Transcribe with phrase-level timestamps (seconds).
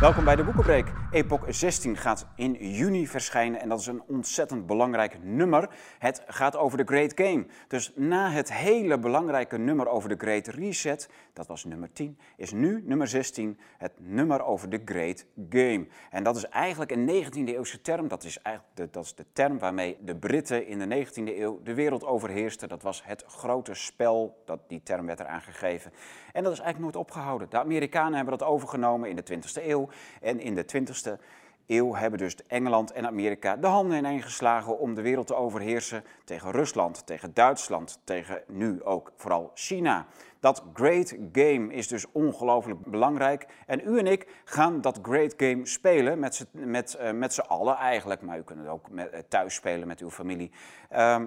[0.00, 0.92] Welkom bij de Boekenbreek.
[1.10, 5.68] Epoch 16 gaat in juni verschijnen en dat is een ontzettend belangrijk nummer.
[5.98, 7.46] Het gaat over de Great Game.
[7.68, 12.52] Dus na het hele belangrijke nummer over de Great Reset, dat was nummer 10, is
[12.52, 15.86] nu nummer 16 het nummer over de Great Game.
[16.10, 18.08] En dat is eigenlijk een 19e eeuwse term.
[18.08, 21.60] Dat is eigenlijk de, dat is de term waarmee de Britten in de 19e eeuw
[21.62, 22.68] de wereld overheersten.
[22.68, 25.92] Dat was het grote spel, dat, die term werd eraan gegeven.
[26.32, 27.50] En dat is eigenlijk nooit opgehouden.
[27.50, 29.87] De Amerikanen hebben dat overgenomen in de 20e eeuw.
[30.20, 31.20] En in de 20e
[31.66, 36.04] eeuw hebben dus Engeland en Amerika de handen ineen geslagen om de wereld te overheersen
[36.24, 40.06] tegen Rusland, tegen Duitsland, tegen nu ook vooral China.
[40.40, 43.46] Dat great game is dus ongelooflijk belangrijk.
[43.66, 47.76] En u en ik gaan dat great game spelen met, z'n- met, eh, met allen
[47.76, 48.22] eigenlijk.
[48.22, 50.50] Maar u kunt het ook met, eh, thuis spelen met uw familie.
[50.88, 51.26] Ehm,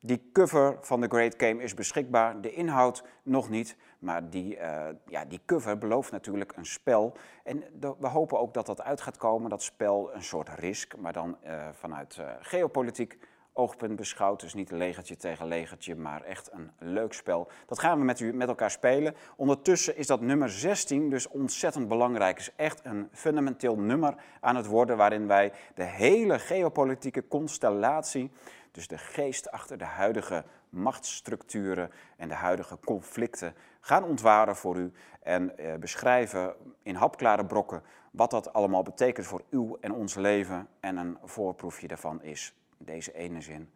[0.00, 3.76] die cover van de Great Game is beschikbaar, de inhoud nog niet.
[3.98, 7.16] Maar die, eh, ja, die cover belooft natuurlijk een spel.
[7.44, 7.64] En
[7.98, 10.96] we hopen ook dat dat uit gaat komen, dat spel, een soort risk.
[10.96, 13.18] Maar dan eh, vanuit eh, geopolitiek
[13.52, 14.40] oogpunt beschouwd.
[14.40, 17.50] Dus niet legertje tegen legertje, maar echt een leuk spel.
[17.66, 19.14] Dat gaan we met, u, met elkaar spelen.
[19.36, 22.38] Ondertussen is dat nummer 16 dus ontzettend belangrijk.
[22.38, 24.96] Is echt een fundamenteel nummer aan het worden...
[24.96, 28.30] waarin wij de hele geopolitieke constellatie...
[28.76, 30.44] Dus de geest achter de huidige
[30.76, 37.82] machtsstructuren en de huidige conflicten gaan ontwaren voor u en eh, beschrijven in hapklare brokken
[38.10, 40.68] wat dat allemaal betekent voor uw en ons leven.
[40.80, 43.70] En een voorproefje daarvan is deze ene zin.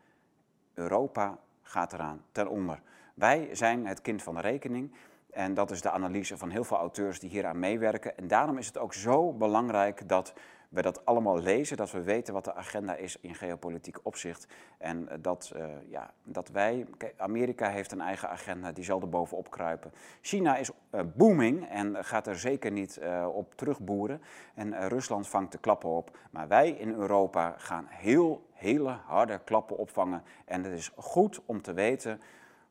[0.74, 2.80] Europa gaat eraan ten onder.
[3.14, 4.94] Wij zijn het kind van de rekening.
[5.30, 8.16] En dat is de analyse van heel veel auteurs die hieraan meewerken.
[8.16, 10.32] En daarom is het ook zo belangrijk dat
[10.70, 14.46] we dat allemaal lezen, dat we weten wat de agenda is in geopolitiek opzicht.
[14.78, 19.08] En eh, dat, eh, ja, dat wij, Amerika heeft een eigen agenda, die zal er
[19.08, 19.92] bovenop kruipen.
[20.20, 23.00] China is eh, booming en gaat er zeker niet
[23.32, 24.22] op terugboeren.
[24.54, 26.18] En Rusland vangt de klappen op.
[26.30, 30.22] Maar wij in Europa gaan heel, hele harde klappen opvangen.
[30.44, 32.20] En het is goed om te weten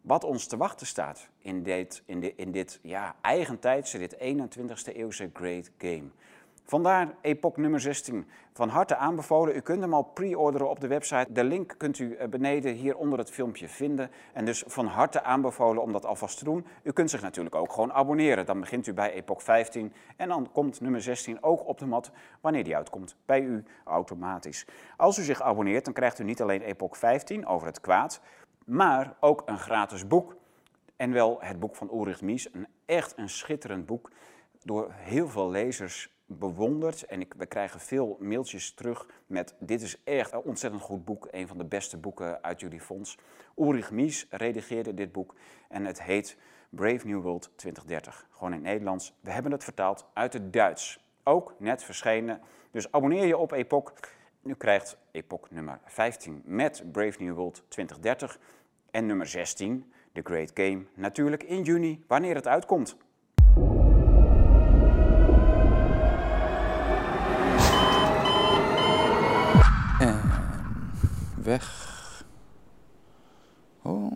[0.02, 4.96] wat ons te wachten staat in dit, in dit, in dit ja, eigentijdse, dit 21ste
[4.96, 6.09] eeuwse Great Game.
[6.69, 8.28] Vandaar Epoch nummer 16.
[8.53, 9.56] Van harte aanbevolen.
[9.56, 11.31] U kunt hem al pre-orderen op de website.
[11.31, 14.12] De link kunt u eh, beneden hier onder het filmpje vinden.
[14.34, 16.66] En dus van harte aanbevolen om dat alvast te doen.
[16.84, 18.46] U kunt zich natuurlijk ook gewoon abonneren.
[18.46, 22.12] Dan begint u bij Epoch 15 en dan komt nummer 16 ook op de mat
[22.41, 23.16] wanneer die uitkomt.
[23.25, 24.66] Bij u automatisch.
[24.97, 28.22] Als u zich abonneert, dan krijgt u niet alleen Epoch 15 over het kwaad,
[28.66, 30.35] maar ook een gratis boek.
[30.96, 32.53] En wel het boek van Ulrich Mies.
[32.53, 34.12] Een echt een schitterend boek.
[34.63, 37.06] Door heel veel lezers bewonderd.
[37.06, 41.28] En ik, we krijgen veel mailtjes terug met dit is echt een ontzettend goed boek.
[41.31, 43.17] Een van de beste boeken uit jullie fonds.
[43.57, 45.35] Ulrich Mies redigeerde dit boek.
[45.69, 46.38] En het heet
[46.69, 48.28] Brave New World 2030.
[48.31, 49.13] Gewoon in Nederlands.
[49.22, 51.06] We hebben het vertaald uit het Duits.
[51.23, 52.41] Ook net verschenen.
[52.72, 53.94] Dus abonneer je op Epoch.
[54.44, 58.40] U krijgt Epoch nummer 15 met Brave New World 2030.
[58.91, 62.97] En nummer 16, The Great Game, natuurlijk in juni, wanneer het uitkomt.
[71.44, 71.88] Weg.
[73.81, 74.16] Oh,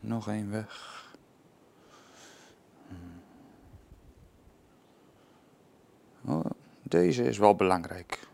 [0.00, 1.06] nog één weg.
[2.88, 3.22] Hmm.
[6.24, 6.50] Oh,
[6.82, 8.28] deze is wel belangrijk.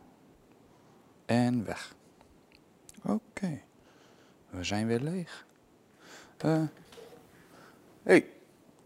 [1.26, 1.94] En weg.
[3.02, 3.60] Oké.
[4.50, 5.46] We zijn weer leeg.
[6.36, 6.62] Eh.
[8.02, 8.30] hey,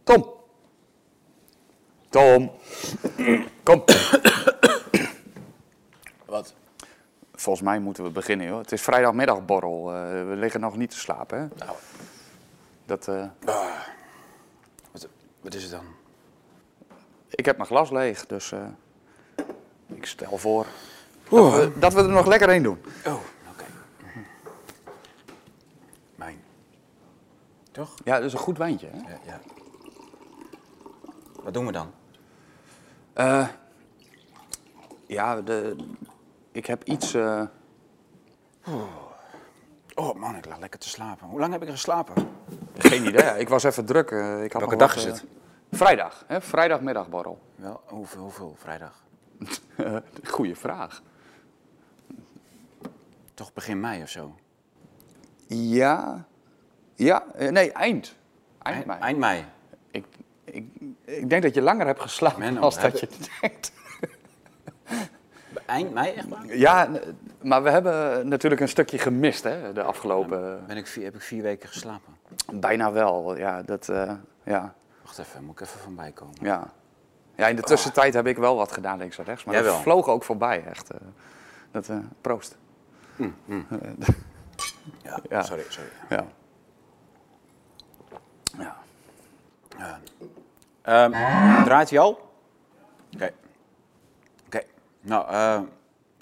[0.03, 0.33] Tom.
[2.09, 2.51] Tom.
[3.63, 3.85] Kom.
[6.27, 6.55] Wat?
[7.39, 8.59] Volgens mij moeten we beginnen, joh.
[8.59, 9.95] Het is vrijdagmiddagborrel.
[9.95, 11.47] Eh, we liggen nog niet te slapen, hè?
[11.65, 11.77] Nou,
[12.87, 13.27] Dat, eh,
[14.93, 15.09] wat,
[15.41, 15.85] wat is het dan?
[17.31, 18.67] ik heb mijn glas leeg, dus eh,
[19.87, 20.67] ik stel voor
[21.31, 22.81] dat we, dat we er nog lekker heen doen.
[23.07, 23.15] Oh,
[23.53, 23.65] oké.
[26.15, 26.43] Mijn.
[27.73, 27.95] Toch?
[28.05, 28.97] Ja, dat is een goed wijntje, hè?
[29.13, 29.41] Ja, ja.
[31.43, 31.91] Wat doen we dan?
[33.13, 33.49] Eh,
[35.07, 35.77] ja, de,
[36.59, 37.15] ik heb iets...
[37.15, 37.43] eh,
[39.95, 41.27] Oh man, ik lag lekker te slapen.
[41.29, 42.29] Hoe lang heb ik geslapen?
[42.79, 44.11] geen idee, ik was even druk.
[44.11, 45.25] eh, ik had Welke dag wat, is eh, het?
[45.71, 46.41] Vrijdag, hè?
[46.41, 47.39] Vrijdagmiddagborrel.
[47.55, 49.05] Wel, hoeveel, hoeveel vrijdag?
[50.35, 51.03] Goeie vraag.
[53.35, 54.35] Toch begin mei of zo?
[55.47, 56.27] Ja,
[56.95, 58.15] ja, nee, eind.
[58.59, 59.01] Eind mei.
[59.01, 59.45] Eind mei.
[59.91, 60.07] Ik,
[60.45, 60.67] ik,
[61.05, 63.09] ik denk dat je langer hebt geslapen Menno, als dat je
[63.41, 63.73] denkt.
[65.69, 66.57] Eind mei, echt waar?
[66.57, 66.89] Ja,
[67.43, 70.67] maar we hebben natuurlijk een stukje gemist, hè, de afgelopen...
[70.67, 72.17] Ben ik vier, heb ik vier weken geslapen?
[72.53, 74.13] Bijna wel, ja, dat, eh,
[74.43, 74.75] ja,
[75.05, 76.35] Wacht even, moet ik even van bijkomen.
[76.41, 76.73] ja,
[77.37, 79.45] Ja, in de tussentijd heb ik wel wat gedaan links en rechts.
[79.45, 79.83] Maar Jij dat wel.
[79.83, 80.91] vloog ook voorbij, echt.
[80.91, 80.97] eh.
[81.71, 82.57] dat, eh, proost.
[85.03, 85.43] Ja, Ja.
[85.43, 85.89] sorry, sorry.
[86.09, 86.25] Ja.
[88.59, 90.01] Ja.
[90.83, 92.11] Ehm, draait hij al?
[93.15, 93.25] Oké.
[93.25, 93.33] Oké.
[95.09, 95.61] Nou, eh,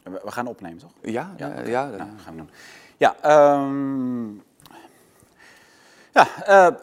[0.03, 0.91] we, gaan opnemen, toch?
[1.03, 1.47] Ja, Ja.
[1.47, 2.51] ja, ja, Ja, dat gaan we doen.
[2.97, 4.35] Ja, ehm,
[6.13, 6.75] ja eh,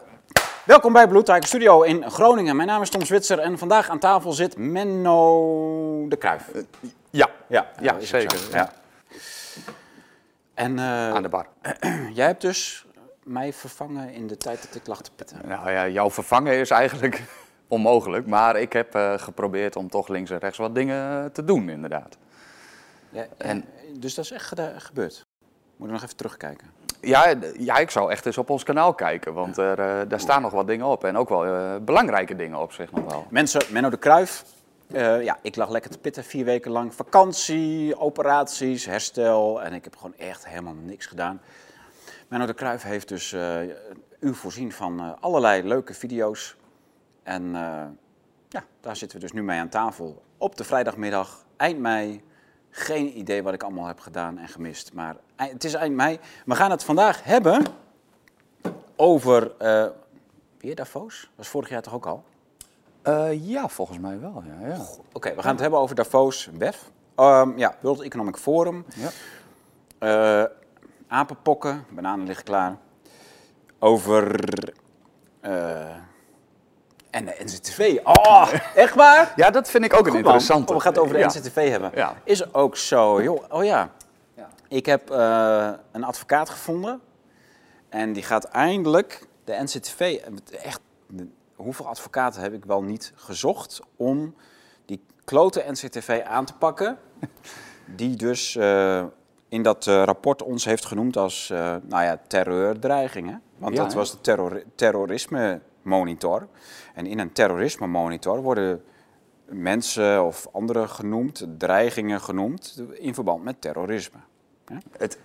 [0.64, 2.56] welkom bij Blue Tiger Studio in Groningen.
[2.56, 6.50] Mijn naam is Tom Zwitser en vandaag aan tafel zit Menno de Kruif.
[7.10, 7.30] ja.
[7.46, 8.72] Ja, ja, ook zeker, ja.
[10.54, 11.46] En eh, aan de bar.
[12.12, 12.86] jij hebt dus
[13.22, 15.38] mij vervangen in de tijd dat ik lag te pitten.
[15.44, 17.22] Nou ja, jouw vervangen is eigenlijk
[17.68, 18.26] onmogelijk.
[18.26, 22.16] Maar ik heb eh, geprobeerd om toch links en rechts wat dingen te doen, inderdaad.
[23.10, 23.64] Ja, En-
[23.98, 25.26] dus dat is echt gebeurd.
[25.76, 26.66] Moet ik nog even terugkijken.
[27.00, 30.42] Ja, ja, ik zou echt eens op ons kanaal kijken, want er, eh, daar staan
[30.42, 31.04] nog wat dingen op.
[31.04, 33.26] En ook wel eh, belangrijke dingen op zich nog wel.
[33.30, 34.44] Mensen, Menno de Kruif.
[34.92, 36.94] eh, ja, ik lag lekker te pitten, vier weken lang.
[36.94, 39.62] Vakantie, operaties, herstel.
[39.62, 41.40] En ik heb gewoon echt helemaal niks gedaan.
[42.28, 43.60] Menno de Kruif heeft dus eh,
[44.20, 46.56] u voorzien van eh, allerlei leuke video's.
[47.24, 47.84] En eh,
[48.48, 50.22] ja, daar zitten we dus nu mee aan tafel.
[50.38, 52.22] Op de vrijdagmiddag, eind mei.
[52.70, 54.92] Geen idee wat ik allemaal heb gedaan en gemist.
[54.92, 56.18] Maar het is eind mei.
[56.46, 57.66] We gaan het vandaag hebben
[58.96, 59.52] over...
[59.58, 59.86] eh
[60.58, 61.30] weer Davos?
[61.34, 62.24] Was vorig jaar toch ook al?
[63.02, 64.42] Eh, ja, volgens mij wel.
[64.46, 64.76] Ja, ja.
[65.12, 66.90] Oké, we gaan het hebben over Davos, WEF.
[67.14, 68.84] Ehm, ja, World Economic Forum.
[69.98, 70.50] Ja.
[71.08, 72.76] Apenpokken, bananen liggen klaar.
[73.78, 74.40] Over...
[77.14, 77.98] en de NCTV.
[78.02, 79.32] Oh, echt waar?
[79.36, 80.72] ja, dat vind ik ook een interessante.
[80.72, 81.26] Oh, we gaan het over de Ja.
[81.26, 81.90] NCTV hebben.
[81.94, 82.16] Ja.
[82.24, 83.44] Is ook zo, joh.
[83.48, 83.90] Oh ja.
[84.36, 84.48] Ja.
[84.68, 87.00] Ik heb eh, een advocaat gevonden.
[87.88, 90.20] En die gaat eindelijk de NCTV...
[90.62, 90.80] Echt,
[91.54, 94.34] hoeveel advocaten heb ik wel niet gezocht om
[94.86, 96.98] die klote NCTV aan te pakken?
[97.86, 99.04] Die dus eh,
[99.48, 103.42] in dat eh, rapport ons heeft genoemd als eh, nou ja, terreurdreigingen.
[103.58, 106.48] Want Ja, dat was de terror terrorisme monitor.
[106.94, 108.84] En in een terrorisme monitor worden
[109.44, 114.18] mensen of anderen genoemd, dreigingen genoemd, in verband met terrorisme.
[114.96, 115.18] Het,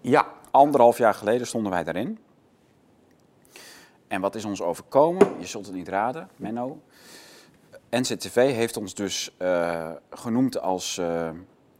[0.00, 2.18] ja, Anderhalf jaar geleden stonden wij daarin.
[4.08, 5.28] En wat is ons overkomen?
[5.38, 6.80] Je zult het niet raden, Menno.
[7.90, 11.30] NCTV heeft ons dus eh, genoemd als eh,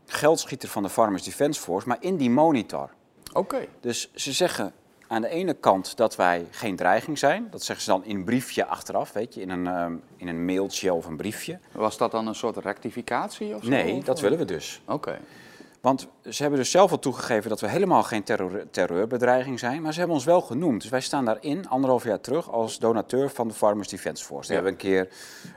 [0.06, 2.90] geldschieter van de Farmers Defence Force, maar in die monitor.
[3.32, 3.66] oké.
[3.81, 4.72] Dus ze zeggen
[5.12, 7.49] aan de ene kant dat wij geen dreiging zijn.
[7.50, 10.44] Dat zeggen ze dan in een briefje achteraf, weet je, in een, ehm, in een
[10.44, 11.59] mailtje of een briefje.
[11.73, 13.69] Was dat dan een soort rectificatie of zo?
[13.69, 14.82] Nee, Of- dat willen we dus.
[14.87, 15.19] Oké.
[15.81, 19.82] Want ze hebben dus zelf al toegegeven dat we helemaal geen terror, terreurbedreiging zijn.
[19.82, 20.81] Maar ze hebben ons wel genoemd.
[20.81, 24.49] Dus wij staan daarin, anderhalf jaar terug, als donateur van de Farmers Defence Force.
[24.49, 24.55] Ja.
[24.55, 25.09] hebben een keer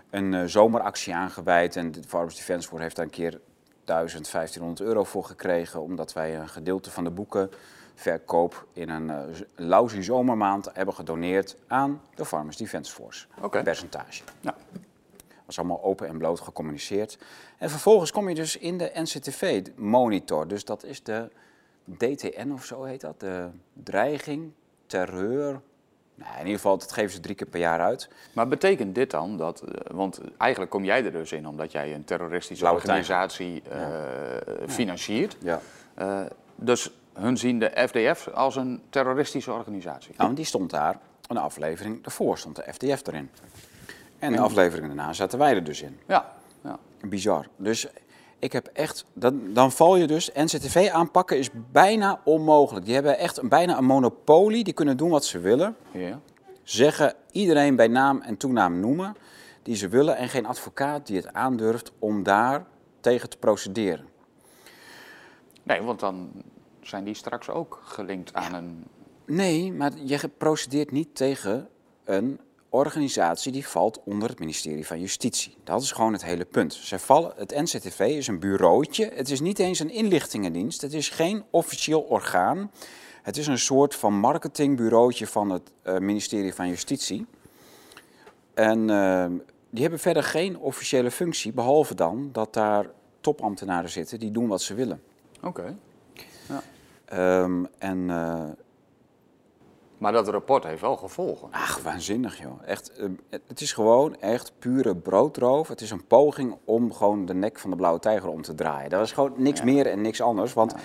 [0.10, 1.76] een eh, zomeractie aangeweid.
[1.76, 3.40] En de Farmers Defence Force heeft daar een keer
[3.84, 5.82] 1000, 1500 euro voor gekregen.
[5.82, 7.12] Omdat wij een gedeelte van de
[7.96, 9.22] boekenverkoop in een uh,
[9.56, 13.26] lousy zomermaand hebben gedoneerd aan de Farmers Defence Force.
[13.42, 13.58] Oké.
[13.58, 14.56] Een percentage Ja.
[15.46, 17.18] was allemaal open en bloot gecommuniceerd.
[17.58, 20.48] En vervolgens kom je dus in de NCTV-monitor.
[20.48, 21.30] Dus dat is de
[21.98, 23.20] DTN of zo heet dat.
[23.20, 24.52] De dreiging,
[24.86, 25.62] terreur.
[26.16, 28.10] Nou, in ieder geval, dat geven ze drie keer per jaar uit.
[28.34, 31.94] Maar betekent dit dan dat, eh, want eigenlijk kom jij er dus in omdat jij
[31.94, 35.38] een terroristische Blauwe organisatie eh, financiert.
[35.40, 35.62] Ja.
[35.94, 36.22] Eh,
[36.56, 40.14] dus hun zien de FDF als een terroristische organisatie.
[40.18, 43.30] Nou, en die stond daar, een aflevering daarvoor stond de FDF erin.
[44.20, 46.00] En de aflevering daarna zaten wij er dus in.
[46.08, 46.32] Ja,
[46.64, 46.80] ja.
[47.02, 47.48] Bizar.
[47.58, 47.88] Dus
[48.40, 52.86] ik heb echt, dan, dan val je dus, NCTV aanpakken is bijna onmogelijk.
[52.86, 55.76] Die hebben echt een, bijna een monopolie, die kunnen doen wat ze willen.
[55.92, 56.20] ja.
[56.64, 59.16] zeggen iedereen bij naam en toenaam noemen
[59.66, 62.66] die ze willen en geen advocaat die het aandurft om daar
[63.00, 64.06] tegen te procederen.
[65.64, 66.32] Nee, want dan
[66.88, 68.84] zijn die straks ook gelinkt aan een...
[69.26, 71.68] Nee, maar je procedeert niet tegen
[72.04, 72.40] een
[72.70, 75.58] organisatie die valt onder het ministerie van Justitie.
[75.64, 76.74] Dat is gewoon het hele punt.
[76.74, 79.12] Zij vallen, het NCTV is een bureautje.
[79.14, 80.82] Het is niet eens een inlichtingendienst.
[80.82, 82.72] Het is geen officieel orgaan.
[83.22, 87.26] Het is een soort van marketingbureautje van het eh, ministerie van Justitie.
[88.54, 89.26] En eh,
[89.70, 92.90] die hebben verder geen officiële functie, behalve dan dat daar
[93.22, 95.02] topambtenaren zitten die doen wat ze willen.
[95.42, 95.78] Oké.
[97.06, 98.44] Ehm, en eh,
[99.98, 101.48] Maar dat rapport heeft wel gevolgen.
[101.52, 102.62] Ach, waanzinnig joh.
[102.66, 103.10] Echt, eh,
[103.48, 105.68] het is gewoon echt pure broodroof.
[105.68, 108.90] Het is een poging om gewoon de nek van de blauwe tijger om te draaien.
[108.90, 110.54] Dat is gewoon niks meer en niks anders.
[110.54, 110.76] Want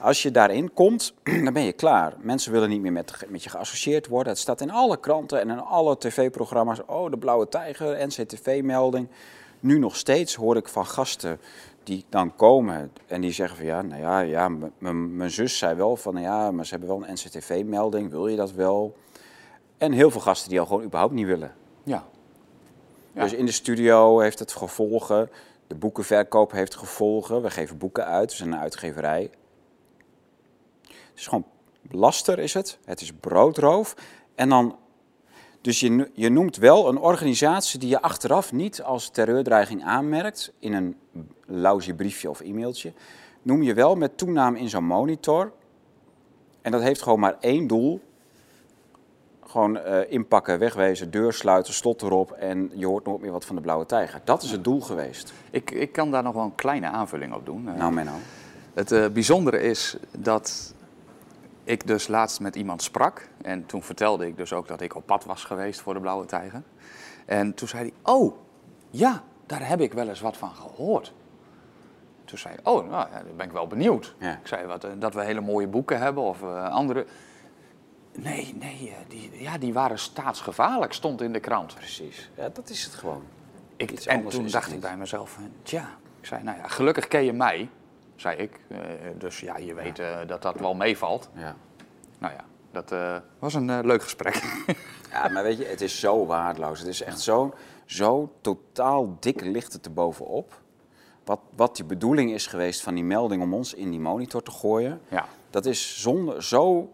[0.00, 1.14] als je daarin komt,
[1.44, 2.14] dan ben je klaar.
[2.18, 4.32] Mensen willen niet meer met, met je geassocieerd worden.
[4.32, 6.84] Het staat in alle kranten en in alle tv-programma's.
[6.86, 9.08] Oh, de blauwe tijger, NCTV-melding.
[9.60, 11.40] nu nog steeds hoor ik van gasten
[11.84, 14.48] die dan komen en die zeggen van ja, nou ja, ja
[14.88, 18.36] mijn zus zei wel van nou ja, maar ze hebben wel een NCTV-melding, wil je
[18.36, 18.96] dat wel?
[19.78, 21.54] En heel veel gasten die al gewoon überhaupt niet willen.
[21.82, 22.04] Ja.
[23.12, 23.22] Ja.
[23.22, 25.30] Dus in de studio heeft het gevolgen,
[25.66, 29.30] de boekenverkoop heeft gevolgen, we geven boeken uit, we zijn een uitgeverij.
[30.82, 31.46] Het is gewoon
[31.90, 33.94] laster is het, het is broodroof.
[34.34, 34.76] En dan,
[35.60, 40.72] dus je, je noemt wel een organisatie die je achteraf niet als terreurdreiging aanmerkt in
[40.72, 40.96] een
[41.60, 42.92] lousy briefje of e-mailtje,
[43.42, 45.52] noem je wel met toename in zo'n monitor.
[46.62, 48.00] En dat heeft gewoon maar één doel.
[49.46, 53.56] Gewoon eh, inpakken, wegwezen, deur sluiten, slot erop en je hoort nooit meer wat van
[53.56, 54.20] de blauwe tijger.
[54.24, 55.32] Dat is het doel geweest.
[55.50, 57.68] Ik, ik kan daar nog wel een kleine aanvulling op doen.
[57.68, 58.12] Eh, Nou Menno.
[58.74, 60.74] Het eh, bijzondere is dat
[61.64, 63.28] ik dus laatst met iemand sprak.
[63.42, 66.26] En toen vertelde ik dus ook dat ik op pad was geweest voor de Blauwe
[66.26, 66.62] Tijger.
[67.26, 68.34] En toen zei hij, oh,
[68.90, 71.12] ja, daar heb ik wel eens wat van gehoord.
[72.32, 74.14] Toen zei hij, oh, nou, ja, dan ben ik wel benieuwd.
[74.18, 74.30] Ja.
[74.30, 77.06] Ik zei, wat, eh, dat we hele mooie boeken hebben of eh, andere...
[78.12, 81.74] Nee, nee, eh, die, ja, die waren staatsgevaarlijk, stond in de krant.
[81.74, 82.30] Precies.
[82.34, 83.22] Ja, dat is het gewoon.
[83.76, 84.80] Ik, Iets en toen dacht ik niet.
[84.80, 85.88] bij mezelf, tja,
[86.20, 87.68] ik zei, nou ja, gelukkig ken je mij,
[88.16, 88.60] zei ik.
[89.18, 91.28] Dus ja, je weet dat dat wel meevalt.
[91.34, 91.56] Ja.
[92.18, 94.42] Nou ja, dat was een leuk gesprek.
[95.12, 96.78] ja, maar weet je, het is zo waardeloos.
[96.78, 100.61] Het is echt zo, zo totaal dik ligt het er bovenop.
[101.24, 104.50] Wat, wat die bedoeling is geweest van die melding om ons in die monitor te
[104.50, 105.00] gooien.
[105.08, 105.26] ja.
[105.50, 106.92] Dat is zonder zo.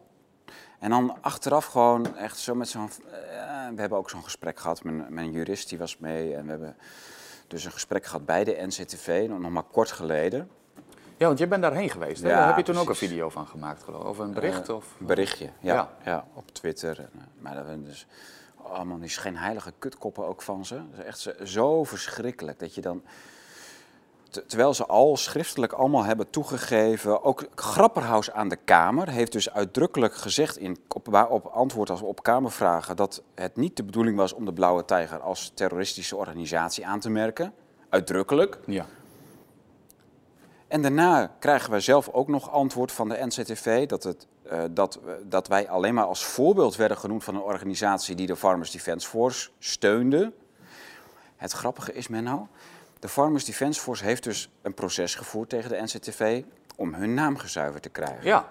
[0.78, 2.88] En dan achteraf gewoon echt zo met zo'n.
[3.11, 4.85] eh, we hebben ook zo'n gesprek gehad.
[4.85, 6.35] Mijn, mijn jurist die was mee.
[6.35, 6.76] En we hebben
[7.47, 9.26] dus een gesprek gehad bij de NCTV.
[9.28, 10.50] Nog maar kort geleden.
[11.16, 12.23] ja, want je bent daarheen geweest.
[12.23, 12.28] Hè?
[12.28, 14.08] Ja, Daar heb je toen ook een video van gemaakt, geloof ik.
[14.08, 14.68] Of een bericht?
[14.68, 14.94] Eh, of...
[15.00, 15.90] Een berichtje, ja, Ja.
[16.04, 16.26] ja.
[16.35, 16.99] op Twitter.
[16.99, 18.06] En, eh, Maar dat we dus
[18.62, 20.75] allemaal die schijnheilige kutkoppen ook van ze.
[20.75, 23.02] Dat is echt zo verschrikkelijk dat je dan...
[24.30, 27.23] te- Terwijl ze al schriftelijk allemaal hebben toegegeven.
[27.25, 32.23] Ook Grapperhaus aan de Kamer heeft dus uitdrukkelijk gezegd in, op, op antwoord als op
[32.23, 37.00] Kamervragen dat het niet de bedoeling was om de Blauwe Tijger als terroristische organisatie aan
[37.00, 37.52] te merken.
[37.88, 38.58] Uitdrukkelijk.
[38.66, 38.87] Ja.
[40.68, 44.99] En daarna krijgen wij zelf ook nog antwoord van de NCTV dat, het, eh, dat,
[45.04, 48.70] we- dat wij alleen maar als voorbeeld werden genoemd van een organisatie die de Farmers
[48.70, 50.32] Defence Force steunde.
[51.37, 52.49] Het grappige is, Menno,
[52.99, 56.43] de Farmers Defence Force heeft dus een proces gevoerd tegen de NCTV
[56.76, 58.25] om hun naam gezuiverd te krijgen.
[58.25, 58.49] ja.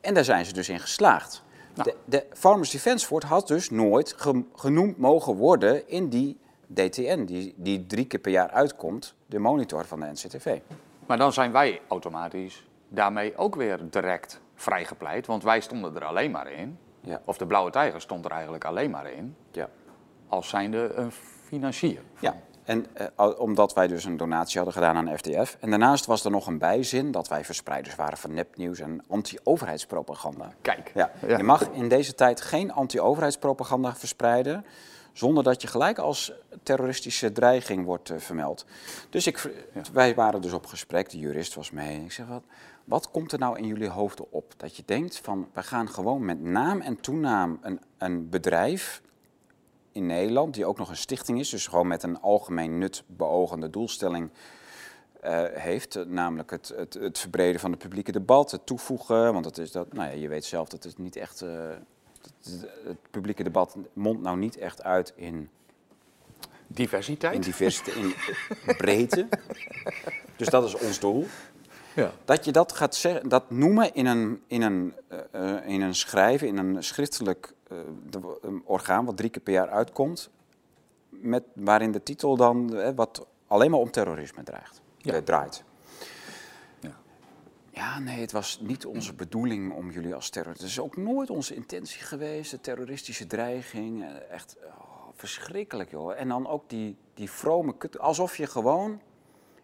[0.00, 1.42] En daar zijn ze dus in geslaagd.
[1.74, 1.90] Nou.
[1.90, 6.38] De, de Farmers Defence Force had dus nooit ge- genoemd mogen worden in die
[6.74, 10.58] DTN, die, die drie keer per jaar uitkomt, de monitor van de NCTV.
[11.06, 15.26] Maar dan zijn wij automatisch daarmee ook weer direct vrijgepleit.
[15.26, 16.78] Want wij stonden er alleen maar in.
[17.00, 17.20] Ja.
[17.24, 19.36] Of de Blauwe Tijger stond er eigenlijk alleen maar in.
[19.50, 19.68] Ja.
[20.28, 21.12] Als zijnde een
[21.44, 22.02] financier.
[22.20, 22.36] Ja,
[22.68, 25.56] en eh, omdat wij dus een donatie hadden gedaan aan FDF.
[25.60, 30.52] En daarnaast was er nog een bijzin dat wij verspreiders waren van nepnieuws en anti-overheidspropaganda.
[30.62, 30.90] Kijk.
[30.94, 31.36] Ja, Ja.
[31.36, 34.64] je mag in deze tijd geen anti-overheidspropaganda verspreiden
[35.12, 36.32] zonder dat je gelijk als
[36.62, 38.64] terroristische dreiging wordt eh, vermeld.
[39.10, 39.50] Dus ik,
[39.92, 42.04] wij waren dus op gesprek, de jurist was mee.
[42.04, 42.42] Ik zeg, wat,
[42.84, 44.52] wat komt er nou in jullie hoofden op?
[44.56, 49.02] Dat je denkt van, we gaan gewoon met naam en toenaam een, een bedrijf
[49.98, 53.70] in Nederland, die ook nog een stichting is, dus gewoon met een algemeen nut beogende
[53.70, 54.30] doelstelling
[55.20, 59.58] eh, heeft, namelijk het, het, het verbreden van het publieke debat, het toevoegen, want het
[59.58, 61.50] is dat, nou ja, je weet zelf dat het niet echt, eh,
[62.22, 65.48] het, het publieke debat mondt nou niet echt uit in,
[66.66, 67.34] Diversiteit.
[67.34, 68.14] in diversiteit, in
[68.76, 69.26] breedte.
[70.36, 71.26] Dus dat is ons doel.
[71.98, 72.12] Ja.
[72.24, 75.18] Dat je dat gaat zeggen, dat noemen in een, in een, eh,
[75.56, 77.78] eh, in een schrijven, in een schriftelijk eh,
[78.10, 80.30] de- een orgaan wat drie keer per jaar uitkomt,
[81.08, 85.22] met, waarin de titel dan wat alleen maar om terrorisme dreigt, Ja.
[85.22, 85.64] draait.
[86.80, 86.96] Ja.
[87.70, 90.60] Ja, nee, het was niet onze bedoeling om jullie als terrorist.
[90.62, 94.04] Het is ook nooit onze intentie geweest, de terroristische dreiging.
[94.30, 96.12] Echt oh, verschrikkelijk, joh.
[96.20, 97.98] En dan ook die, die vrome kut.
[97.98, 99.00] Alsof je gewoon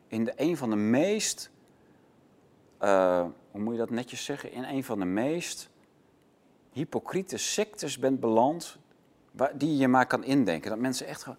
[0.09, 1.51] in de, een van de meest.
[2.85, 4.53] Eh, hoe moet je dat netjes zeggen?
[4.53, 5.69] In een van de meest
[6.73, 8.77] hypocriete sectes bent beland.
[9.31, 10.71] Waar, die je maar kan indenken.
[10.71, 11.39] Dat mensen echt gewoon.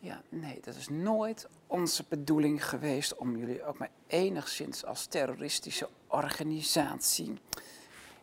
[0.00, 5.88] Ja, nee, dat is nooit onze bedoeling geweest om jullie ook maar enigszins als terroristische
[6.06, 7.38] organisatie.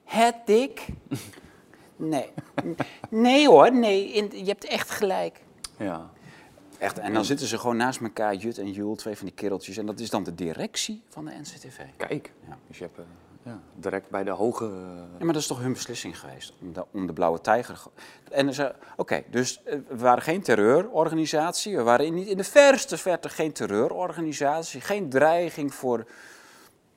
[0.04, 0.86] Het dik?
[1.98, 2.30] Nee.
[3.10, 5.42] Nee hoor, nee, in- je hebt echt gelijk.
[5.78, 6.10] Ja.
[6.78, 9.78] Echt, en dan zitten ze gewoon naast elkaar, Jut en Jul, twee van die kereltjes.
[9.78, 11.80] En dat is dan de directie van de NCTV.
[11.98, 12.32] Kijk.
[12.48, 12.58] Ja.
[12.68, 13.06] Dus je hebt, eh,
[13.44, 14.66] Ja, direct bij de hoge...
[15.18, 17.84] Ja, maar dat is toch hun beslissing geweest om de, om de blauwe tijger.
[18.32, 21.76] En ze, oké, dus eh, we waren geen terreurorganisatie.
[21.76, 24.82] We waren niet in de verste verte geen terreurorganisatie.
[24.82, 26.06] Geen dreiging voor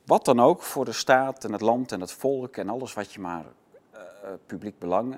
[0.05, 3.13] wat dan ook, voor de staat en het land en het volk en alles wat
[3.13, 3.45] je maar
[3.93, 3.99] uh,
[4.45, 5.15] publiek belang.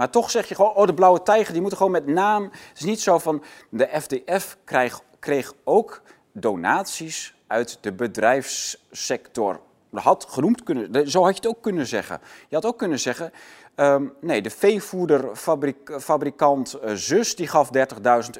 [0.00, 2.42] Maar toch zeg je gewoon, oh, de blauwe tijger, die moeten gewoon met naam.
[2.42, 6.02] Het is niet zo van, de FDF kreeg, kreeg ook
[6.32, 9.60] donaties uit de bedrijfssector
[9.92, 12.20] had genoemd kunnen, zo had je het ook kunnen zeggen.
[12.48, 13.32] Je had ook kunnen zeggen,
[13.80, 17.80] um, nee, de veevoederfabrikant uh, Zus die gaf 30.000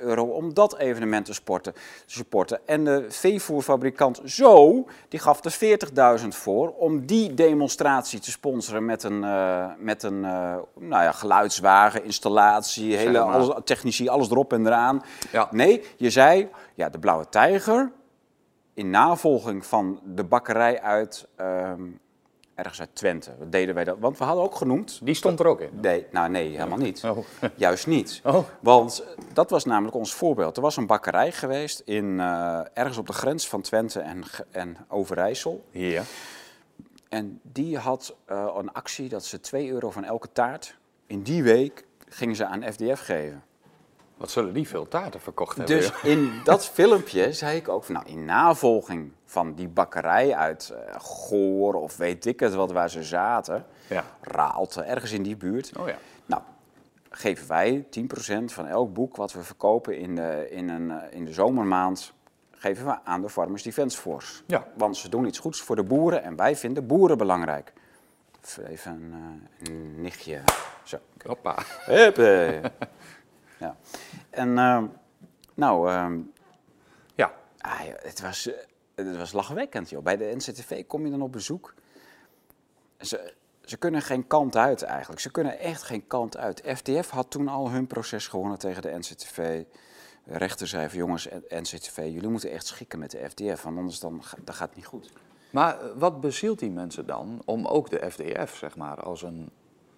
[0.00, 2.60] euro om dat evenement te, sporten, te supporten.
[2.66, 5.56] En de veevoerfabrikant Zo, die gaf er
[6.20, 11.12] 40.000 voor om die demonstratie te sponsoren met een, uh, met een uh, nou ja,
[11.12, 15.02] geluidswagen, installatie, hele, alles, technici, alles erop en eraan.
[15.32, 15.48] Ja.
[15.50, 17.92] Nee, je zei, ja, de Blauwe Tijger,
[18.74, 22.00] in navolging van de bakkerij uit, um,
[22.60, 23.30] ergens uit Twente.
[23.38, 23.96] Wat deden wij dat?
[23.98, 25.00] Want we hadden ook genoemd.
[25.02, 25.70] Die stond er ook in?
[25.80, 27.04] Nee, nou nee, helemaal niet.
[27.04, 27.18] Oh.
[27.56, 28.20] Juist niet.
[28.24, 28.44] Oh.
[28.60, 30.56] Want dat was namelijk ons voorbeeld.
[30.56, 34.76] Er was een bakkerij geweest in, uh, ergens op de grens van Twente en, en
[34.88, 35.64] Overijssel.
[35.70, 36.02] Ja.
[37.08, 40.76] En die had uh, een actie dat ze 2 euro van elke taart
[41.06, 43.42] in die week gingen ze aan FDF geven.
[44.20, 45.76] Wat zullen die veel taarten verkocht hebben?
[45.76, 50.72] Dus in dat filmpje zei ik ook van, nou, in navolging van die bakkerij uit
[50.72, 54.04] uh, Goor of weet ik het wat waar ze zaten, ja.
[54.20, 55.72] Raalte, ergens in die buurt.
[55.78, 55.98] Oh ja.
[56.26, 56.42] Nou,
[57.10, 61.24] geven wij 10% van elk boek wat we verkopen in de, in een, eh, in
[61.24, 62.12] de zomermaand,
[62.50, 64.42] geven we aan de Farmers Defence Force.
[64.46, 64.66] Ja.
[64.74, 67.72] Want ze doen iets goeds voor de boeren en wij vinden boeren belangrijk.
[68.68, 70.40] Even een, uh, een nichtje.
[70.82, 70.98] Zo.
[71.26, 71.58] Hoppa.
[73.60, 73.76] Ja.
[74.30, 74.82] En uh,
[75.54, 76.24] nou, uh,
[77.14, 77.34] ja.
[77.58, 78.54] Ah, het, was, uh,
[78.94, 80.02] het was lachwekkend, joh.
[80.02, 81.74] Bij de NCTV kom je dan op bezoek.
[82.98, 83.34] Ze,
[83.64, 85.20] ze kunnen geen kant uit eigenlijk.
[85.20, 86.62] Ze kunnen echt geen kant uit.
[86.66, 89.64] FDF had toen al hun proces gewonnen tegen de NCTV.
[90.24, 94.00] De rechter zei van jongens, NCTV, jullie moeten echt schikken met de FDF, want anders
[94.00, 95.12] dan, dan gaat het niet goed.
[95.50, 99.50] Maar eh, wat bezielt die mensen dan om ook de FDF, zeg maar, als een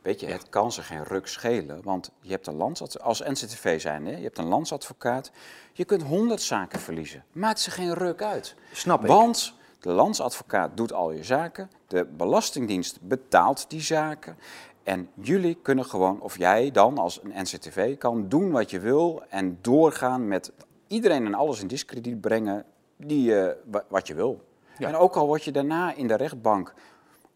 [0.03, 3.81] Weet je, het kan ze geen ruk schelen, want je hebt een landsadvocaat, als NCTV
[3.81, 5.31] zijn, hè, je hebt een landsadvocaat,
[5.73, 7.25] je kunt honderd zaken verliezen.
[7.33, 8.55] Maakt ze geen ruk uit.
[8.73, 9.07] Snap ik.
[9.07, 14.39] Want de landsadvocaat doet al je zaken, de Belastingdienst betaalt die zaken.
[14.83, 19.23] En jullie kunnen gewoon, of jij dan als een NCTV, kan doen wat je wil
[19.29, 20.53] en doorgaan met
[20.87, 22.65] iedereen en alles in discrediet brengen
[22.97, 23.49] die, uh,
[23.89, 24.45] wat je wil.
[24.79, 26.75] En ook al word je daarna in de rechtbank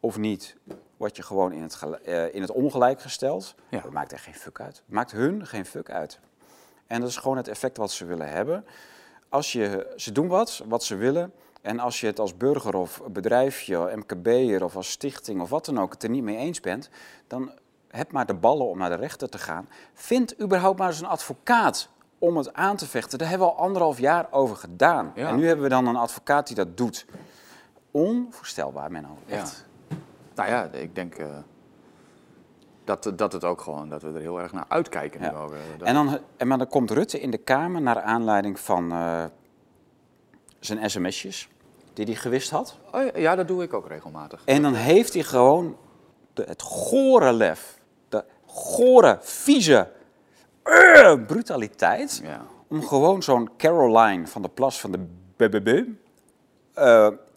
[0.00, 0.56] of niet
[0.96, 3.54] word je gewoon in het, uh, in het ongelijk gesteld.
[3.68, 3.80] Ja.
[3.80, 4.82] Dat maakt echt geen fuck uit.
[4.86, 6.20] Maakt hun geen fuck uit.
[6.86, 8.64] En dat is gewoon het effect wat ze willen hebben.
[9.28, 11.32] Als je, ze doen wat, wat ze willen.
[11.62, 15.80] En als je het als burger of bedrijfje, MKB'er of als stichting of wat dan
[15.80, 16.90] ook het er niet mee eens bent,
[17.26, 17.52] dan
[17.88, 19.68] heb maar de ballen om naar de rechter te gaan.
[19.94, 23.18] Vind überhaupt maar eens een advocaat om het aan te vechten.
[23.18, 25.12] Daar hebben we al anderhalf jaar over gedaan.
[25.14, 25.28] Ja.
[25.28, 27.06] En nu hebben we dan een advocaat die dat doet.
[27.90, 29.18] Onvoorstelbaar, Menno.
[29.28, 29.64] Echt.
[30.36, 31.26] Nou ja, ik denk uh,
[32.84, 35.20] dat, dat het ook gewoon, dat we er heel erg naar uitkijken.
[35.20, 35.30] Ja.
[35.30, 39.24] Ook, en, dan, en maar dan komt Rutte in de Kamer naar aanleiding van uh,
[40.60, 41.48] zijn sms'jes
[41.92, 42.78] die hij gewist had.
[42.92, 44.42] Oh, ja, dat doe ik ook regelmatig.
[44.44, 45.76] En dan heeft hij gewoon
[46.32, 49.88] de, het gore lef, de gore, vieze
[51.26, 52.20] brutaliteit...
[52.22, 52.46] Ja.
[52.68, 55.84] om gewoon zo'n Caroline van de Plas van de BBB...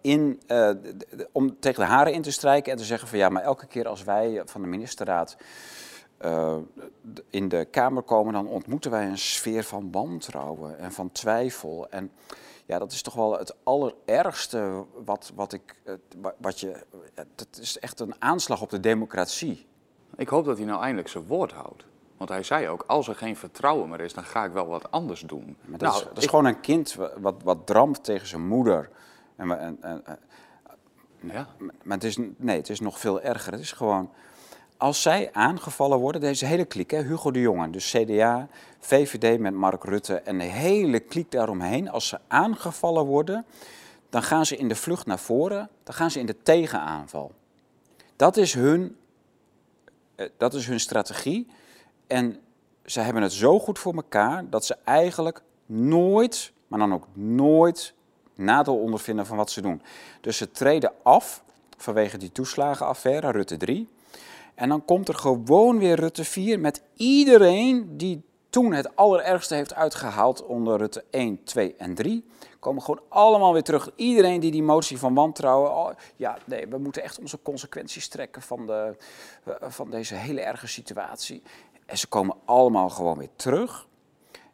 [0.01, 0.69] Uh, in, uh,
[1.31, 3.87] om tegen de haren in te strijken en te zeggen van ja, maar elke keer
[3.87, 5.37] als wij van de ministerraad
[6.21, 6.55] uh,
[7.29, 11.89] in de Kamer komen, dan ontmoeten wij een sfeer van wantrouwen en van twijfel.
[11.89, 12.11] En
[12.65, 15.75] ja, dat is toch wel het allerergste wat, wat ik,
[16.37, 16.85] wat je,
[17.35, 19.67] dat is echt een aanslag op de democratie.
[20.15, 21.85] Ik hoop dat hij nou eindelijk zijn woord houdt.
[22.17, 24.91] Want hij zei ook, als er geen vertrouwen meer is, dan ga ik wel wat
[24.91, 25.57] anders doen.
[25.65, 28.89] Maar dat, nou, is, dat is gewoon een kind wat, wat drampt tegen zijn moeder.
[29.39, 30.03] En, en, en,
[31.19, 31.47] ja.
[31.83, 33.51] Maar het is, nee, het is nog veel erger.
[33.51, 34.11] Het is gewoon,
[34.77, 38.47] als zij aangevallen worden, deze hele kliek, hè, Hugo de Jonge, dus CDA,
[38.79, 43.45] VVD met Mark Rutte en de hele kliek daaromheen, als ze aangevallen worden,
[44.09, 47.31] dan gaan ze in de vlucht naar voren, dan gaan ze in de tegenaanval.
[48.15, 48.97] Dat is hun,
[50.15, 51.47] eh, dat is hun strategie.
[52.07, 52.39] En
[52.85, 57.93] ze hebben het zo goed voor elkaar dat ze eigenlijk nooit, maar dan ook nooit
[58.39, 59.81] nadeel ondervinden van wat ze doen.
[60.21, 61.43] Dus ze treden af
[61.77, 63.87] vanwege die toeslagenaffaire, Rutte 3.
[64.55, 69.73] En dan komt er gewoon weer Rutte 4 met iedereen die toen het allerergste heeft
[69.73, 72.25] uitgehaald onder Rutte 1, 2 en 3,
[72.59, 73.89] komen gewoon allemaal weer terug.
[73.95, 78.65] Iedereen die die motie van wantrouwen, ja, nee, we moeten echt onze consequenties trekken van,
[78.65, 78.95] de,
[79.43, 81.41] eh, van deze hele erge situatie.
[81.85, 83.87] En ze komen allemaal gewoon weer terug.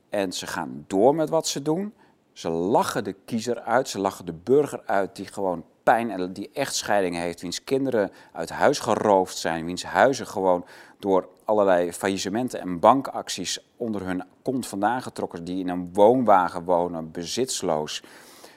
[0.09, 1.93] En ze gaan door met wat ze doen.
[2.35, 6.49] Ze lachen de kiezer uit, ze lachen de burger uit die gewoon pijn en die
[6.53, 10.65] echtscheiding heeft, wiens kinderen uit huis geroofd zijn, wiens huizen gewoon
[10.99, 17.11] door allerlei faillissementen en bankacties onder hun kont vandaan getrokken, die in een woonwagen wonen,
[17.11, 18.03] bezitsloos.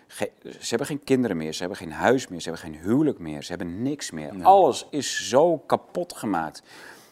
[0.07, 3.19] Ge- ze hebben geen kinderen meer, ze hebben geen huis meer, ze hebben geen huwelijk
[3.19, 4.33] meer, ze hebben niks meer.
[4.43, 6.63] Alles is zo kapot gemaakt.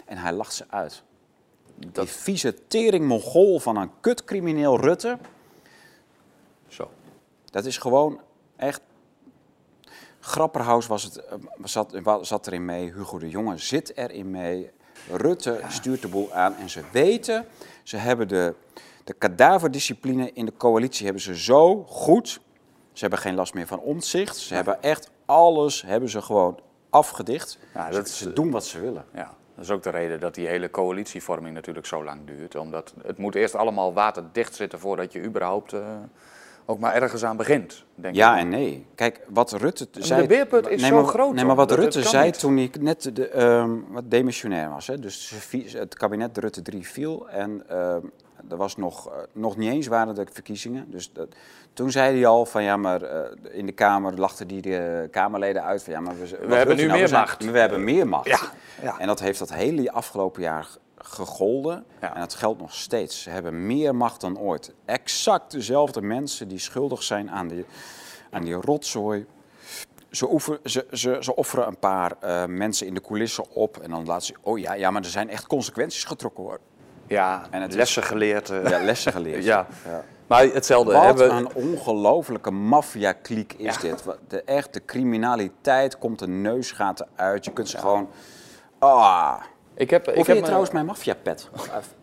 [0.04, 1.02] En hij lacht ze uit.
[1.76, 5.18] Die vieze tering mongool van een kutcrimineel Rutte,
[6.68, 6.90] Zo.
[7.50, 8.20] dat is gewoon
[8.56, 8.80] echt.
[10.20, 14.70] Grapperhaus was het, eh, zat, zat erin mee, Hugo de Jonge zit erin mee.
[15.10, 17.46] Rutte stuurt de boel aan en ze weten,
[17.82, 18.54] ze hebben de,
[19.04, 22.40] de kadaverdiscipline in de coalitie hebben ze zo goed.
[22.92, 24.36] Ze hebben geen last meer van omzicht.
[24.36, 26.58] Ze hebben echt alles hebben ze gewoon
[26.90, 27.58] afgedicht.
[27.74, 29.04] Ja, Ze- dat ze doen wat ze willen.
[29.14, 32.54] Ja, dat is ook de reden dat die hele coalitievorming natuurlijk zo lang duurt.
[32.54, 35.96] Omdat het moet eerst allemaal waterdicht zitten voordat je überhaupt eh,
[36.66, 37.84] ook maar ergens aan begint.
[37.94, 38.40] Denk Ja ik.
[38.40, 38.86] en nee.
[38.94, 40.26] Kijk, wat Rutte de zei...
[40.26, 42.38] beerput is nee, zo maar, groot, Nee, maar wat Rutte zei niet.
[42.38, 44.86] toen hij net de, ehm, wat demissionair was.
[44.86, 45.32] Hè, dus
[45.72, 48.00] het kabinet Rutte 3 viel en ehm,
[48.50, 50.90] er was nog, eh, nog niet eens waren de verkiezingen.
[50.90, 51.28] Dus dat,
[51.72, 53.20] toen zei hij al van ja, maar eh,
[53.58, 56.76] in de Kamer lachten die de Kamerleden uit van ja, maar we, hebben Rutte nu
[56.76, 57.50] nou, we meer zijn- macht.
[57.50, 58.26] We hebben meer macht.
[58.26, 58.38] Ja,
[58.82, 58.98] ja.
[58.98, 60.68] En dat heeft dat hele afgelopen jaar
[61.06, 61.84] gegolden.
[62.00, 62.14] Ja.
[62.14, 63.22] En dat geldt nog steeds.
[63.22, 64.72] Ze hebben meer macht dan ooit.
[64.84, 67.64] Exact dezelfde mensen die schuldig zijn aan die,
[68.30, 69.26] aan die rotzooi.
[70.10, 73.76] Ze, oefen, ze, ze, ze offeren een paar eh, mensen in de coulissen op.
[73.78, 74.34] En dan laten ze...
[74.40, 76.60] Oh ja, ja, maar er zijn echt consequenties getrokken hoor.
[77.06, 78.50] Ja, En het is- lessen geleerd.
[78.50, 78.68] eh.
[78.68, 79.44] Ja, lessen geleerd.
[79.54, 79.66] Ja.
[79.84, 80.04] Ja.
[80.26, 83.80] Maar hetzelfde Wat hebben een ongelofelijke maffia-kliek is Ja.
[83.80, 84.04] dit.
[84.28, 87.44] De, echt, de criminaliteit komt de neusgaten uit.
[87.44, 88.08] Je kunt ze gewoon...
[88.78, 89.40] Ah...
[89.76, 91.48] Ik heb, ik heb trouwens mijn maffia-pet?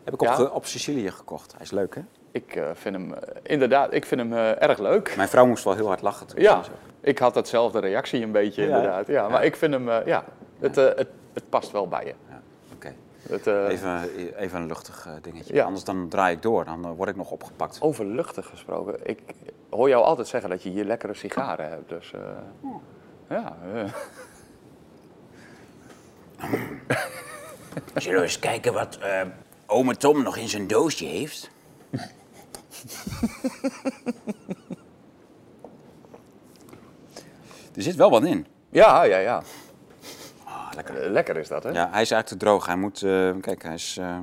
[0.04, 0.44] Heb ik op, Ja?
[0.44, 1.52] op Sicilië gekocht.
[1.52, 2.02] Hij is leuk, hè?
[2.32, 5.16] Ik eh, vind hem, eh, inderdaad, ik vind hem eh, erg leuk.
[5.16, 6.28] Mijn vrouw moest wel heel hard lachen.
[6.28, 6.62] toen Ja,
[7.02, 9.08] ik had hetzelfde reactie een beetje Ja, inderdaad.
[9.08, 10.24] Ja, maar ik vind hem, ja,
[10.60, 12.14] het, het, het past wel bij je.
[12.30, 12.42] Ja,
[12.74, 12.94] Oké.
[13.70, 15.64] Even, even een luchtig dingetje.
[15.64, 16.66] Anders dan draai ik door.
[16.66, 17.78] Dan word ik nog opgepakt.
[17.82, 19.20] Over luchtig gesproken, ik
[19.70, 21.90] hoor jou altijd zeggen dat je hier lekkere sigaren hebt.
[21.90, 22.22] Dus eh,
[23.30, 23.56] ja.
[27.96, 29.22] Zullen we eens kijken wat eh
[29.66, 31.50] ome Tom nog in zijn doosje heeft?
[37.76, 38.46] er zit wel wat in.
[38.70, 39.44] ja, ja, ja.
[40.44, 41.02] Ah, lekker.
[41.02, 41.70] Eh, Lekker is dat, hè?
[41.70, 42.66] Ja, hij is eigenlijk te droog.
[42.66, 43.04] Hij moet...
[43.04, 43.98] eh, kijk, hij is...
[44.00, 44.18] eh,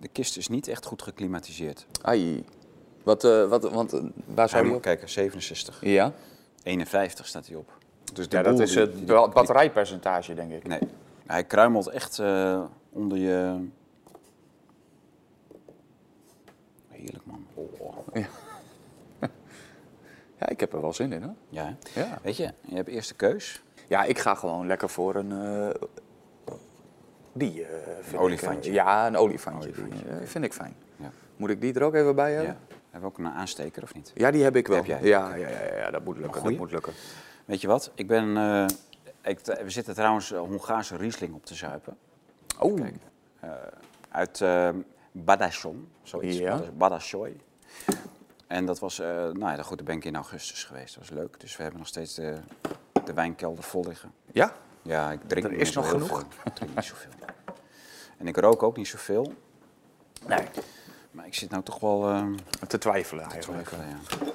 [0.00, 1.86] de kist is niet echt goed geklimatiseerd.
[2.02, 2.44] Ai.
[3.02, 4.82] Wat, eh, wat, want waar zou Hij op?
[4.82, 5.78] kijken, 67.
[5.80, 6.12] Ja,
[6.62, 7.72] 51 staat hij op.
[8.14, 10.66] Dus ja dat is het batterijpercentage, denk ik.
[10.66, 10.78] Nee,
[11.28, 13.66] hij kruimelt echt eh, onder je.
[16.88, 17.46] Heerlijk man.
[17.54, 17.96] Oh.
[20.40, 21.34] Ja, ik heb er wel zin in, hoor.
[21.48, 22.00] Ja, hè?
[22.00, 22.18] Ja.
[22.22, 23.62] Weet je, je hebt eerst de keus.
[23.88, 25.32] Ja, ik ga gewoon lekker voor een.
[25.32, 26.54] eh,
[27.32, 27.64] die.
[27.64, 27.68] eh,
[28.00, 28.70] vind ik, olifantje.
[28.70, 29.68] eh, ja, een olifantje.
[29.68, 30.04] Olifantje.
[30.04, 30.74] Die, eh, vind ik fijn.
[30.96, 31.10] Ja.
[31.36, 32.36] Moet ik die er ook even bij ja.
[32.36, 32.56] hebben?
[32.90, 34.12] Hebben we ook een aansteker of niet?
[34.14, 34.76] Ja, die heb ik wel.
[34.76, 35.02] Heb jij?
[35.02, 36.42] Ja, ja, ja, ja, dat moet lukken.
[36.44, 36.92] Dat moet lukken.
[37.44, 37.90] Weet je wat?
[37.94, 38.36] Ik ben.
[39.28, 41.96] Eh, ik, we zitten trouwens eh, Hongaarse Riesling op te zuipen.
[42.58, 42.80] Oh,
[44.10, 44.68] Uit eh
[45.12, 46.38] Badajon, zoiets.
[46.38, 46.60] Ja.
[48.46, 50.94] En dat was, eh, nou ja, goed, daar ben ik in augustus geweest.
[50.94, 51.40] Dat was leuk.
[51.40, 52.36] Dus we hebben nog steeds de,
[53.04, 54.12] de wijnkelder vol liggen.
[54.32, 54.52] ja?
[54.82, 56.08] Ja, ik drink Er niet is nog genoeg.
[56.08, 56.18] veel.
[56.44, 57.10] Ik drink niet zoveel.
[58.18, 59.32] En ik rook ook niet zoveel.
[60.26, 60.44] Nee.
[61.10, 62.26] Maar ik zit nou toch wel eh,
[62.68, 63.66] Te twijfelen te eigenlijk.
[63.68, 63.98] twijfelen.
[64.26, 64.32] Ja,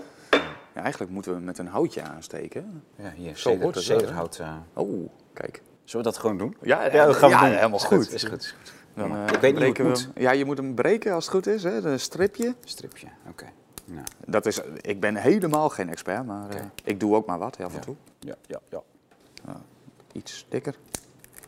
[0.76, 2.84] Ja, eigenlijk moeten we met een houtje aansteken.
[2.96, 4.40] ja hier, Zo ceder, hoort cederhout.
[4.40, 4.56] eh.
[4.74, 5.62] Oh, kijk.
[5.84, 6.56] Zullen we dat gewoon doen?
[6.62, 7.46] Ja, dat gaan we doen.
[7.46, 8.12] helemaal Is goed.
[8.14, 8.74] Is goed, is goed.
[8.94, 10.22] Dan, eh, ik weet niet hoe het we.
[10.22, 11.82] Ja, je moet hem breken als het goed is, hè?
[11.82, 12.56] Een stripje.
[12.64, 13.46] Stripje, oké.
[13.86, 17.60] Nou, Dat is, ik ben helemaal geen expert, maar eh, ik doe ook maar wat
[17.60, 17.80] af en ja.
[17.80, 17.96] toe.
[18.20, 18.82] Ja, ja, ja.
[20.12, 20.76] Iets dikker.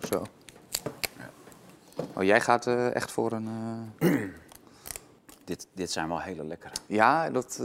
[0.07, 0.23] Zo.
[2.13, 3.47] Oh, jij gaat echt voor een...
[5.43, 6.73] Dit, dit zijn wel hele lekkere.
[6.85, 7.61] Ja, dat...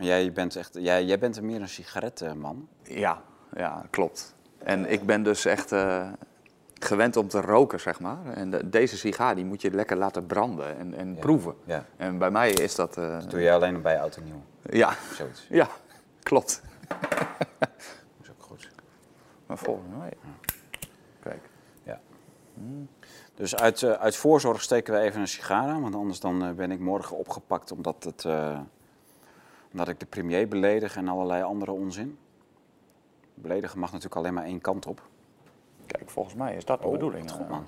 [0.00, 2.68] Jij bent, echt, jij, jij bent meer een sigarettenman.
[2.82, 3.22] ja,
[3.56, 4.34] ja, klopt.
[4.58, 6.08] En ik ben dus echt eh,
[6.80, 8.18] gewend om te roken, zeg maar.
[8.34, 11.54] En de- deze sigaar die moet je lekker laten branden en, en proeven.
[11.64, 11.84] Ja.
[11.96, 12.96] En bij mij is dat...
[12.96, 14.42] eh, Dat doe je alleen bij oud en nieuw.
[14.62, 15.46] ja, Zoiets.
[15.48, 15.68] ja,
[16.22, 16.62] klopt.
[17.58, 17.68] Dat
[18.22, 18.68] is ook goed.
[19.46, 20.12] Maar volgens mij...
[21.22, 21.40] Kijk.
[21.82, 22.00] Ja.
[23.34, 26.70] Dus uit, eh, uit voorzorg steken we even een sigaar aan, want anders dan ben
[26.70, 28.24] ik morgen opgepakt omdat, het,
[29.72, 32.18] omdat ik de premier beledig en allerlei andere onzin.
[33.34, 35.08] Beledigen mag natuurlijk alleen maar één kant op.
[35.86, 37.30] Kijk, volgens mij is dat de Oh, bedoeling.
[37.30, 37.66] goed, man.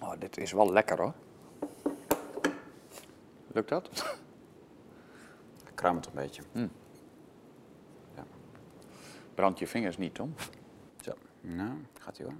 [0.00, 1.12] Oh, dit is wel lekker hoor.
[3.46, 4.16] Lukt dat?
[5.66, 6.42] Ik kraam het een beetje.
[9.34, 10.34] Brand je vingers niet, Tom.
[11.00, 11.12] Zo.
[11.40, 12.34] Nou, gaat ie hoor.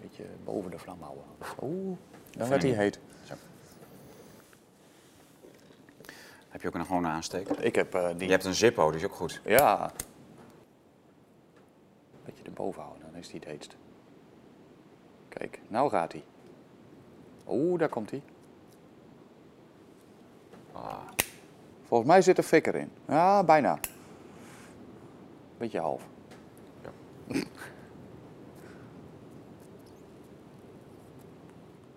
[0.00, 1.24] Beetje boven de vlam houden.
[1.62, 1.96] Oeh,
[2.30, 3.00] dan werd hij heet.
[6.54, 7.64] Heb je ook een gewone aansteker?
[7.64, 8.26] Ik heb eh, die...
[8.26, 9.40] Je hebt een Zippo, die is ook goed.
[9.44, 9.92] Ja.
[12.24, 13.76] Beetje erboven houden, dan is hij het heetst.
[15.28, 16.24] Kijk, nou gaat hij.
[17.48, 18.22] Oeh, daar komt hij.
[20.72, 20.98] Ah,
[21.82, 22.90] Volgens mij zit er fik erin.
[23.08, 23.78] Ja, bijna.
[25.56, 26.06] Beetje half.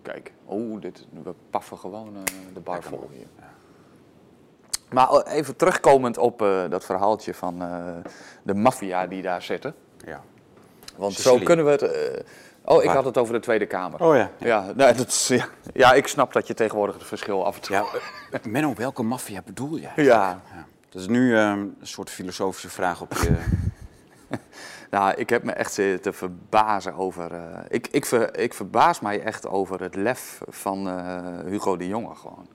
[0.02, 2.22] Kijk, oeh, dit, we paffen gewoon eh,
[2.54, 3.26] de bar vol hier.
[4.90, 7.78] Maar eh, even terugkomend op eh, dat verhaaltje van eh,
[8.42, 9.74] de maffia die daar zitten.
[10.04, 10.20] ja.
[10.96, 11.38] Want Sicilië.
[11.38, 11.82] zo kunnen we het...
[12.64, 12.94] oh, ik Waar?
[12.94, 14.02] had het over de Tweede Kamer.
[14.02, 14.30] Oh ja.
[14.38, 15.48] Ja, nee, dat is, ja.
[15.72, 17.76] ja, ik snap dat je tegenwoordig het verschil af en toe...
[17.76, 17.84] Ja,
[18.42, 19.92] Menno, welke maffia bedoel jij?
[19.96, 20.04] Ja.
[20.04, 20.66] Ja.
[20.88, 23.36] Dat is nu ehm, een soort filosofische vraag op je...
[24.90, 27.30] Nou, ik heb me echt zitten verbazen over.
[27.68, 30.88] ik, ik, ver, ik verbaas mij echt over het lef van
[31.46, 32.46] Hugo de Jonge gewoon.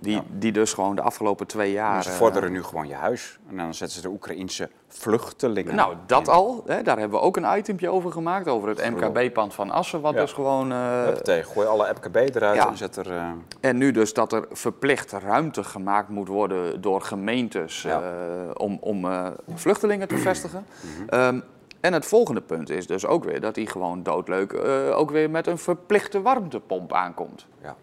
[0.00, 0.22] Die, Ja.
[0.30, 2.02] die dus gewoon de afgelopen twee jaar.
[2.02, 3.38] ze eh, vorderen nu gewoon je huis.
[3.50, 5.74] En dan zetten ze de Oekraïense vluchtelingen.
[5.74, 6.32] nou, dat in.
[6.32, 6.62] al.
[6.66, 8.48] Hè, daar hebben we ook een itempje over gemaakt.
[8.48, 10.00] Over het MKB-pand van Assen.
[10.00, 10.20] Wat Ja.
[10.20, 10.70] dus gewoon.
[10.70, 12.68] Huppatee, gooi alle MKB eruit Ja.
[12.68, 13.10] en zet er...
[13.10, 13.30] eh,
[13.60, 17.86] En nu dus dat er verplicht ruimte gemaakt moet worden door gemeentes
[18.54, 19.06] om, om
[19.54, 20.66] vluchtelingen te vestigen.
[21.08, 21.40] Ehm,
[21.80, 24.54] en het volgende punt is dus ook weer dat hij gewoon doodleuk
[24.94, 27.46] ook weer met een verplichte warmtepomp aankomt.
[27.62, 27.76] ja.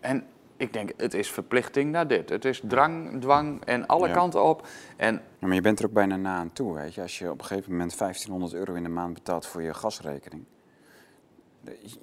[0.00, 0.24] En
[0.58, 2.28] ik denk, het is verplichting naar dit.
[2.28, 4.14] Het is drang, dwang en alle Ja.
[4.14, 4.66] kanten op.
[4.96, 7.02] En Ja, maar je bent er ook bijna na aan toe, weet je.
[7.02, 10.44] Als je op een gegeven moment 1500 euro in de maand betaalt voor je gasrekening.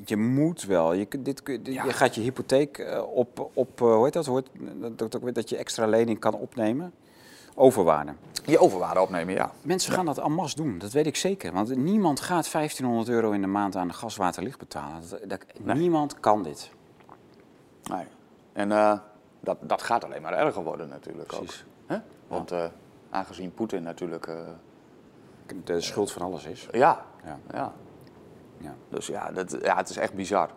[0.05, 0.93] Je moet wel.
[0.93, 1.83] Je, dit, kun- dit- Ja.
[1.85, 4.25] je gaat je hypotheek eh, op, op eh, hoe heet dat?
[4.25, 4.49] Heet-
[4.81, 6.93] dat, dat, ook weer dat je extra lening kan opnemen.
[7.55, 8.13] Overwaarde.
[8.45, 9.51] je overwaarde opnemen, ja.
[9.61, 11.51] Mensen gaan dat en masse doen, dat weet ik zeker.
[11.53, 15.01] Want niemand gaat 1500 euro in de maand aan gas, water, licht betalen.
[15.09, 15.29] Dat,
[15.63, 16.71] dat- Niemand kan dit.
[17.83, 18.05] Nee.
[18.55, 18.99] En eh,
[19.39, 21.65] dat, dat gaat alleen maar erger worden natuurlijk Precies.
[21.67, 21.89] ook.
[21.89, 21.97] Hè?
[22.27, 22.63] Want eh,
[23.09, 24.27] aangezien Poetin natuurlijk...
[24.27, 24.35] eh,
[25.63, 26.67] De schuld van alles is.
[26.71, 27.39] ja, Ja.
[27.51, 27.73] ja.
[28.57, 28.75] Ja.
[28.89, 30.49] Dus ja, dat, ja, het is echt bizar.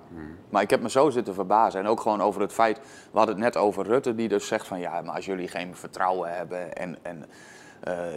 [0.50, 1.80] Maar ik heb me zo zitten verbazen.
[1.80, 2.78] En ook gewoon over het feit,
[3.10, 5.76] we hadden het net over Rutte, die dus zegt van ja, maar als jullie geen
[5.76, 7.24] vertrouwen hebben, en, en,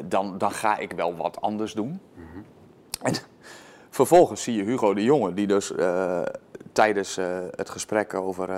[0.08, 2.02] dan, dan ga ik wel wat anders doen.
[3.02, 3.14] En
[3.90, 5.74] vervolgens zie je Hugo de Jonge, die dus
[6.72, 7.16] tijdens
[7.56, 8.50] het gesprek over,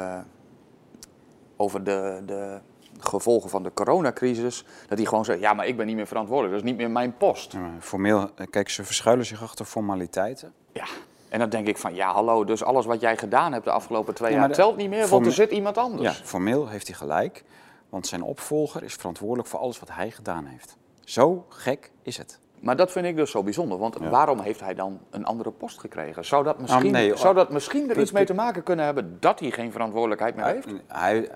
[1.63, 2.60] over de, de
[2.99, 6.56] gevolgen van de coronacrisis, dat hij gewoon zegt, ja, maar ik ben niet meer verantwoordelijk,
[6.56, 7.52] dat is niet meer mijn post.
[7.52, 10.54] Ja, Formeel, eh, kijk, ze verschuilen zich achter formaliteiten.
[10.71, 10.86] Ja.
[11.30, 14.13] En dan denk ik van, ja hallo, dus alles wat jij gedaan hebt de afgelopen
[14.13, 16.21] twee Ja, jaar de- telt niet meer, want er zit iemand Ja, anders.
[16.23, 17.43] formeel heeft hij gelijk,
[17.89, 20.78] want zijn opvolger is verantwoordelijk voor alles wat hij gedaan heeft.
[20.99, 22.39] Zo gek is het.
[22.60, 24.10] Maar dat vind ik dus zo bijzonder, want Ja.
[24.10, 26.26] waarom heeft hij dan een andere post gekregen?
[26.26, 29.17] Zou dat misschien, nee, zou oh, dat misschien er iets mee te maken kunnen hebben
[29.19, 30.67] dat hij geen verantwoordelijkheid meer heeft?
[30.88, 31.30] Hij,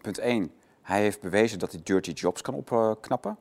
[0.00, 3.36] punt 1, hij heeft bewezen dat hij dirty jobs kan opknappen.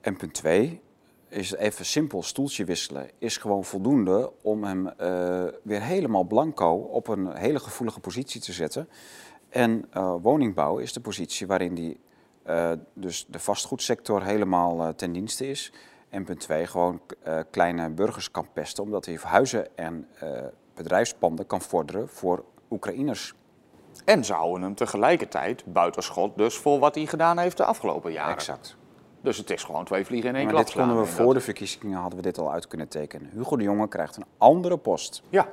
[0.00, 0.80] En punt 2,
[1.28, 7.08] is even simpel stoeltje wisselen, is gewoon voldoende om hem eh, weer helemaal blanco op
[7.08, 8.88] een hele gevoelige positie te zetten.
[9.48, 11.96] En eh, woningbouw is de positie waarin hij
[12.42, 15.72] eh, dus de vastgoedsector helemaal ten dienste is.
[16.08, 17.00] En punt 2, gewoon
[17.50, 20.08] kleine burgers kan pesten, omdat hij huizen en
[20.74, 23.34] bedrijfspanden kan vorderen voor Oekraïners.
[24.04, 28.34] En zouden hem tegelijkertijd buitenschot dus voor wat hij gedaan heeft de afgelopen jaren.
[28.34, 28.76] Exact.
[29.20, 31.40] Dus het is gewoon twee vliegen in één Maar klap dit konden we voor de
[31.40, 33.30] verkiezingen hadden we dit al uit kunnen tekenen.
[33.32, 35.22] Hugo de Jonge krijgt een andere post.
[35.28, 35.48] Ja.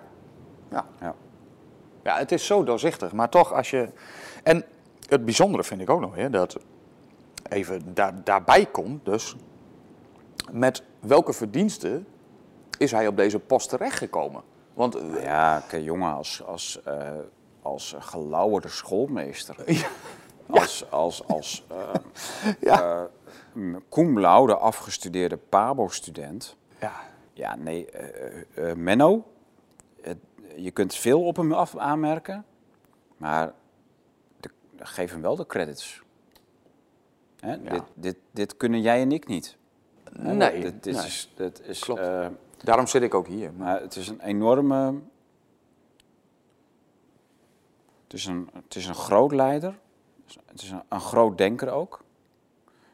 [0.69, 0.86] ja.
[0.99, 1.15] Ja.
[2.03, 3.12] Ja, het is zo doorzichtig.
[3.12, 3.89] Maar toch, als je.
[4.43, 4.65] En
[5.10, 6.58] het bijzondere vind ik ook nog, hè, dat
[7.49, 9.36] even daar, daarbij komt, dus
[10.51, 12.08] met welke verdiensten
[12.77, 14.41] is hij op deze post terechtgekomen?
[14.73, 17.08] Want eh, ja, kijk, jongen als, als, eh,
[17.63, 19.56] als gelauwerde schoolmeester.
[20.49, 21.93] Als, als, als eh,
[22.69, 23.08] Ja.
[23.56, 26.56] eh, cum laude afgestudeerde PABO-student.
[26.80, 26.91] ja,
[27.34, 29.23] Ja, nee, eh, eh, eh, Menno,
[30.56, 32.45] je kunt veel op hem af aanmerken,
[33.17, 33.54] maar
[34.39, 36.02] de, geef hem wel de credits.
[37.39, 37.58] Hè, Ja.
[37.71, 39.58] dit, dit, dit kunnen jij en ik niet.
[40.12, 41.06] Nee, Dit, dit nee.
[41.06, 41.99] is, dit is, Klopt.
[42.02, 42.28] eh,
[42.63, 43.54] Daarom zit ik ook hier.
[43.54, 44.93] Maar, maar het is een enorme...
[48.13, 49.80] Het is een, het is een groot leider.
[50.45, 52.04] Het is een, een groot denker ook.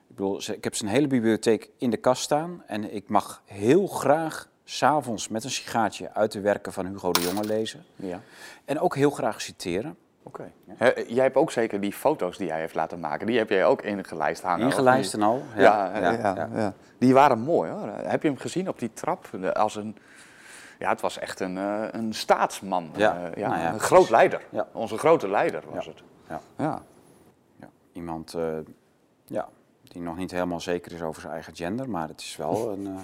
[0.07, 2.63] Ik bedoel, ik heb zijn hele bibliotheek in de kast staan.
[2.67, 7.21] En ik mag heel graag s'avonds met een sigaartje uit de werken van Hugo de
[7.21, 7.85] Jonge lezen.
[7.95, 8.21] ja.
[8.65, 9.97] En ook heel graag citeren.
[10.23, 10.51] Oké.
[11.07, 13.27] Jij hebt ook zeker die foto's die hij heeft laten maken.
[13.27, 14.65] Die heb jij ook ingelijst hangen.
[14.65, 15.43] Ingelijst en al.
[15.55, 16.73] Ja, ja, ja, ja.
[16.97, 17.87] Die waren mooi hoor.
[17.87, 19.29] Heb je hem gezien op die trap?
[19.53, 19.97] Als een,
[20.79, 22.91] ja, het was echt een, eh, een staatsman.
[22.95, 24.45] Ja, Eh, ja, nou ja, een groot leider.
[24.49, 24.67] Ja.
[24.71, 26.03] Onze grote leider was het.
[26.29, 26.41] Ja.
[26.57, 26.81] Ja.
[27.59, 28.57] Ja, iemand eh,
[29.25, 29.49] ja,
[29.83, 32.97] die nog niet helemaal zeker is over zijn eigen gender, maar het is wel een.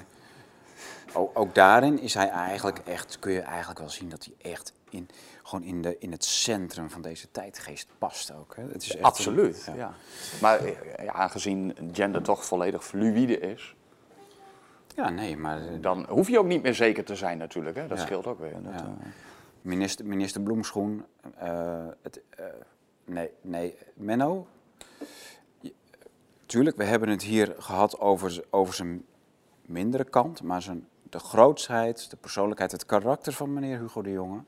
[1.13, 4.73] ook, ook daarin is hij eigenlijk echt, kun je eigenlijk wel zien dat hij echt
[4.89, 5.09] in,
[5.43, 8.55] gewoon in, de, in het centrum van deze tijdgeest past ook.
[8.55, 8.63] Hè.
[8.63, 9.63] Het is echt Absoluut.
[9.65, 9.75] ja.
[9.75, 9.93] ja.
[10.41, 10.59] Maar
[11.03, 13.75] ja, aangezien gender toch volledig fluïde is,
[14.95, 17.75] Ja, nee, maar eh, dan hoef je ook niet meer zeker te zijn natuurlijk.
[17.75, 17.87] Hè?
[17.87, 18.03] Dat Ja.
[18.05, 18.61] scheelt ook weer.
[18.61, 18.83] Dat, Ja.
[18.85, 19.05] eh,
[19.61, 21.05] minister, minister Bloemschoen,
[21.37, 22.21] eh, het,
[23.05, 24.47] nee, nee, Menno.
[26.45, 29.05] Tuurlijk, we hebben het hier gehad over, over zijn
[29.61, 34.43] mindere kant, maar zijn, de grootsheid, de persoonlijkheid, het karakter van meneer Hugo de Jonge.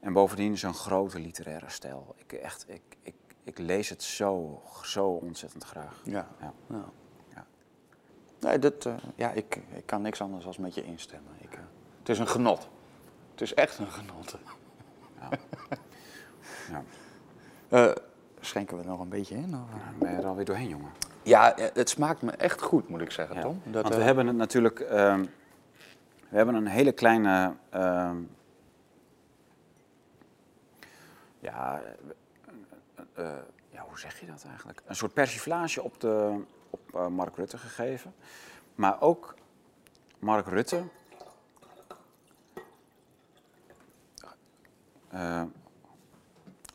[0.00, 2.14] En bovendien zijn grote literaire stijl.
[2.16, 6.00] Ik, echt, ik, ik, ik lees het zo, zo ontzettend graag.
[6.04, 6.28] ja.
[6.40, 6.84] Ja.
[8.44, 11.32] Nee, dat, eh, ja, ik, ik kan niks anders dan met je instemmen.
[11.38, 11.58] Ik, eh,
[11.98, 12.68] het is een genot.
[13.30, 14.36] Het is echt een genot.
[15.20, 15.28] Ja.
[17.68, 17.90] Eh,
[18.40, 19.54] schenken we nog een beetje in?
[19.54, 19.98] Of?
[19.98, 20.90] Ben je er alweer doorheen, jongen?
[21.22, 23.60] Ja, het smaakt me echt goed, moet ik zeggen, Tom.
[23.64, 24.80] Dat, Want we hebben het natuurlijk.
[24.80, 25.24] ehm,
[26.28, 27.54] we hebben een hele kleine.
[27.70, 28.16] ehm,
[31.38, 31.82] ja,
[33.70, 34.82] ja, hoe zeg je dat eigenlijk?
[34.86, 36.40] Een soort persiflage op, de,
[36.74, 38.14] op eh, Mark Rutte gegeven.
[38.74, 39.34] Maar ook
[40.18, 40.84] Mark Rutte.
[45.08, 45.42] eh,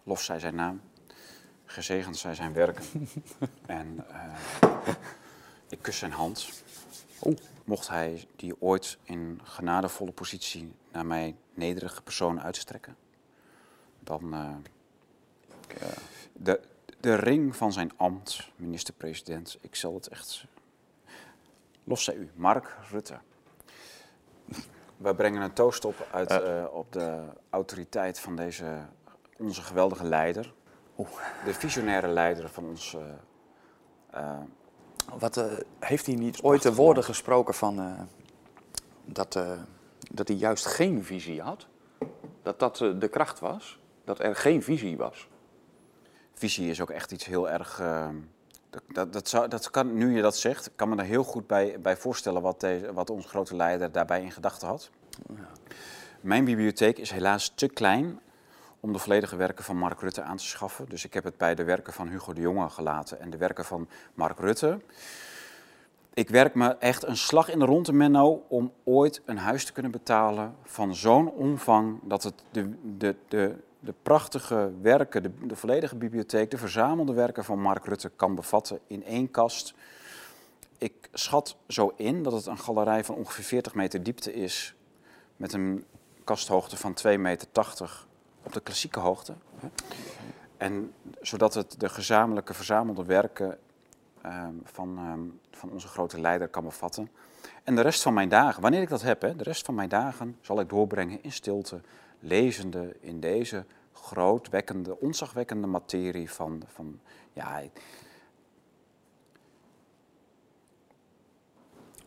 [0.03, 0.81] lof zij zijn naam.
[1.65, 2.83] Gezegend zij zijn werken.
[3.65, 4.93] en eh,
[5.69, 6.63] ik kus zijn hand.
[7.65, 12.95] Mocht hij die ooit in genadevolle positie naar mijn nederige persoon uitstrekken,
[13.99, 14.35] dan
[16.33, 16.61] de,
[16.99, 20.45] de ring van zijn ambt, minister-president, ik zal het echt.
[21.83, 23.17] Lof zij u, Mark Rutte.
[24.97, 28.85] We brengen een toast op uit, eh, op de autoriteit van deze,
[29.37, 30.53] onze geweldige leider.
[31.45, 32.93] De visionaire leider van ons.
[32.95, 33.01] eh,
[34.21, 34.39] eh,
[35.19, 35.45] Wat, eh,
[35.79, 38.01] heeft hij niet ooit de woorden gesproken van eh,
[39.05, 39.59] dat, eh,
[40.11, 41.67] dat hij juist geen visie had?
[42.41, 43.79] Dat dat eh, de kracht was?
[44.03, 45.27] Dat er geen visie was?
[46.39, 47.79] Visie is ook echt iets heel erg.
[47.79, 48.07] eh,
[48.87, 51.47] dat, dat, zou, dat kan, nu je dat zegt, ik kan me er heel goed
[51.47, 54.89] bij, bij voorstellen wat, deze, wat onze grote leider daarbij in gedachten had.
[56.21, 58.19] Mijn bibliotheek is helaas te klein
[58.79, 60.85] om de volledige werken van Mark Rutte aan te schaffen.
[60.89, 63.65] Dus ik heb het bij de werken van Hugo de Jonge gelaten en de werken
[63.65, 64.79] van Mark Rutte.
[66.13, 69.71] Ik werk me echt een slag in de ronde, Menno, om ooit een huis te
[69.71, 75.55] kunnen betalen van zo'n omvang dat het de, de, de, de prachtige werken, de, de
[75.55, 79.73] volledige bibliotheek, de verzamelde werken van Mark Rutte kan bevatten in één kast.
[80.77, 84.75] Ik schat zo in dat het een galerij van ongeveer 40 meter diepte is,
[85.35, 85.85] met een
[86.23, 87.47] kasthoogte van 2,80 meter
[88.43, 89.33] op de klassieke hoogte.
[90.57, 93.57] En zodat het de gezamenlijke verzamelde werken
[94.21, 97.09] ehm, van, ehm, van onze grote leider kan bevatten.
[97.63, 100.37] En de rest van mijn dagen, wanneer ik dat heb, de rest van mijn dagen
[100.41, 101.81] zal ik doorbrengen in stilte,
[102.19, 106.99] lezende in deze grootwekkende, ontzagwekkende materie van, van
[107.33, 107.61] ja,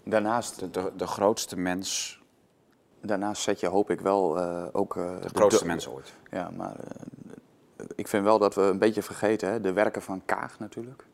[0.05, 2.21] Daarnaast, de, de, de grootste mens,
[3.01, 4.97] daarnaast zet je, hoop ik wel, eh, ook...
[4.97, 6.13] eh, de grootste do- mens ooit.
[6.31, 10.23] Ja, maar eh, ik vind wel dat we een beetje vergeten hè, de werken van
[10.25, 11.05] Kaag natuurlijk.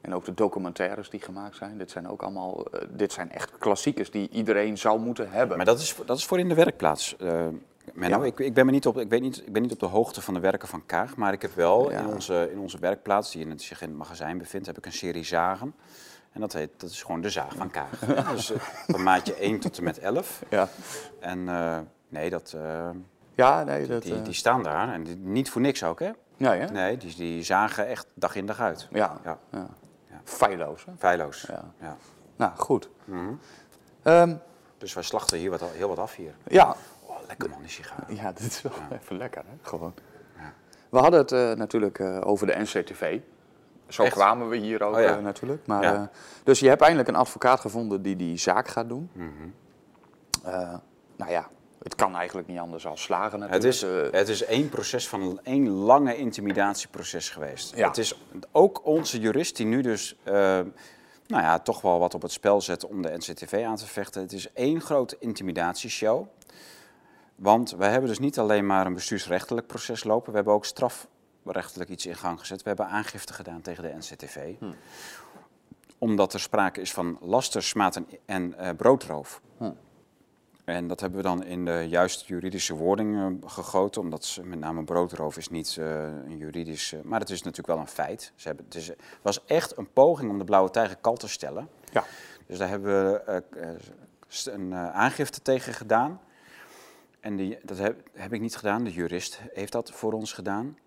[0.00, 1.78] En ook de documentaires die gemaakt zijn.
[1.78, 5.56] Dit zijn ook allemaal, dit zijn echt klassiekers die iedereen zou moeten hebben.
[5.56, 7.16] Maar dat is, dat is voor in de werkplaats.
[7.16, 7.46] eh
[7.94, 8.18] Menno.
[8.20, 8.24] Ja.
[8.24, 10.22] Ik, ik, ben me niet op, ik, weet niet, ik ben niet op de hoogte
[10.22, 13.40] van de werken van Kaag, maar ik heb wel in, onze, in onze werkplaats, die
[13.42, 15.74] in het, zich in het magazijn bevindt, heb ik een serie zagen.
[16.32, 17.98] En dat, heet, dat is gewoon de zaag van Kaag.
[18.34, 20.42] dus eh, van maatje 1 tot en met 11.
[20.50, 20.68] Ja,
[21.20, 21.78] En eh,
[22.08, 22.88] nee, dat, eh,
[23.34, 24.02] ja nee, dat...
[24.02, 24.92] die, die staan daar.
[24.92, 26.10] En die- niet voor niks ook, hè?
[26.36, 26.70] ja, ja?
[26.70, 28.88] Nee, die, die zagen echt dag in dag uit.
[28.90, 29.38] Ja, Ja.
[29.50, 29.66] ja.
[30.24, 30.92] Feilloos, hè?
[30.98, 31.44] Feilloos.
[31.48, 31.64] Ja.
[31.80, 31.96] Ja.
[32.36, 32.88] Nou, goed.
[33.04, 33.32] Mhm.
[34.02, 34.34] Ehm,
[34.78, 36.34] Dus wij slachten hier wat, heel wat af hier.
[36.46, 36.76] ja,
[37.26, 38.14] lekker man, die sigaar.
[38.14, 39.54] ja, dit is wel even lekker, hè?
[39.62, 39.94] Gewoon.
[40.36, 40.52] Ja.
[40.88, 43.20] We hadden het eh, natuurlijk eh, over de NCTV.
[43.88, 44.12] Zo Echt?
[44.14, 45.16] kwamen we hier ook Oh ja.
[45.16, 45.66] eh, natuurlijk.
[45.66, 46.10] Maar,
[46.44, 49.10] dus je hebt eindelijk een advocaat gevonden die die zaak gaat doen.
[49.12, 49.48] Mhm.
[51.16, 51.48] Nou ja,
[51.82, 53.64] het kan eigenlijk niet anders dan slagen natuurlijk.
[53.64, 53.80] Het is,
[54.12, 57.76] het is één proces van één lange intimidatieproces geweest.
[57.76, 58.20] Het is
[58.52, 60.16] ook onze jurist die nu dus
[61.26, 64.22] nou ja, toch wel wat op het spel zet om de NCTV aan te vechten.
[64.22, 66.26] Het is één grote intimidatieshow.
[67.36, 71.90] Want we hebben dus niet alleen maar een bestuursrechtelijk proces lopen, we hebben ook strafrechtelijk
[71.90, 72.62] iets in gang gezet.
[72.62, 74.54] We hebben aangifte gedaan tegen de NCTV.
[75.98, 79.40] Omdat er sprake is van laster, smaad en, eh, broodroof.
[79.58, 79.70] Hm.
[80.64, 84.58] En dat hebben we dan in de juiste juridische wording eh, gegoten, omdat ze, met
[84.58, 88.32] name broodroof is niet eh, een juridisch, maar het is natuurlijk wel een feit.
[88.34, 91.28] Ze hebben, het is, het was echt een poging om de blauwe tijger kal te
[91.28, 91.68] stellen.
[91.92, 92.04] ja.
[92.46, 93.42] Dus daar hebben we
[94.44, 96.20] een aangifte tegen gedaan.
[97.26, 100.78] En die, dat heb, heb ik niet gedaan, de jurist heeft dat voor ons gedaan.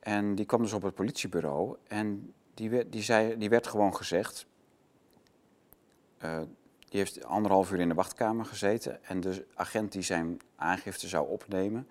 [0.00, 3.96] En die kwam dus op het politiebureau en die, werd- die, zei, die werd gewoon
[3.96, 4.46] gezegd.
[6.18, 6.40] eh,
[6.88, 11.28] die heeft anderhalf uur in de wachtkamer gezeten en de agent die zijn aangifte zou
[11.28, 11.88] opnemen,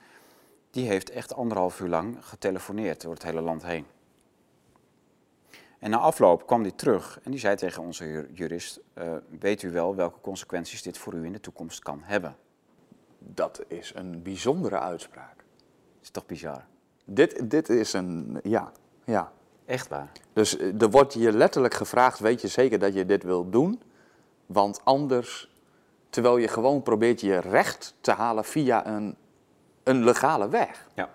[0.72, 3.86] die heeft echt anderhalf uur lang getelefoneerd door het hele land heen.
[5.80, 9.62] En na afloop kwam hij terug en die zei tegen onze ju- jurist: eh, Weet
[9.62, 12.36] u wel welke consequenties dit voor u in de toekomst kan hebben?
[13.34, 15.44] Dat is een bijzondere uitspraak.
[16.02, 16.64] is toch bizar?
[17.06, 18.72] Dit, dit is een, ja,
[19.04, 19.32] ja.
[19.66, 20.12] Echt waar.
[20.34, 23.82] Dus eh, er wordt je letterlijk gevraagd, weet je zeker dat je dit wilt doen?
[24.46, 25.52] Want anders,
[26.10, 29.16] terwijl je gewoon probeert je recht te halen via een,
[29.84, 30.88] een legale weg.
[30.94, 31.10] Ja.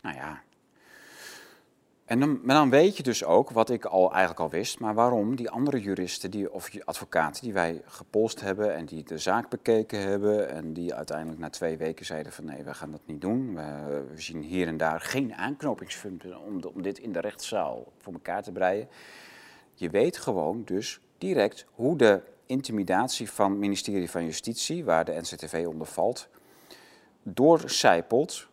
[0.00, 0.42] Nou ja.
[2.10, 4.94] En dan, maar dan weet je dus ook, wat ik al eigenlijk al wist, maar
[4.94, 9.48] waarom die andere juristen die, of advocaten die wij gepolst hebben en die de zaak
[9.48, 13.20] bekeken hebben en die uiteindelijk na twee weken zeiden van nee, we gaan dat niet
[13.20, 13.54] doen.
[13.54, 18.42] We, zien hier en daar geen aanknopingspunten om, om dit in de rechtszaal voor elkaar
[18.42, 18.88] te breien.
[19.74, 25.20] Je weet gewoon dus direct hoe de intimidatie van het ministerie van Justitie, waar de
[25.20, 26.28] NCTV onder valt,
[27.22, 28.46] doorcijpelt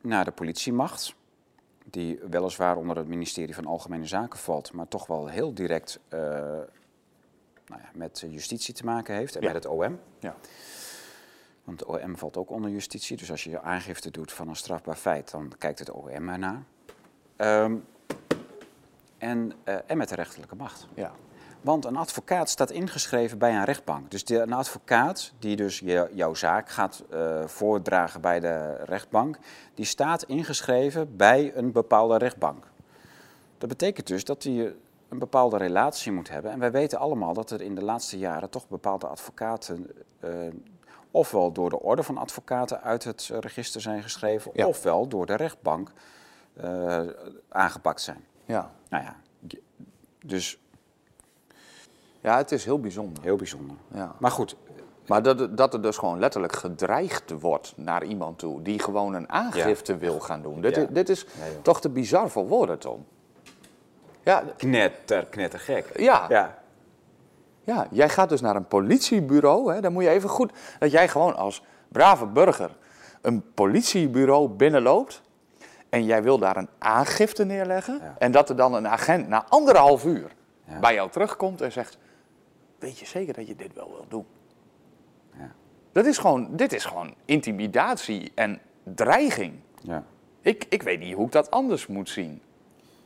[0.00, 1.14] naar de politiemacht,
[1.92, 6.18] die weliswaar onder het ministerie van Algemene Zaken valt, maar toch wel heel direct eh,
[7.66, 9.52] nou ja, met justitie te maken heeft en Ja.
[9.52, 9.98] met het OM.
[10.18, 10.36] Ja.
[11.64, 14.56] Want de OM valt ook onder justitie, dus als je je aangifte doet van een
[14.56, 16.62] strafbaar feit, dan kijkt het OM ernaar.
[17.36, 17.76] Ehm,
[19.18, 20.86] en, eh, en met de rechterlijke macht.
[20.94, 21.12] Ja.
[21.62, 24.10] Want een advocaat staat ingeschreven bij een rechtbank.
[24.10, 29.38] Dus de, een advocaat die dus je, jouw zaak gaat eh, voordragen bij de rechtbank,
[29.74, 32.66] die staat ingeschreven bij een bepaalde rechtbank.
[33.58, 34.74] Dat betekent dus dat hij
[35.08, 36.50] een bepaalde relatie moet hebben.
[36.50, 39.90] En wij weten allemaal dat er in de laatste jaren toch bepaalde advocaten,
[40.20, 40.30] eh,
[41.10, 44.66] ofwel door de orde van advocaten uit het eh, register zijn geschreven, Ja.
[44.66, 45.92] ofwel door de rechtbank
[47.48, 48.24] aangepakt zijn.
[48.44, 48.70] Ja.
[48.88, 49.16] Nou ja,
[50.24, 50.58] dus
[52.22, 53.22] ja, het is heel bijzonder.
[53.22, 53.76] heel bijzonder.
[53.94, 54.12] Ja.
[54.18, 54.56] Maar goed,
[55.06, 59.28] Maar dat, dat er dus gewoon letterlijk gedreigd wordt naar iemand toe die gewoon een
[59.30, 60.60] aangifte wil gaan doen.
[60.60, 60.86] Dit, Ja.
[60.90, 61.26] dit is
[61.62, 63.04] toch te bizar voor woorden, Tom.
[64.22, 65.98] Ja, knetter, knettergek.
[65.98, 66.58] ja, ja.
[67.64, 69.74] Ja, jij gaat dus naar een politiebureau.
[69.74, 70.52] Hè, dan moet je even goed...
[70.78, 72.70] Dat jij gewoon als brave burger
[73.20, 75.22] een politiebureau binnenloopt...
[75.88, 77.98] en jij wil daar een aangifte neerleggen...
[78.02, 78.14] Ja.
[78.18, 80.30] en dat er dan een agent na anderhalf uur
[80.64, 80.78] Ja.
[80.78, 81.98] bij jou terugkomt en zegt...
[82.82, 84.26] weet je zeker dat je dit wel wil doen?
[85.38, 85.52] Ja.
[85.92, 89.54] Dat is gewoon, dit is gewoon intimidatie en dreiging.
[89.82, 90.04] ja.
[90.40, 92.42] Ik, ik weet niet hoe ik dat anders moet zien.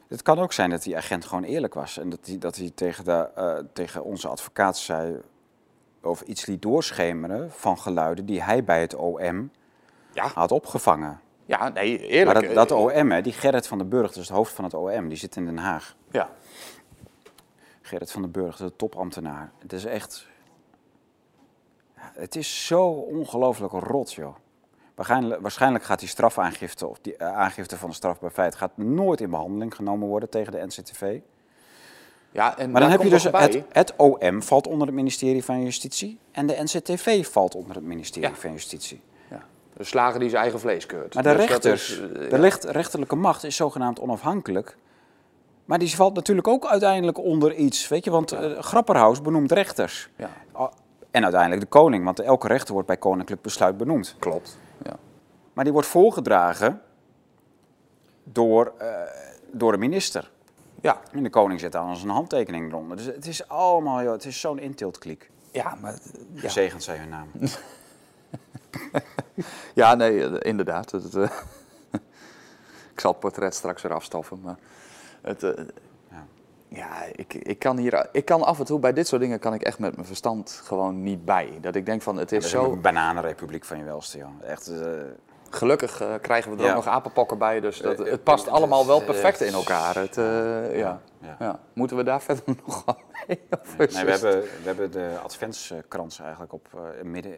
[0.08, 1.98] Het kan ook zijn dat die agent gewoon eerlijk was.
[1.98, 5.20] En dat hij, dat hij tegen, de, eh, tegen onze advocaat zei.
[6.02, 9.50] of iets liet doorschemeren van geluiden die hij bij het OM
[10.12, 11.20] Ja, had opgevangen.
[11.46, 12.38] ja nee, eerlijk.
[12.38, 14.52] Maar dat, dat eh, OM, hè, die Gerrit van den Burg, dat is het hoofd
[14.52, 15.96] van het OM, die zit in Den Haag.
[16.10, 16.30] Ja,
[17.86, 19.50] Gerrit van den Burg, de topambtenaar.
[19.58, 20.26] Het is echt.
[21.94, 24.34] Het is zo ongelooflijk rot, joh.
[24.94, 29.20] Waarschijnlijk, waarschijnlijk gaat die strafaangifte of die eh, aangifte van een strafbaar feit gaat nooit
[29.20, 31.20] in behandeling genomen worden tegen de NCTV.
[32.30, 35.62] ja en Maar dan heb je dus het, het OM valt onder het ministerie van
[35.62, 38.34] Justitie en de NCTV valt onder het ministerie Ja.
[38.34, 39.00] van Justitie.
[39.30, 39.44] Ja,
[39.76, 41.14] de slager die zijn eigen vlees keurt.
[41.14, 44.76] Maar de Dus rechters, is, eh, de rechterlijke macht is zogenaamd onafhankelijk.
[45.66, 50.08] Maar die valt natuurlijk ook uiteindelijk onder iets, weet je, want eh, Grapperhaus benoemt rechters.
[50.16, 50.30] Ja,
[51.10, 54.16] En uiteindelijk de koning, want elke rechter wordt bij koninklijk besluit benoemd.
[54.18, 54.58] klopt.
[54.82, 54.96] Ja.
[55.52, 56.80] Maar die wordt voorgedragen
[58.24, 58.88] door, eh,
[59.52, 60.30] door de minister.
[60.80, 61.00] Ja.
[61.12, 62.96] En de koning zet daar zijn handtekening eronder.
[62.96, 65.30] Dus het is allemaal, joh, het is zo'n intiltkliek.
[65.52, 65.94] Ja, maar,
[66.32, 66.40] ja.
[66.40, 67.28] Gezegend zij hun naam.
[69.74, 70.92] ja, nee, eh, inderdaad.
[70.92, 71.22] Eh,
[72.94, 74.40] ik zal het portret straks weer afstoffen.
[74.40, 74.56] Maar,
[75.26, 75.64] Het, eh,
[76.10, 76.24] Ja.
[76.68, 79.54] ja, ik, ik, kan hier, ik kan af en toe bij dit soort dingen kan
[79.54, 81.58] ik echt met mijn verstand gewoon niet bij.
[81.60, 82.72] Dat ik denk van het is zo.
[82.72, 84.28] een bananenrepubliek van je welste, joh.
[84.42, 84.88] Echt, eh,
[85.50, 86.68] Gelukkig eh, krijgen we er Ja.
[86.70, 89.94] ook nog apenpokken bij, dus dat, het past allemaal wel perfect in elkaar.
[89.94, 90.14] Het,
[90.76, 91.00] ja.
[91.38, 91.60] ja.
[91.72, 92.96] Moeten we daar verder nog aan
[93.26, 93.40] mee?
[93.78, 96.68] Nee, we hebben, we hebben de adventskrans eigenlijk op
[97.02, 97.34] midden,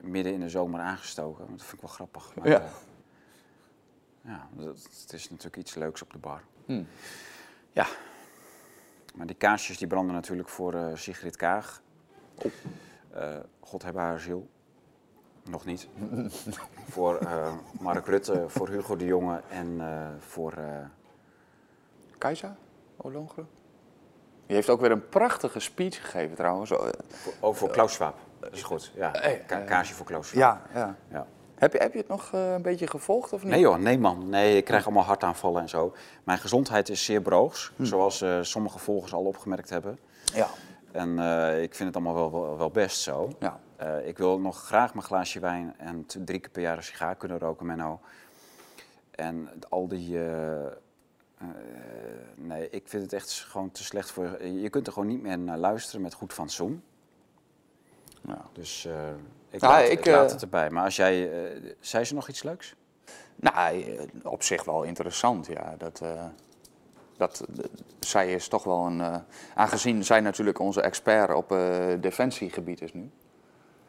[0.00, 1.44] midden in de zomer aangestoken.
[1.50, 2.32] Dat vind ik wel grappig.
[2.34, 2.62] Maar, Ja.
[4.24, 6.42] Ja, dat, het is natuurlijk iets leuks op de bar.
[6.66, 6.82] Hm.
[7.72, 7.86] Ja,
[9.14, 11.82] maar die kaarsjes die branden natuurlijk voor eh, Sigrid Kaag.
[13.10, 14.48] Eh, God hebben haar ziel.
[15.44, 15.88] Nog niet.
[16.94, 19.80] voor eh, Mark Rutte, voor Hugo de Jonge en
[20.18, 20.54] voor...
[22.18, 22.56] Kajsa
[22.96, 23.48] Olongren?
[24.46, 26.70] Die heeft ook weer een prachtige speech gegeven trouwens.
[26.70, 28.18] Voor- oh, voor Klaus Schwab.
[28.40, 28.92] Dat is goed.
[28.94, 29.10] Ja,
[29.46, 30.40] Ka- kaarsje voor Klaus Schwab.
[30.40, 30.96] Ja, ja.
[31.08, 31.26] Ja.
[31.54, 33.50] Heb, je, heb je het nog eh, een beetje gevolgd of niet?
[33.52, 34.28] Nee joh, nee man.
[34.28, 35.94] Nee, ik krijg allemaal hartaanvallen en zo.
[36.24, 37.84] Mijn gezondheid is zeer broogs, Hm.
[37.84, 39.98] zoals eh, sommige volgers al opgemerkt hebben.
[40.34, 40.46] Ja.
[40.92, 43.30] En eh, ik vind het allemaal wel, wel, best zo.
[43.38, 43.60] ja.
[44.04, 47.38] Ik wil nog graag mijn glaasje wijn en drie keer per jaar een sigaar kunnen
[47.38, 48.00] roken, Menno.
[49.10, 50.18] En al die...
[52.34, 54.44] nee, ik vind het echt gewoon te slecht voor...
[54.46, 56.82] Je kunt er gewoon niet meer naar luisteren met goed fatsoen.
[58.26, 58.44] ja.
[58.52, 58.88] Dus
[59.54, 60.70] ik, laat, ik, ik laat eh, het erbij.
[60.70, 61.32] Maar als jij...
[61.32, 62.74] eh, zei ze nog iets leuks?
[63.36, 65.74] Nou, eh, op zich wel interessant, ja.
[65.78, 66.02] Dat,
[67.16, 67.44] dat,
[68.00, 69.22] zij is toch wel een...
[69.54, 71.48] aangezien zij natuurlijk onze expert op
[72.00, 73.10] defensiegebied is nu.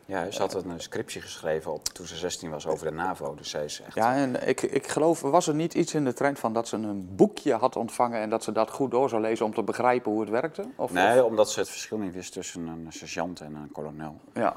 [0.07, 3.36] Ja, ze had een scriptie geschreven op, toen ze 16 was over de NAVO.
[3.36, 3.95] Dus zij is echt...
[3.95, 6.76] Ja, en ik, ik geloof, was er niet iets in de trend van dat ze
[6.76, 8.22] een boekje had ontvangen...
[8.22, 10.66] en dat ze dat goed door zou lezen om te begrijpen hoe het werkte?
[10.76, 14.20] Of, Nee, of- omdat ze het verschil niet wist tussen een sergeant en een kolonel.
[14.34, 14.55] ja.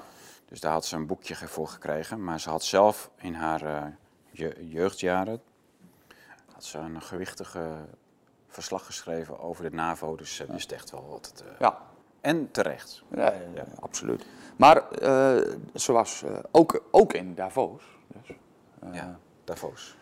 [0.48, 2.24] Dus daar had ze een boekje voor gekregen.
[2.24, 3.82] Maar ze had zelf in haar eh,
[4.30, 5.40] je- jeugdjaren
[6.52, 7.74] had ze een gewichtige
[8.48, 10.16] verslag geschreven over de NAVO.
[10.16, 11.40] Dus ze wist echt wel wat het...
[11.42, 11.78] eh, Ja,
[12.20, 13.02] En terecht.
[13.10, 14.26] ja, ja, absoluut.
[14.56, 17.82] Maar eh, ze was eh, ook, ook in Davos.
[18.06, 18.36] Dus,
[18.80, 19.96] eh, ja, Davos.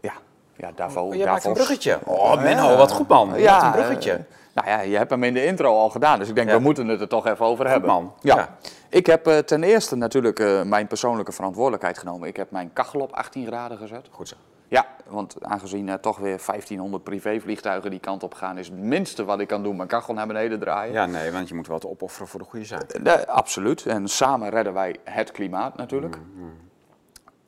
[0.00, 0.12] ja,
[0.60, 1.16] ja, Davos.
[1.16, 1.98] Oh, maakt een bruggetje.
[2.04, 3.38] Oh, Menno, wat goed man.
[3.38, 4.12] Je maakt een bruggetje.
[4.12, 4.18] eh,
[4.54, 6.54] nou ja, je hebt hem in de intro al gedaan, dus ik denk Ja.
[6.56, 7.90] we moeten het er toch even over hebben.
[7.90, 8.12] man.
[8.20, 8.36] Ja.
[8.36, 8.56] Ja.
[8.88, 12.28] Ik heb eh, ten eerste natuurlijk eh, mijn persoonlijke verantwoordelijkheid genomen.
[12.28, 14.06] Ik heb mijn kachel op 18 graden gezet.
[14.10, 14.36] Goed zo.
[14.68, 19.24] Ja, want aangezien er toch weer 1500 privévliegtuigen die kant op gaan, is het minste
[19.24, 20.92] wat ik kan doen mijn kachel naar beneden draaien.
[20.92, 23.26] Ja, nee, want je moet wat opofferen voor de goede zaak.
[23.26, 23.86] Absoluut.
[23.86, 26.18] En samen redden wij het klimaat natuurlijk.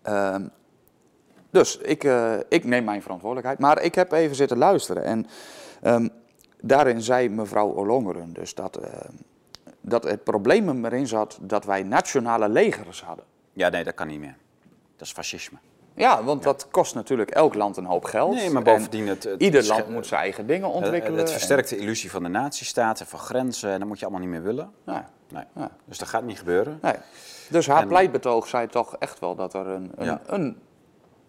[0.03, 0.47] Ehm,
[1.53, 3.59] dus ik, eh, ik neem mijn verantwoordelijkheid.
[3.59, 5.05] Maar ik heb even zitten luisteren.
[5.05, 5.27] En
[5.83, 6.09] ehm,
[6.61, 8.91] daarin zei mevrouw Olongeren dus dat, eh,
[9.81, 13.25] dat het probleem erin zat dat wij nationale legers hadden.
[13.53, 14.37] Ja, nee, dat kan niet meer.
[14.97, 15.59] Dat is fascisme.
[15.95, 18.35] Ja, want dat kost natuurlijk elk land een hoop geld.
[18.35, 19.25] Nee, maar En bovendien het...
[19.25, 21.19] het Ieder het land moet zijn eigen dingen het- ontwikkelen.
[21.19, 23.71] Het versterkt de illusie van de nazistaat en van grenzen.
[23.71, 24.71] En dat moet je allemaal niet meer willen.
[24.85, 25.45] Nee.
[25.55, 25.71] ja.
[25.85, 26.79] Dus dat gaat niet gebeuren.
[26.83, 26.95] Nee.
[27.51, 30.21] Dus haar En- pleitbetoog zei toch echt wel dat er een, een, Ja.
[30.27, 30.59] een,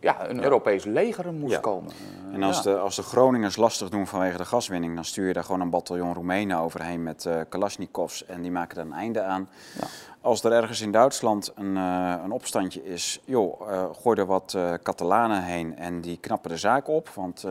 [0.04, 1.92] ja, een Europees leger moest komen.
[2.32, 5.44] En als, de, als de Groningers lastig doen vanwege de gaswinning, dan stuur je daar
[5.44, 9.50] gewoon een bataljon Roemenen overheen met eh Kalashnikovs en die maken er een einde aan.
[9.80, 9.88] Ja.
[10.22, 14.58] Als er ergens in Duitsland een, eh, een opstandje is, joh, eh, gooi er wat
[14.84, 17.10] Catalanen heen en die knappen de zaak op.
[17.10, 17.46] Want,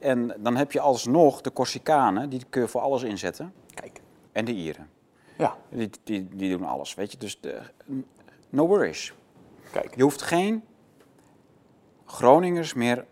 [0.00, 3.52] en dan heb je alsnog de Corsicanen, die kun je voor alles inzetten.
[3.74, 4.00] Kijk.
[4.32, 4.88] En de Ieren.
[5.38, 7.18] Ja, Die, die, die doen alles, weet je.
[7.18, 7.58] Dus de,
[8.50, 9.14] no worries.
[9.72, 9.96] kijk.
[9.96, 10.64] Je hoeft geen
[12.06, 13.04] Groningers meer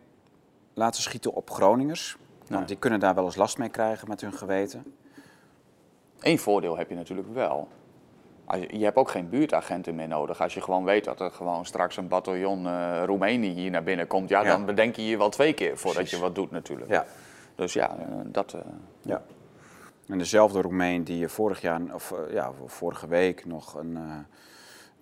[0.74, 2.16] laten schieten op Groningers.
[2.38, 2.64] Want Nee.
[2.64, 4.94] die kunnen daar wel eens last mee krijgen met hun geweten.
[6.20, 7.68] Eén voordeel heb je natuurlijk wel.
[8.70, 10.40] Je, hebt ook geen buurtagenten meer nodig.
[10.42, 14.06] Als je gewoon weet dat er gewoon straks een bataljon eh Roemenië hier naar binnen
[14.06, 14.48] komt, ja, Ja.
[14.48, 16.18] dan bedenk je je wel twee keer voordat Precies.
[16.18, 16.90] je wat doet natuurlijk.
[16.90, 17.06] Ja.
[17.54, 18.52] Dus ja, eh, dat...
[18.52, 18.60] eh,
[19.00, 19.22] ja.
[20.08, 23.98] En dezelfde Roemeen die vorig jaar, of ja, vorige week nog een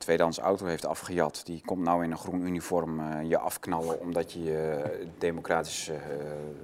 [0.00, 1.40] tweedehands auto heeft afgejat.
[1.44, 4.82] Die komt nou in een groen uniform eh, je afknallen omdat je je
[5.18, 6.00] democratische eh,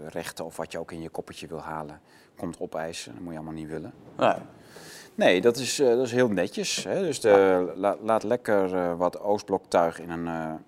[0.09, 2.01] rechten of wat je ook in je koppetje wil halen,
[2.37, 3.13] komt opeisen.
[3.13, 3.93] Dat moet je allemaal niet willen.
[4.17, 4.35] nee.
[5.15, 6.85] Nee, dat is, eh, dat is heel netjes.
[6.85, 7.01] Hè?
[7.03, 10.59] Dus de, la- laat lekker wat Oostbloktuig in een.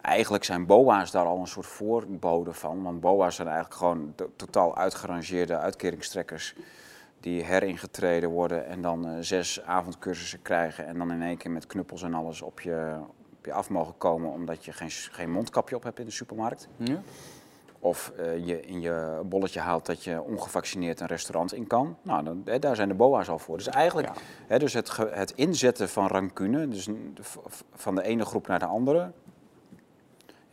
[0.00, 2.82] eigenlijk zijn BOA's daar al een soort voorbode van.
[2.82, 6.54] Want BOA's zijn eigenlijk gewoon to- totaal uitgerangeerde uitkeringstrekkers.
[7.26, 10.86] Die heringetreden worden en dan eh, zes avondcursussen krijgen.
[10.86, 12.96] En dan in één keer met knuppels en alles op je,
[13.38, 14.30] op je af mogen komen.
[14.30, 16.68] omdat je geen, geen mondkapje op hebt in de supermarkt.
[16.76, 17.00] Ja?
[17.78, 21.96] Of eh, je in je bolletje haalt dat je ongevaccineerd een restaurant in kan.
[22.02, 23.56] Nou, dan, daar zijn de BOA's al voor.
[23.56, 24.08] Dus eigenlijk
[24.48, 24.58] Ja.
[24.58, 26.88] dus het, het inzetten van rancune, dus
[27.74, 29.12] van de ene groep naar de andere.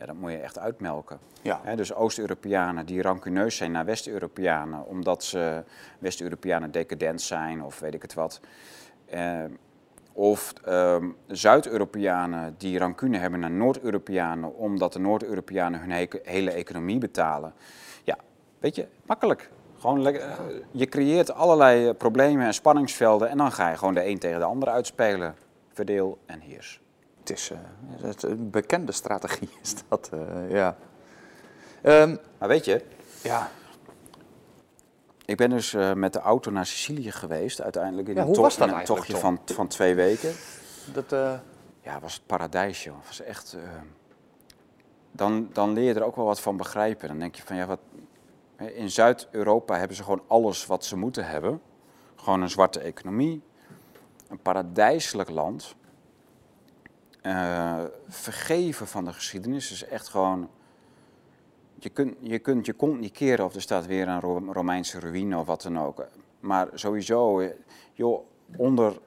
[0.04, 1.18] Ja, dat moet je echt uitmelken.
[1.42, 1.74] Ja.
[1.76, 5.62] Dus Oost-Europeanen die rancuneus zijn naar West-Europeanen, omdat ze
[5.98, 8.40] West-Europeanen decadent zijn of weet ik het wat.
[9.06, 9.44] Eh,
[10.12, 16.98] of ehm, Zuid-Europeanen die rancune hebben naar Noord-Europeanen, omdat de Noord-Europeanen hun he- hele economie
[16.98, 17.52] betalen.
[18.02, 18.16] Ja,
[18.58, 19.50] weet je, makkelijk.
[19.78, 20.36] Gewoon lekker, eh,
[20.70, 24.38] je creëert allerlei eh, problemen en spanningsvelden en dan ga je gewoon de een tegen
[24.38, 25.34] de ander uitspelen.
[25.72, 26.82] Verdeel en heers.
[27.24, 27.58] Het is eh,
[28.00, 30.76] het, een bekende strategie, is dat, eh, ja.
[31.82, 32.84] Ehm, Maar weet je,
[33.22, 33.50] ja.
[35.24, 38.36] Ik ben dus eh, met de auto naar Sicilië geweest, uiteindelijk in Ja, een, hoe
[38.36, 40.32] was dat in een tochtje van, van twee weken.
[40.92, 41.10] Dat,
[41.82, 42.96] Ja, was het paradijs, joh.
[42.96, 43.56] Het was echt...
[45.12, 47.08] dan, dan leer je er ook wel wat van begrijpen.
[47.08, 47.80] Dan denk je van, ja, wat...
[48.56, 51.60] In Zuid-Europa hebben ze gewoon alles wat ze moeten hebben.
[52.16, 53.42] Gewoon een zwarte economie.
[54.28, 55.74] Een paradijselijk land.
[57.24, 59.68] Eh, vergeven van de geschiedenis.
[59.68, 60.50] Dus echt gewoon...
[61.78, 64.98] Je kunt, je kunt je kont niet keren of er staat weer een Ro- Romeinse
[65.00, 66.06] ruïne of wat dan ook.
[66.40, 67.50] Maar sowieso, eh,
[67.92, 68.24] joh,
[68.56, 68.98] onder,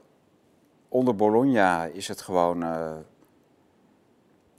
[0.89, 2.63] onder Bologna is het gewoon...
[2.63, 2.95] eh,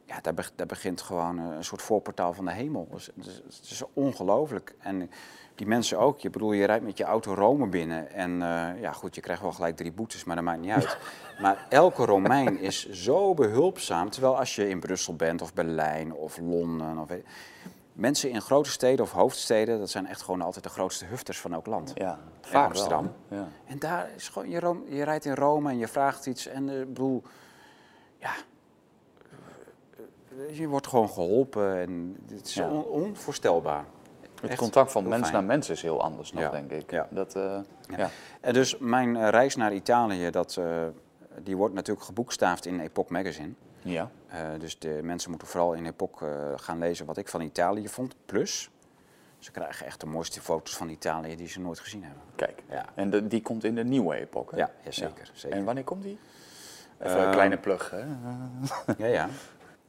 [0.05, 2.89] ja, daar, beg- daar begint gewoon een soort voorportaal van de hemel.
[2.91, 4.75] Dus, het is- het is ongelooflijk.
[4.79, 5.11] En
[5.59, 6.19] die mensen ook.
[6.21, 8.13] Je bedoel, je rijdt met je auto Rome binnen.
[8.13, 10.99] En eh, ja, goed, je krijgt wel gelijk drie boetes, maar dat maakt niet uit.
[11.43, 14.11] maar elke Romein is zo behulpzaam.
[14.11, 16.99] Terwijl als je in Brussel bent, of Berlijn, of Londen...
[16.99, 17.09] Of,
[17.93, 19.79] mensen in grote steden of hoofdsteden...
[19.79, 21.93] dat zijn echt gewoon altijd de grootste hufters van elk land.
[21.95, 23.13] ja, vaak Amsterdam.
[23.29, 23.49] wel, Ja.
[23.67, 26.69] En daar is gewoon, je, Rome- je rijdt in Rome en je vraagt iets en
[26.69, 27.23] eh, ik bedoel,
[28.19, 28.31] ja,
[30.49, 32.71] eh, je wordt gewoon geholpen en het is Ja.
[32.71, 33.85] on- onvoorstelbaar.
[34.41, 35.33] Het Echt contact van mens fijn.
[35.33, 36.91] naar mens is heel anders nog, Ja, denk ik.
[36.91, 37.07] ja.
[37.11, 37.43] Dat, eh,
[37.89, 37.97] Ja.
[37.97, 38.11] ja.
[38.41, 40.67] En dus mijn eh, reis naar Italië, dat, eh,
[41.43, 43.53] die wordt natuurlijk geboekstaafd in Epoch Magazine.
[43.83, 44.11] Ja.
[44.59, 46.23] Dus de mensen moeten vooral in Epoch
[46.57, 48.15] gaan lezen wat ik van Italië vond.
[48.27, 48.71] Plus,
[49.39, 52.23] ze krijgen echt de mooiste foto's van Italië die ze nooit gezien hebben.
[52.35, 52.63] Kijk.
[52.71, 54.57] Ja, En de- die komt in de nieuwe epoch, hè?
[54.57, 55.31] ja, ja zeker.
[55.35, 55.59] zeker.
[55.59, 56.19] En wanneer komt die?
[57.01, 58.05] Even een Ehm, kleine plug, hè?
[58.99, 59.29] Ja, ja.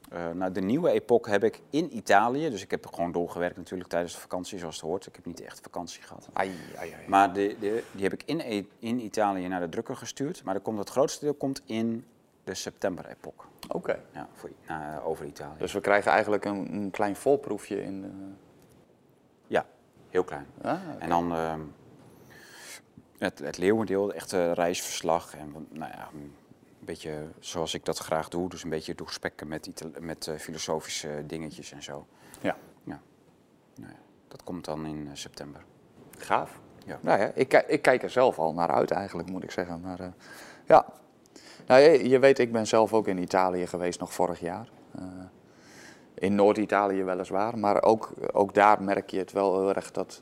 [0.10, 2.50] Eh, nou, de nieuwe epoch heb ik in Italië.
[2.50, 5.06] Dus ik heb gewoon doorgewerkt natuurlijk tijdens de vakantie, zoals het hoort.
[5.06, 6.30] Ik heb niet echt vakantie gehad.
[6.34, 7.08] Ai, ai, ai.
[7.08, 10.44] Maar de, de, die heb ik in, E- in Italië naar de drukker gestuurd.
[10.44, 12.06] Maar er komt, het grootste deel komt in
[12.44, 13.48] de september-epoch.
[13.68, 14.00] Oké.
[14.14, 15.58] Ja, voor, na- over Italië.
[15.58, 18.04] Dus we krijgen eigenlijk een, een klein volproefje in...
[18.04, 18.10] eh,
[19.48, 19.66] Ja,
[20.10, 20.46] heel klein.
[20.62, 21.62] ah, En dan ehm,
[23.18, 25.36] het, het leeuwendeel, het echte reisverslag.
[25.36, 26.10] En nou ja,
[26.80, 28.50] een beetje zoals ik dat graag doe.
[28.50, 29.70] Dus een beetje doorspekken met,
[30.00, 32.08] met eh, filosofische dingetjes en zo.
[32.42, 32.56] Ja.
[32.84, 33.00] Ja.
[33.76, 35.62] Nou ja, dat komt dan in eh, september.
[36.18, 36.60] Gaaf.
[36.86, 37.00] Ja.
[37.02, 39.82] Nou ja, ik, kijk- ik kijk er zelf al naar uit eigenlijk, moet ik zeggen.
[39.82, 40.08] Maar eh,
[40.66, 40.86] ja.
[41.68, 44.70] Nou, je, je weet, ik ben zelf ook in Italië geweest nog vorig jaar.
[46.14, 47.58] In Noord-Italië weliswaar.
[47.58, 50.22] Maar ook, ook daar merk je het wel heel erg dat...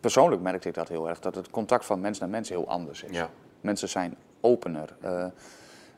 [0.00, 1.18] persoonlijk merkte ik dat heel erg.
[1.18, 3.16] Dat het contact van mens naar mens heel anders is.
[3.16, 3.30] Ja.
[3.60, 4.96] Mensen zijn opener.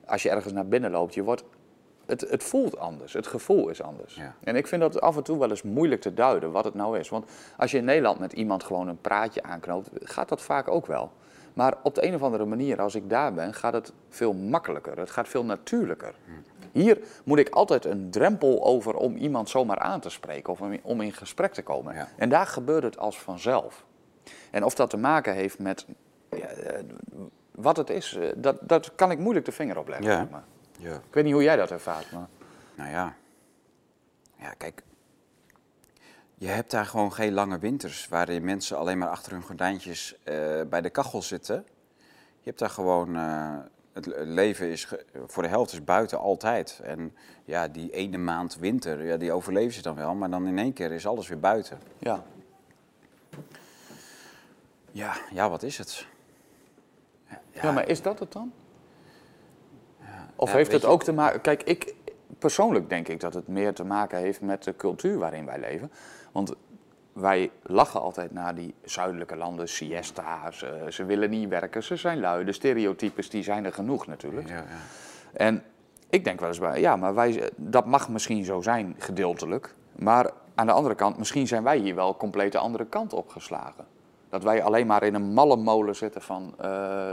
[0.08, 1.44] Als je ergens naar binnen loopt, je wordt,
[2.06, 3.12] het, het voelt anders.
[3.12, 4.14] Het gevoel is anders.
[4.14, 4.34] Ja.
[4.44, 6.98] En ik vind dat af en toe wel eens moeilijk te duiden wat het nou
[6.98, 7.08] is.
[7.08, 10.86] Want als je in Nederland met iemand gewoon een praatje aanknoopt, gaat dat vaak ook
[10.86, 11.10] wel.
[11.54, 14.98] Maar op de een of andere manier, als ik daar ben, gaat het veel makkelijker.
[14.98, 16.14] Het gaat veel natuurlijker.
[16.72, 21.00] Hier moet ik altijd een drempel over om iemand zomaar aan te spreken of om-
[21.00, 21.94] in gesprek te komen.
[21.94, 22.08] Ja.
[22.16, 23.84] En daar gebeurt het als vanzelf.
[24.50, 25.86] En of dat te maken heeft met
[26.30, 26.82] ja, eh,
[27.60, 30.06] wat het is, eh, dat, dat kan ik moeilijk de vinger op leggen.
[30.10, 30.28] Ja.
[30.30, 30.44] maar.
[30.78, 30.94] Ja.
[30.94, 32.26] Ik weet niet hoe jij dat ervaart, maar...
[32.74, 33.14] Nou ja.
[34.36, 34.82] Ja, kijk.
[36.34, 40.34] Je hebt daar gewoon geen lange winters waarin mensen alleen maar achter hun gordijntjes eh,
[40.70, 41.64] bij de kachel zitten.
[42.40, 43.16] Je hebt daar gewoon.
[43.16, 43.56] eh,
[43.92, 44.88] het le- leven is
[45.26, 46.80] voor de helft is buiten altijd.
[46.82, 50.14] En ja, die ene maand winter, ja, die overleven ze dan wel.
[50.14, 51.78] Maar dan in één keer is alles weer buiten.
[51.98, 52.22] Ja.
[54.90, 56.06] Ja, ja wat is het?
[57.62, 58.52] Ja, maar is dat het dan?
[60.36, 61.40] Of heeft het ook te maken...
[61.40, 61.94] Kijk, ik,
[62.38, 65.90] persoonlijk denk ik dat het meer te maken heeft met de cultuur waarin wij leven.
[66.32, 66.54] Want
[67.12, 72.20] wij lachen altijd naar die zuidelijke landen, siesta's, eh, ze willen niet werken, ze zijn
[72.20, 72.44] lui.
[72.44, 74.48] De stereotypes, die zijn er genoeg natuurlijk.
[74.48, 74.64] Ja, ja.
[75.32, 75.62] En
[76.10, 79.74] ik denk wel eens bij, ja, maar wij, dat mag misschien zo zijn, gedeeltelijk.
[79.96, 83.86] Maar aan de andere kant, misschien zijn wij hier wel compleet de andere kant opgeslagen.
[84.30, 86.68] Dat wij alleen maar in een malle molen zitten van eh,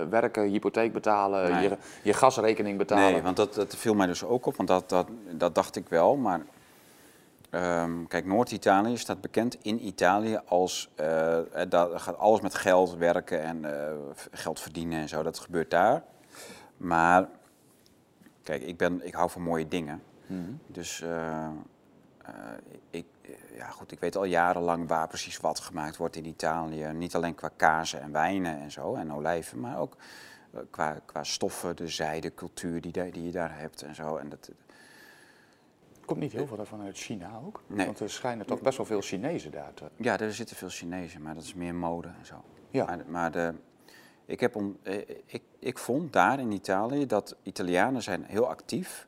[0.09, 1.69] werken, hypotheek betalen, Nee.
[1.69, 3.11] je, je gasrekening betalen.
[3.11, 5.89] Nee, want dat, dat viel mij dus ook op, want dat, dat, dat dacht ik
[5.89, 6.15] wel.
[6.15, 6.41] Maar
[7.49, 10.89] ehm, kijk, Noord-Italië staat bekend in Italië als.
[10.95, 13.65] eh, eh, daar gaat alles met geld werken en
[14.31, 15.23] geld verdienen en zo.
[15.23, 16.03] Dat gebeurt daar.
[16.77, 17.27] Maar
[18.43, 20.01] kijk, ik, ben, ik hou van mooie dingen.
[20.27, 20.39] Mhm.
[20.67, 21.03] Dus
[22.89, 23.05] ik,
[23.55, 26.85] ja, goed, ik weet al jarenlang waar precies wat gemaakt wordt in Italië.
[26.93, 29.95] Niet alleen qua kazen en wijnen en zo, en olijven, maar ook
[30.53, 34.17] eh, qua, qua stoffen, de zijdecultuur die, daar- die je daar hebt en zo.
[34.17, 34.51] En dat,
[36.05, 37.63] Komt niet heel veel daarvan uit China ook?
[37.67, 37.85] Nee.
[37.85, 39.85] Want er schijnen toch best wel veel Chinezen daar te...
[39.95, 42.43] ja, er zitten veel Chinezen, maar dat is meer mode en zo.
[42.69, 42.85] Ja.
[42.85, 43.53] Maar, maar de,
[44.25, 49.07] ik, heb on, eh, ik, ik vond daar in Italië dat Italianen zijn heel actief.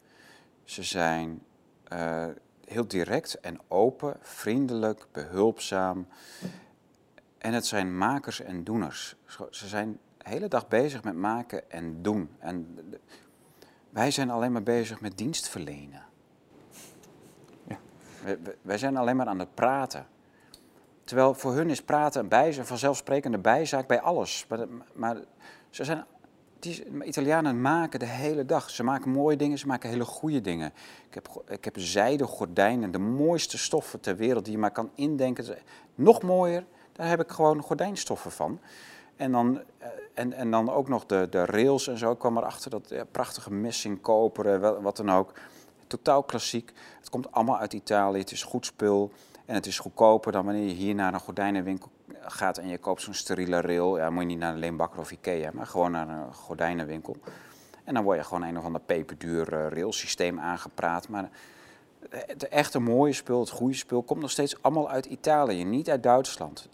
[0.64, 1.42] Ze zijn
[1.84, 2.26] eh,
[2.68, 6.08] heel direct en open, vriendelijk, behulpzaam.
[7.38, 9.16] En het zijn makers en doeners.
[9.50, 12.30] Ze zijn de hele dag bezig met maken en doen.
[12.40, 12.80] En
[13.90, 16.06] wij zijn alleen maar bezig met dienst verlenen.
[17.68, 17.78] Ja.
[18.62, 20.08] Wij- zijn alleen maar aan het praten.
[21.04, 24.46] Terwijl voor hun is praten een bijzaak, een vanzelfsprekende bijzaak bij alles.
[24.50, 25.18] Maar, maar
[25.70, 26.06] ze zijn,
[26.60, 28.70] die Italianen maken de hele dag.
[28.70, 30.74] Ze maken mooie dingen, ze maken hele goede dingen.
[31.08, 34.90] Ik heb, ik heb zijden gordijnen, de mooiste stoffen ter wereld die je maar kan
[34.96, 35.58] indenken.
[35.96, 38.60] Nog mooier, daar heb ik gewoon gordijnstoffen van.
[39.16, 42.12] En dan, eh, en, en dan ook nog de, de rails en zo.
[42.12, 45.34] Ik kwam erachter dat prachtige messing, koperen, wat dan ook.
[45.88, 46.74] Totaal klassiek.
[47.00, 48.20] Het komt allemaal uit Italië.
[48.20, 49.12] Het is goed spul.
[49.46, 51.90] En het is goedkoper dan wanneer je hier naar een gordijnenwinkel
[52.32, 53.98] gaat en je koopt zo'n steriele rail.
[53.98, 57.16] Ja, moet je niet naar een Leenbakker of Ikea, maar gewoon naar een gordijnenwinkel.
[57.84, 61.10] En dan word je gewoon een of ander peperduur eh, railsysteem aangepraat.
[61.10, 61.30] Maar
[62.10, 66.04] het echte mooie spul, het goede spul, komt nog steeds allemaal uit Italië, niet uit
[66.04, 66.68] Duitsland.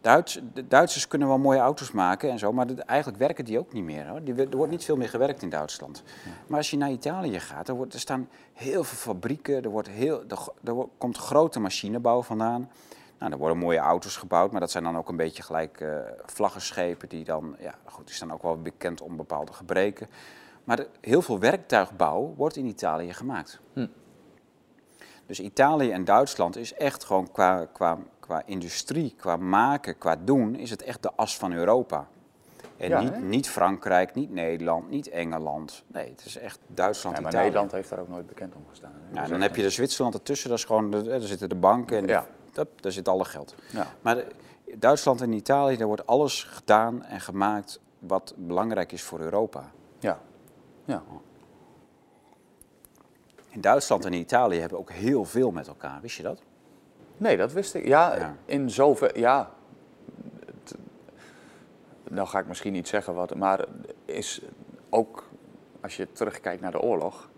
[0.00, 3.58] Duits, de Duitsers kunnen wel mooie auto's maken en zo, maar de- eigenlijk werken die
[3.58, 4.06] ook niet meer.
[4.08, 4.24] Hoor.
[4.24, 6.02] Die, er wordt niet veel meer gewerkt in Duitsland.
[6.46, 9.88] Maar als je naar Italië gaat, er, wordt, er staan heel veel fabrieken, er, wordt
[9.88, 12.70] heel, er, er komt grote machinebouw vandaan.
[13.24, 15.88] Nou, er worden mooie auto's gebouwd, maar dat zijn dan ook een beetje gelijk eh,
[16.26, 20.08] vlaggenschepen die dan, ja goed, die staan ook wel bekend om bepaalde gebreken.
[20.64, 23.60] Maar de- heel veel werktuigbouw wordt in Italië gemaakt.
[25.26, 30.54] Dus Italië en Duitsland is echt gewoon qua, qua, qua industrie, qua maken, qua doen,
[30.56, 32.06] is het echt de as van Europa.
[32.76, 35.84] En Ja, niet, niet Frankrijk, niet Nederland, niet Engeland.
[35.86, 37.44] Nee, het is echt Duitsland, Ja, maar Italië.
[37.46, 38.90] Nederland heeft daar ook nooit bekend om gestaan.
[38.92, 38.98] hè?
[38.98, 41.54] Nou, Dat dan heb je de Zwitserland ertussen, dat is gewoon, de, daar zitten de
[41.54, 42.26] banken en Ja.
[42.56, 43.54] Hup, daar zit alle geld.
[43.72, 43.86] Ja.
[44.02, 44.26] Maar de-
[44.78, 49.70] Duitsland en Italië, daar wordt alles gedaan en gemaakt wat belangrijk is voor Europa.
[49.98, 50.20] Ja.
[50.84, 51.02] Ja.
[53.48, 56.40] In Duitsland en Italië hebben ook heel veel met elkaar, wist je dat?
[57.16, 57.86] Nee, dat wist ik.
[57.86, 58.36] Ja, Ja.
[58.44, 59.18] in zover.
[59.18, 59.50] Ja.
[62.10, 63.64] Nou ga ik misschien niet zeggen wat, maar
[64.04, 64.42] is
[64.90, 65.24] ook
[65.80, 67.28] als je terugkijkt naar de oorlog,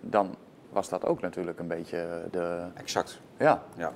[0.00, 0.34] dan
[0.70, 2.66] was dat ook natuurlijk een beetje de.
[2.74, 3.20] Exact.
[3.38, 3.62] Ja.
[3.76, 3.92] Ja.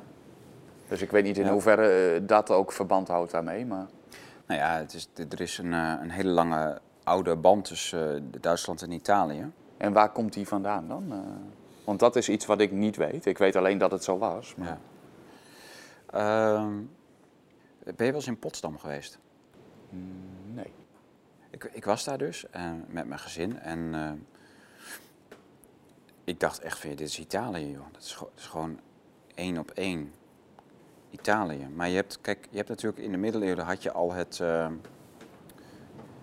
[0.88, 1.52] Dus ik weet niet in Ja.
[1.52, 3.86] hoeverre eh, dat ook verband houdt daarmee, maar.
[4.46, 8.40] Nou ja, het is, er is een, eh, een hele lange oude band tussen eh,
[8.40, 9.50] Duitsland en Italië.
[9.76, 11.24] En waar komt die vandaan dan?
[11.84, 13.26] Want dat is iets wat ik niet weet.
[13.26, 14.54] Ik weet alleen dat het zo was.
[14.54, 14.66] Maar...
[14.66, 14.78] Ja.
[16.56, 16.72] Ehm,
[17.84, 19.18] ben je wel eens in Potsdam geweest?
[19.90, 20.72] Mm, Nee.
[21.50, 22.46] Ik, ik was daar dus
[22.88, 23.94] met mijn gezin en
[26.24, 27.86] ik dacht echt van, dit is Italië, joh.
[27.92, 28.78] Dat is, dat is gewoon
[29.34, 30.12] één op één
[31.20, 31.68] Italië.
[31.74, 34.68] Maar je hebt, kijk, je hebt natuurlijk in de middeleeuwen had je al het, eh,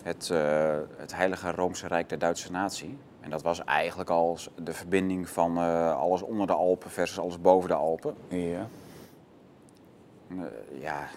[0.02, 2.98] het, eh, het Heilige Roomse Rijk der Duitse natie.
[3.20, 7.40] En dat was eigenlijk al de verbinding van eh, alles onder de Alpen versus alles
[7.40, 8.14] boven de Alpen.
[8.28, 8.68] Ja.
[10.80, 11.08] Ja,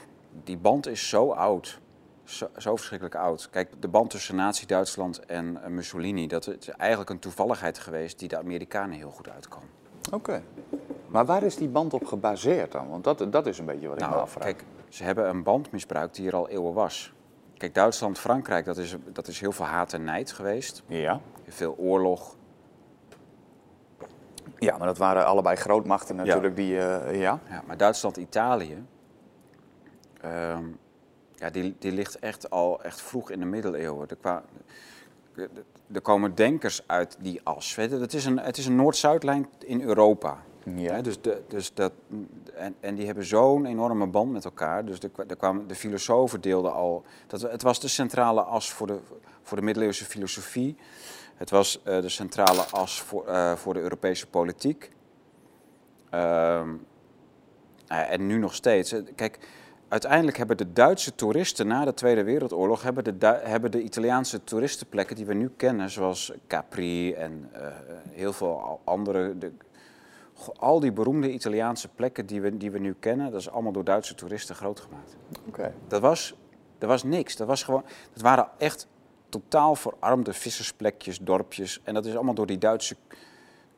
[0.43, 1.80] die band is zo oud.
[2.23, 3.49] Zo, zo verschrikkelijk oud.
[3.49, 8.38] Kijk, de band tussen Nazi-Duitsland en Mussolini, dat is eigenlijk een toevalligheid geweest die de
[8.38, 9.63] Amerikanen heel goed uitkwam.
[10.11, 10.43] Oké.
[11.18, 12.89] Maar waar is die band op gebaseerd dan?
[12.89, 14.43] Want dat, dat is een beetje wat ik me Nou, afvraag.
[14.43, 17.13] kijk, ze hebben een band misbruikt die er al eeuwen was.
[17.57, 20.84] Kijk, Duitsland, Frankrijk, dat is, dat is heel veel haat en nijd geweest.
[20.88, 21.20] Ja.
[21.47, 22.36] Veel oorlog.
[24.57, 26.80] ja, maar dat waren allebei grootmachten natuurlijk die...
[26.80, 27.39] eh, ja.
[27.49, 28.84] Ja, maar Duitsland, Italië,
[30.22, 30.63] ehm,
[31.36, 34.07] ja, die, die ligt echt al echt vroeg in de middeleeuwen.
[34.09, 34.43] Er, kwa-
[35.93, 37.76] er komen denkers uit die as.
[37.76, 40.38] Weet je, het is een, het is een Noord-Zuidlijn in Europa.
[40.76, 41.01] Ja.
[41.01, 41.91] Dus de, dus dat,
[42.55, 44.86] en, en die hebben zo'n enorme band met elkaar.
[44.86, 47.03] Dus de, de, kwamen, de filosofen deelden al.
[47.28, 48.99] Dat, het was de centrale as voor de,
[49.41, 50.76] voor de middeleeuwse filosofie.
[51.36, 54.91] Het was eh, de centrale as voor, eh, voor de Europese politiek.
[56.09, 56.70] Ehm,
[57.88, 58.95] eh, en nu nog steeds.
[59.15, 59.39] Kijk,
[59.88, 62.82] uiteindelijk hebben de Duitse toeristen na de Tweede Wereldoorlog...
[62.82, 65.89] hebben de, hebben de Italiaanse toeristenplekken die we nu kennen...
[65.89, 67.51] zoals Capri en
[68.11, 69.38] heel veel andere...
[69.38, 69.51] De,
[70.57, 73.31] al die beroemde Italiaanse plekken die we, die we nu kennen...
[73.31, 75.15] dat is allemaal door Duitse toeristen groot gemaakt.
[75.47, 75.73] Oké.
[75.88, 76.35] Dat was,
[76.77, 77.35] dat was niks.
[77.35, 77.83] Dat, was gewoon,
[78.13, 78.88] dat waren echt
[79.29, 81.81] totaal verarmde vissersplekjes, dorpjes.
[81.83, 82.95] En dat is allemaal door die Duitse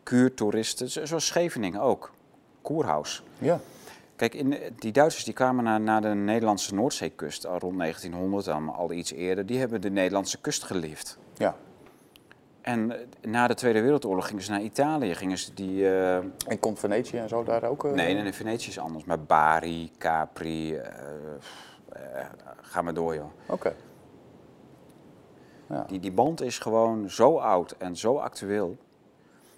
[0.04, 2.12] kuurtoeristen, zo- zoals Scheveningen ook.
[2.62, 3.24] Koerhaus.
[3.38, 3.60] Ja.
[4.16, 8.70] Kijk, in, die Duitsers die kwamen naar, naar de Nederlandse Noordzeekust al rond 1900, dan
[8.76, 9.46] al iets eerder.
[9.46, 11.18] Die hebben de Nederlandse kust gelift.
[11.38, 11.56] ja.
[12.62, 15.16] En na de Tweede Wereldoorlog gingen ze naar Italië.
[15.16, 17.86] Gingen ze die, eh, En komt Venetië en zo daar ook?
[17.86, 19.04] eh, nee, nee, nee, Venetië is anders.
[19.04, 20.92] Maar Bari, Capri, eh,
[22.62, 23.32] ga maar door joh.
[23.46, 23.76] Oké.
[25.70, 25.84] Ja.
[25.88, 28.78] Die, die band is gewoon zo oud en zo actueel.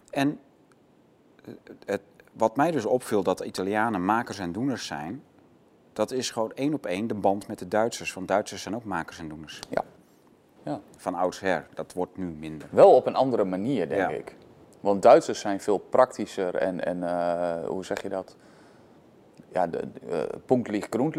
[0.10, 0.40] En
[1.86, 2.02] het,
[2.34, 5.24] wat mij dus opviel dat Italianen makers en doeners zijn,
[5.94, 8.14] dat is gewoon één op één de band met de Duitsers.
[8.14, 9.60] Want Duitsers zijn ook makers en doeners.
[9.70, 9.84] Ja.
[10.64, 10.80] Ja.
[10.98, 11.66] Van oudsher.
[11.74, 12.68] Dat wordt nu minder.
[12.72, 14.18] Wel op een andere manier, denk Ja.
[14.18, 14.36] ik.
[14.80, 18.36] Want Duitsers zijn veel praktischer en, en eh, hoe zeg je dat?
[19.54, 19.82] Ja, de,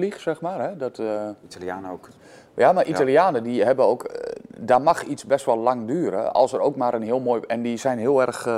[0.01, 0.61] uh, zeg maar.
[0.61, 0.77] Hè?
[0.77, 2.09] Dat, eh, Italianen ook.
[2.55, 4.11] ja, maar Italianen die hebben ook,
[4.57, 6.33] daar mag iets best wel lang duren.
[6.33, 8.49] Als er ook maar een heel mooi, en die zijn heel erg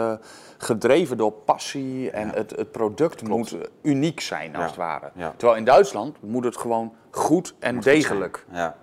[0.59, 2.33] gedreven door passie en Ja.
[2.35, 3.53] het, het product Klopt.
[3.53, 5.11] moet uniek zijn, als het ware.
[5.37, 8.45] Terwijl in Duitsland moet het gewoon goed en degelijk.
[8.53, 8.77] Ja,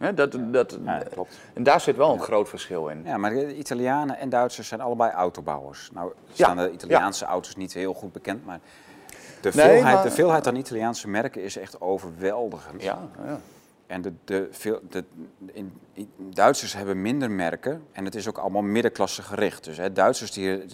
[0.00, 1.38] Hè, dat, dat, ja, klopt.
[1.52, 3.02] En daar zit wel een groot verschil in.
[3.04, 5.90] Ja, maar de Italianen en Duitsers zijn allebei autobouwers.
[5.92, 8.60] Nou staan de Italiaanse auto's niet heel goed bekend, maar
[9.40, 12.82] de Nee, veelheid, maar- de veelheid aan Italiaanse merken is echt overweldigend.
[12.82, 13.40] Ja, ja.
[13.86, 15.04] En de, de, veel, de,
[15.52, 15.72] in,
[16.16, 19.64] Duitsers hebben minder merken en het is ook allemaal middenklasse gericht.
[19.64, 20.64] Dus hè, Duitsers die,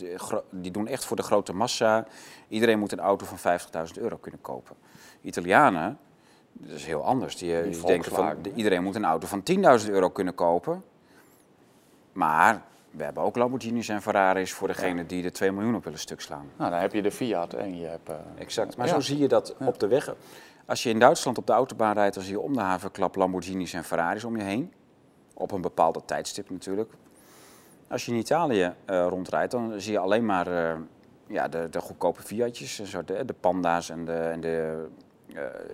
[0.51, 2.07] die doen echt voor de grote massa.
[2.49, 4.77] Iedereen moet een auto van 50.000 euro kunnen kopen.
[5.21, 5.99] Italianen,
[6.59, 7.37] dat is heel anders.
[7.37, 10.83] Die, die denken van de- iedereen moet een auto van 10.000 euro kunnen kopen.
[12.13, 15.99] Maar we hebben ook Lamborghinis en Ferraris voor degene die er 2 miljoen op willen
[15.99, 16.51] stuk slaan.
[16.57, 18.09] Nou, dan heb je de Fiat en je hebt...
[18.09, 18.77] eh, Exact.
[18.77, 18.93] Maar Ja.
[18.93, 20.15] zo zie je dat op de weg.
[20.67, 23.73] Als je in Duitsland op de autobaan rijdt, dan zie je om de havenklap Lamborghinis
[23.73, 24.73] en Ferraris om je heen.
[25.35, 26.93] Op een bepaalde tijdstip natuurlijk.
[27.89, 30.79] Als je in Italië eh, rondrijdt, dan zie je alleen maar eh,
[31.27, 32.79] ja, de, de goedkope Fiatjes.
[32.81, 34.91] En zo, de, de Panda's en de, en de eh,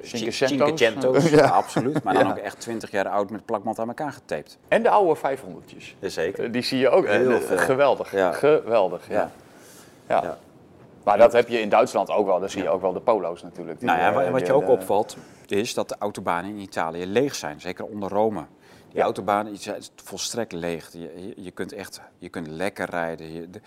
[0.03, 0.69] Cinquecento's.
[0.69, 1.31] Cinquecento's.
[1.31, 1.37] Ja.
[1.37, 2.03] Ja, absoluut.
[2.03, 2.31] Maar dan Ja.
[2.31, 4.59] ook echt 20 jaar oud met plakband aan elkaar getaped.
[4.69, 5.95] En de oude 500'tjes.
[6.01, 6.45] Zeker.
[6.45, 7.07] Eh, Die zie je ook.
[7.07, 7.57] Heel Eh, veel.
[7.59, 8.13] Geweldig.
[8.13, 8.33] Ja.
[8.33, 9.15] Geweldig, ja.
[9.15, 9.31] Ja.
[10.09, 10.23] Ja.
[10.23, 10.39] Ja.
[11.05, 12.41] Maar dat heb je in Duitsland ook wel.
[12.41, 13.79] Dan zie je ook wel de polo's natuurlijk.
[13.79, 17.07] Die, Nou ja, eh, wa- wat je ook opvalt, is dat de autobanen in Italië
[17.07, 17.61] leeg zijn.
[17.61, 18.45] Zeker onder Rome.
[18.89, 19.03] Die Ja.
[19.05, 20.89] autobanen zijn volstrekt leeg.
[20.93, 23.33] Je, je, je kunt echt je kunt lekker rijden.
[23.33, 23.61] Je- de-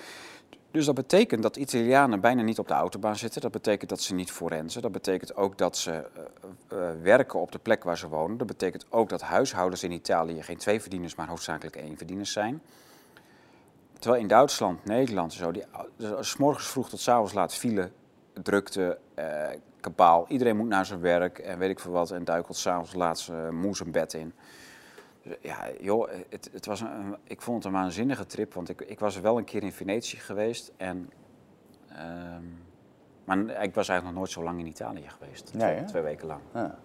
[0.76, 3.41] dus dat betekent dat Italianen bijna niet op de autobaan zitten.
[3.41, 4.82] Dat betekent dat ze niet forensen.
[4.82, 6.01] Dat betekent ook dat ze eh,
[6.67, 8.38] eh, werken op de plek waar ze wonen.
[8.38, 12.61] Dat betekent ook dat huishoudens in Italië geen twee verdieners, maar hoofdzakelijk één verdieners zijn.
[13.99, 15.63] Terwijl in Duitsland, Nederland, zo, die,
[15.97, 17.91] dus s morgens vroeg tot s avonds laat file,
[18.34, 19.26] drukte, eh,
[19.80, 20.26] kabaal.
[20.28, 22.11] Iedereen moet naar zijn werk en weet ik veel wat.
[22.11, 24.34] En duikelt s'avonds laat moe zijn bed in.
[25.41, 28.53] Ja, joh, het, het was een, ik vond het een waanzinnige trip.
[28.53, 30.71] Want ik, ik was wel een keer in Venetië geweest.
[30.78, 31.09] En,
[31.89, 32.43] ehm,
[33.23, 35.53] maar ik was eigenlijk nog nooit zo lang in Italië geweest.
[35.53, 36.41] Nee, twee, weken lang.
[36.53, 36.78] Ja.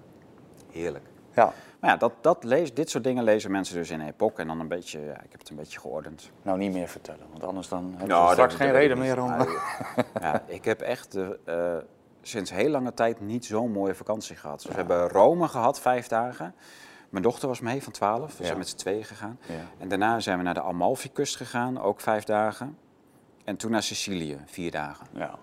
[0.73, 1.05] Heerlijk.
[1.35, 1.53] ja.
[1.81, 4.33] Maar ja, dat, dat lees, dit soort dingen lezen mensen dus in Epoch.
[4.33, 6.31] En dan een beetje, ja, ik heb het een beetje geordend.
[6.43, 7.27] Nou, niet meer vertellen.
[7.31, 9.29] Want anders dan heb je Nou, straks geen reden meer om...
[9.29, 9.49] Maar,
[10.21, 11.77] ja, ik heb echt eh,
[12.23, 14.63] sinds heel lange tijd niet zo'n mooie vakantie gehad.
[14.63, 16.55] Dus we hebben Rome gehad, vijf dagen.
[17.11, 18.37] Mijn dochter was mee van 12.
[18.39, 19.39] We zijn met z'n tweeën gegaan.
[19.79, 22.79] En daarna zijn we naar de Amalfi-kust gegaan, ook vijf dagen.
[23.45, 25.07] En toen naar Sicilië, vier dagen.
[25.13, 25.39] Ja.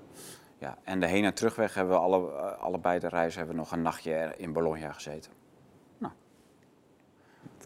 [0.60, 3.62] Ja, en de heen- en terugweg hebben we alle, eh, allebei de reizen hebben we
[3.62, 5.32] nog een nachtje in Bologna gezeten.
[5.98, 6.14] Nou,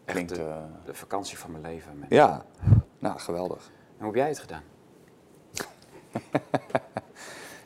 [0.06, 0.36] Klinkt...
[0.36, 1.98] de, eh, de vakantie van mijn leven.
[1.98, 2.06] man.
[2.10, 2.46] ja.
[3.00, 3.66] Nou, geweldig.
[3.98, 4.64] En hoe heb jij het gedaan?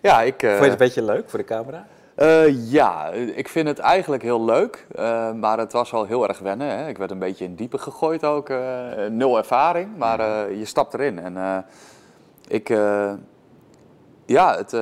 [0.02, 0.44] Ja, ik...
[0.44, 1.88] eh, Vond je het een beetje leuk voor de camera?
[2.16, 6.40] Eh, ja, ik vind het eigenlijk heel leuk, eh, maar het was wel heel erg
[6.40, 6.68] wennen.
[6.68, 6.88] Hè.
[6.88, 8.58] Ik werd een beetje in diepe gegooid ook, eh,
[9.10, 11.20] nul ervaring, maar eh, je stapt erin.
[11.20, 11.66] En
[12.48, 12.68] ik,
[14.26, 14.78] ja, het,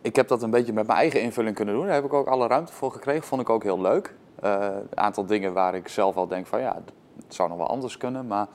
[0.00, 1.84] ik heb dat een beetje met mijn eigen invulling kunnen doen.
[1.84, 4.14] Daar heb ik ook alle ruimte voor gekregen, vond ik ook heel leuk.
[4.40, 6.74] Een aantal dingen waar ik zelf al denk van ja,
[7.16, 8.46] het zou nog wel anders kunnen, maar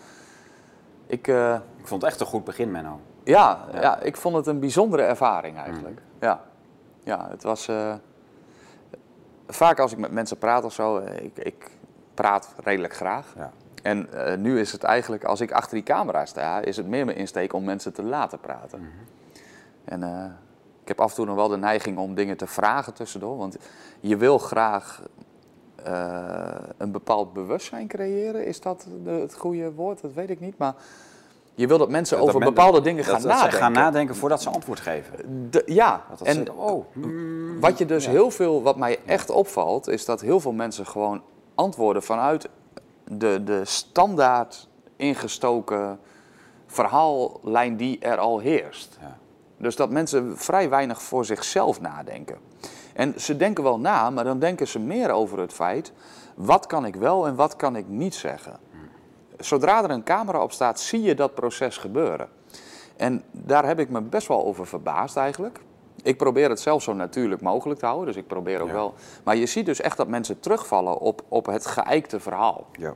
[1.07, 1.27] ik...
[1.77, 2.99] Ik vond het echt een goed begin, Menno.
[3.23, 3.81] ja, Ja.
[3.81, 3.99] ja.
[3.99, 6.01] ik vond het een bijzondere ervaring eigenlijk.
[6.19, 6.41] Ja.
[7.03, 7.67] Ja, het was.
[7.67, 7.93] eh,
[9.47, 11.69] vaak als ik met mensen praat of zo, eh, ik, ik
[12.13, 13.33] praat redelijk graag.
[13.37, 13.51] Ja.
[13.83, 17.05] En eh, nu is het eigenlijk, als ik achter die camera sta, is het meer
[17.05, 18.79] mijn insteek om mensen te laten praten.
[18.79, 18.89] Mhm.
[19.85, 20.03] En
[20.81, 23.37] ik heb af en toe nog wel de neiging om dingen te vragen tussendoor.
[23.37, 23.57] Want
[23.99, 25.01] je wil graag
[26.77, 28.45] een bepaald bewustzijn creëren.
[28.45, 30.01] Is dat het goede woord?
[30.01, 30.57] Dat weet ik niet.
[30.57, 30.75] Maar
[31.61, 33.51] je wil dat mensen Dat over bepaalde dingen gaan dat nadenken.
[33.51, 35.49] ze gaan nadenken voordat ze antwoord geven.
[35.51, 38.11] De- ja, en ze- oh, mm, wat je dus ja.
[38.11, 41.21] heel veel, wat mij echt opvalt, is dat heel veel mensen gewoon
[41.55, 42.49] antwoorden vanuit
[43.07, 45.99] de, de standaard ingestoken
[46.67, 48.97] verhaallijn die er al heerst.
[49.01, 49.17] Ja.
[49.57, 52.37] Dus dat mensen vrij weinig voor zichzelf nadenken.
[52.93, 55.91] En ze denken wel na, maar dan denken ze meer over het feit:
[56.35, 58.59] wat kan ik wel en wat kan ik niet zeggen?
[59.41, 62.27] Zodra er een camera op staat, zie je dat proces gebeuren.
[62.97, 65.59] En daar heb ik me best wel over verbaasd eigenlijk.
[66.03, 68.73] Ik probeer het zelf zo natuurlijk mogelijk te houden, dus ik probeer ook Ja.
[68.73, 68.93] wel.
[69.23, 72.65] Maar je ziet dus echt dat mensen terugvallen op, op het geëikte verhaal.
[72.71, 72.93] Ja.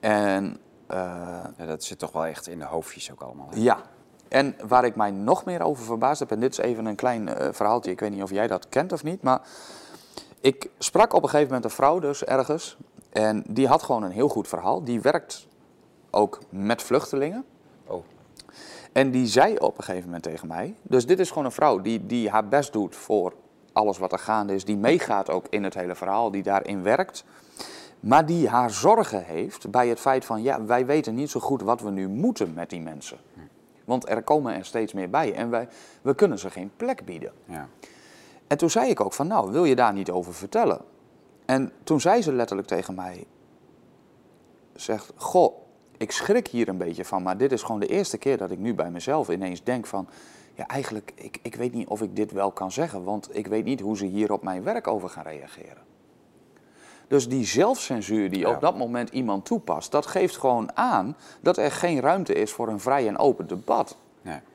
[0.00, 0.96] En eh,
[1.56, 3.48] Ja, dat zit toch wel echt in de hoofdjes ook allemaal.
[3.50, 3.60] hè?
[3.60, 3.78] ja.
[4.28, 7.28] En waar ik mij nog meer over verbaasd heb, en dit is even een klein
[7.28, 9.40] eh, verhaaltje, ik weet niet of jij dat kent of niet, maar
[10.40, 12.76] ik sprak op een gegeven moment een vrouw dus ergens,
[13.12, 14.84] en die had gewoon een heel goed verhaal.
[14.84, 15.46] Die werkt
[16.10, 17.44] ook met vluchtelingen.
[17.86, 18.04] Oh.
[18.92, 21.80] En die zei op een gegeven moment tegen mij, dus dit is gewoon een vrouw
[21.80, 23.32] die, die haar best doet voor
[23.72, 27.24] alles wat er gaande is, die meegaat ook in het hele verhaal, die daarin werkt.
[28.00, 31.62] Maar die haar zorgen heeft bij het feit van, ja, wij weten niet zo goed
[31.62, 33.18] wat we nu moeten met die mensen.
[33.84, 35.68] Want er komen er steeds meer bij en wij,
[36.02, 37.32] we kunnen ze geen plek bieden.
[37.44, 37.68] Ja.
[38.46, 40.80] En toen zei ik ook van, nou, wil je daar niet over vertellen?
[41.52, 43.26] En toen zei ze letterlijk tegen mij,
[44.74, 45.54] zegt, goh,
[45.96, 48.58] ik schrik hier een beetje van, maar dit is gewoon de eerste keer dat ik
[48.58, 50.08] nu bij mezelf ineens denk van,
[50.54, 53.64] ja, eigenlijk, ik, ik weet niet of ik dit wel kan zeggen, want ik weet
[53.64, 55.82] niet hoe ze hier op mijn werk over gaan reageren.
[57.08, 61.72] Dus die zelfcensuur die op dat moment iemand toepast, dat geeft gewoon aan dat er
[61.72, 63.96] geen ruimte is voor een vrij en open debat.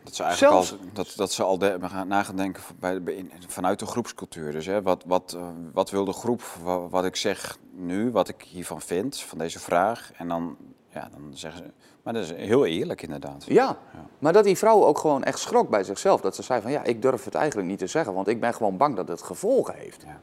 [0.08, 2.64] Dat ze eigenlijk Zelfs- al, dat, dat ze al de, we gaan na gaan denken
[2.64, 4.52] van- bij, vanuit de groepscultuur.
[4.52, 8.28] Dus hè, wat, wat, eh, wat wil de groep, wat, wat ik zeg nu, wat
[8.30, 10.12] ik hiervan vind, van deze vraag.
[10.18, 10.58] En dan,
[10.90, 11.72] ja, dan zeggen ze,
[12.04, 13.46] maar dat is heel eerlijk inderdaad.
[13.48, 13.78] Ja,
[14.20, 16.22] maar dat die vrouw ook gewoon echt schrok bij zichzelf.
[16.22, 18.54] Dat ze zei van ja, ik durf het eigenlijk niet te zeggen, want ik ben
[18.54, 20.04] gewoon bang dat het gevolgen heeft.
[20.06, 20.20] Ja.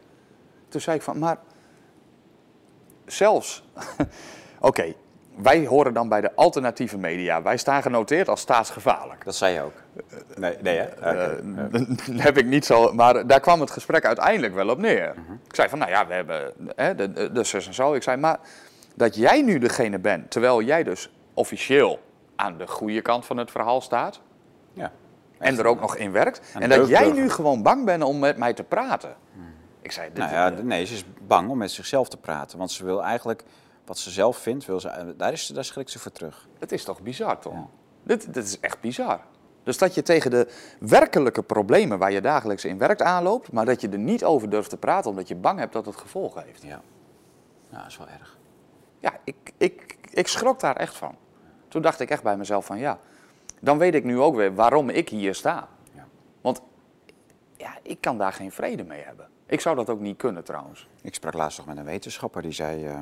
[0.68, 1.38] Toen zei ik van, maar
[3.06, 3.64] zelfs,
[4.60, 4.94] oké,
[5.36, 7.42] wij horen dan bij de alternatieve media.
[7.42, 9.24] Wij staan genoteerd als staatsgevaarlijk.
[9.24, 9.72] Dat zei je ook.
[10.36, 10.86] Nee, nee hè?
[10.86, 11.42] Oké.
[11.72, 15.14] Eh, heb ik niet zo, maar daar kwam het gesprek uiteindelijk wel op neer.
[15.48, 17.94] Ik zei van, nou ja, we hebben hè, de, de, de zus en zo.
[17.94, 18.38] Ik zei, maar
[18.94, 22.00] dat jij nu degene bent, terwijl jij dus officieel
[22.36, 24.20] aan de goede kant van het verhaal staat,
[24.72, 24.92] ja.
[25.38, 26.40] en er ook nog in werkt.
[26.58, 29.16] En dat jij nu gewoon bang bent om met mij te praten.
[29.84, 32.58] Ik zei, dit, Nou ja, nee, ze is bang om met zichzelf te praten.
[32.58, 33.44] Want ze wil eigenlijk,
[33.84, 36.48] wat ze zelf vindt, wil ze, daar, is, daar schrikt ze voor terug.
[36.58, 37.52] het is toch bizar, toch?
[37.52, 37.68] Ja.
[38.02, 39.20] Dit, dit is echt bizar.
[39.62, 40.48] Dus dat je tegen de
[40.80, 44.70] werkelijke problemen waar je dagelijks in werkt aanloopt, maar dat je er niet over durft
[44.70, 46.62] te praten omdat je bang hebt dat het gevolgen heeft.
[46.62, 46.82] Ja.
[47.70, 48.38] Ja, dat is wel erg.
[48.98, 51.16] Ja, ik, ik, ik schrok daar echt van.
[51.68, 52.98] Toen dacht ik echt bij mezelf van ja,
[53.60, 55.68] dan weet ik nu ook weer waarom ik hier sta.
[55.94, 56.06] Ja.
[56.40, 56.60] Want
[57.56, 59.28] ja, ik kan daar geen vrede mee hebben.
[59.46, 60.88] Ik zou dat ook niet kunnen trouwens.
[61.02, 63.00] Ik sprak laatst nog met een wetenschapper die zei, eh, eh,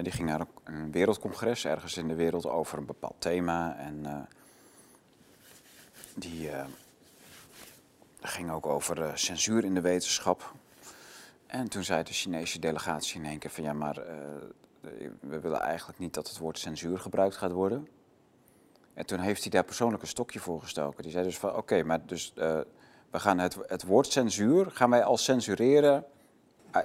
[0.00, 3.76] die ging naar een- wereldcongres ergens in de wereld over een bepaald thema.
[3.76, 4.16] En eh,
[6.14, 6.64] die eh,
[8.20, 10.52] ging ook over eh, censuur in de wetenschap.
[11.46, 14.02] En toen zei de Chinese delegatie in één keer van ja, maar
[15.20, 17.88] we willen eigenlijk niet dat het woord censuur gebruikt gaat worden.
[18.94, 21.02] En toen heeft hij daar persoonlijk een stokje voor gestoken.
[21.02, 22.32] Die zei dus van oké, maar dus
[23.10, 26.04] we gaan het, het woord censuur gaan wij al censureren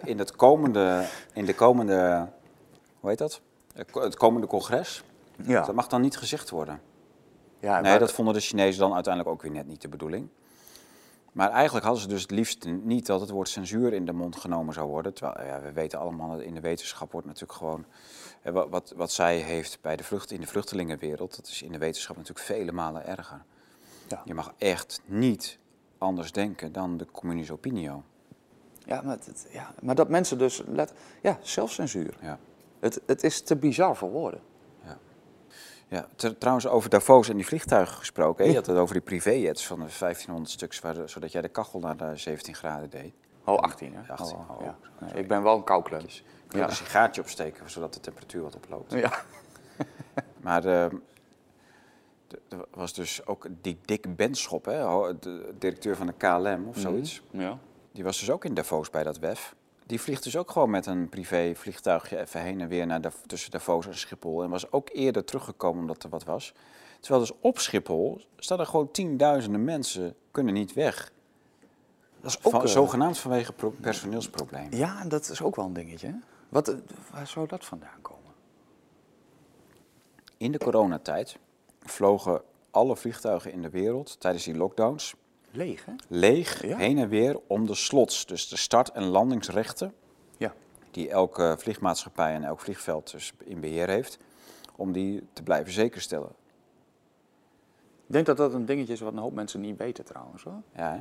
[0.03, 2.29] in het komende, in de komende,
[3.07, 3.41] hoe heet dat?
[3.95, 5.03] Eh, Het komende congres.
[5.43, 6.81] Ja, Dat mag dan niet gezegd worden.
[7.59, 10.27] ja Nee, dat vonden de Chinezen dan uiteindelijk ook weer net niet de bedoeling.
[11.31, 14.35] Maar eigenlijk hadden ze dus het liefst niet dat het woord censuur in de mond
[14.35, 15.13] genomen zou worden.
[15.13, 17.85] Terwijl ja, we weten allemaal, dat in de wetenschap wordt natuurlijk gewoon...
[18.41, 21.77] eh, Wat, wat, zij heeft bij de vlucht, in de vluchtelingenwereld, dat is in de
[21.77, 23.41] wetenschap natuurlijk vele malen erger.
[24.07, 24.21] Ja.
[24.25, 25.57] Je mag echt niet
[25.97, 28.03] anders denken dan de communische opinio.
[28.85, 30.61] Ja, maar, het- ja, maar dat mensen dus...
[30.67, 32.17] Let, ja, zelfcensuur.
[32.21, 32.39] Ja.
[32.79, 34.41] Het, het is te bizar voor woorden.
[35.89, 38.43] Ja, ter- trouwens over Davos en die vliegtuigen gesproken.
[38.43, 38.49] hè?
[38.49, 41.47] Je had het over die privéjets van de 1500 stuks, waar de- zodat jij de
[41.49, 43.13] kachel naar de 17 graden deed.
[43.45, 44.11] Oh, 18 hè?
[44.11, 44.77] 18, Oh, oh, ja.
[44.97, 45.13] sorry.
[45.13, 45.99] Nee, ik ben wel een kouklem.
[45.99, 46.67] Ik wil Ja.
[46.67, 48.91] een sigaartje opsteken, zodat de temperatuur wat oploopt.
[48.93, 49.11] Ja.
[50.41, 50.83] Maar eh,
[52.49, 57.21] er was dus ook die Dick Benschop, hè, de directeur van de KLM of zoiets.
[57.31, 57.57] ja.
[57.91, 59.55] Die was dus ook in Davos bij dat WEF.
[59.87, 63.21] Die vliegt dus ook gewoon met een privé vliegtuigje even heen en weer naar Dav-
[63.25, 64.43] tussen Davos en Schiphol.
[64.43, 66.53] En was ook eerder teruggekomen omdat er wat was.
[66.99, 71.11] Terwijl dus op Schiphol staan er gewoon tienduizenden mensen, kunnen niet weg.
[72.21, 72.51] Dat is ook...
[72.51, 74.77] Van, eh, zogenaamd vanwege pro- personeelsproblemen.
[74.77, 76.07] Ja, dat is ook wel een dingetje.
[76.07, 76.13] hè?
[76.49, 76.75] Wat, eh,
[77.11, 78.31] waar zou dat vandaan komen?
[80.37, 81.37] In de coronatijd
[81.79, 85.15] vlogen alle vliegtuigen in de wereld tijdens die lockdowns
[85.57, 85.93] Leeg, hè?
[86.07, 86.77] leeg Ja.
[86.77, 88.25] heen en weer om de slots.
[88.25, 89.93] Dus de start- en landingsrechten
[90.37, 90.53] Ja.
[90.91, 94.17] die elke vliegmaatschappij en elk vliegveld dus in beheer heeft,
[94.75, 96.29] om die te blijven zekerstellen.
[98.07, 100.43] Ik denk dat dat een dingetje is wat een hoop mensen niet weten trouwens.
[100.43, 100.61] Hoor.
[100.75, 100.99] Ja, hè?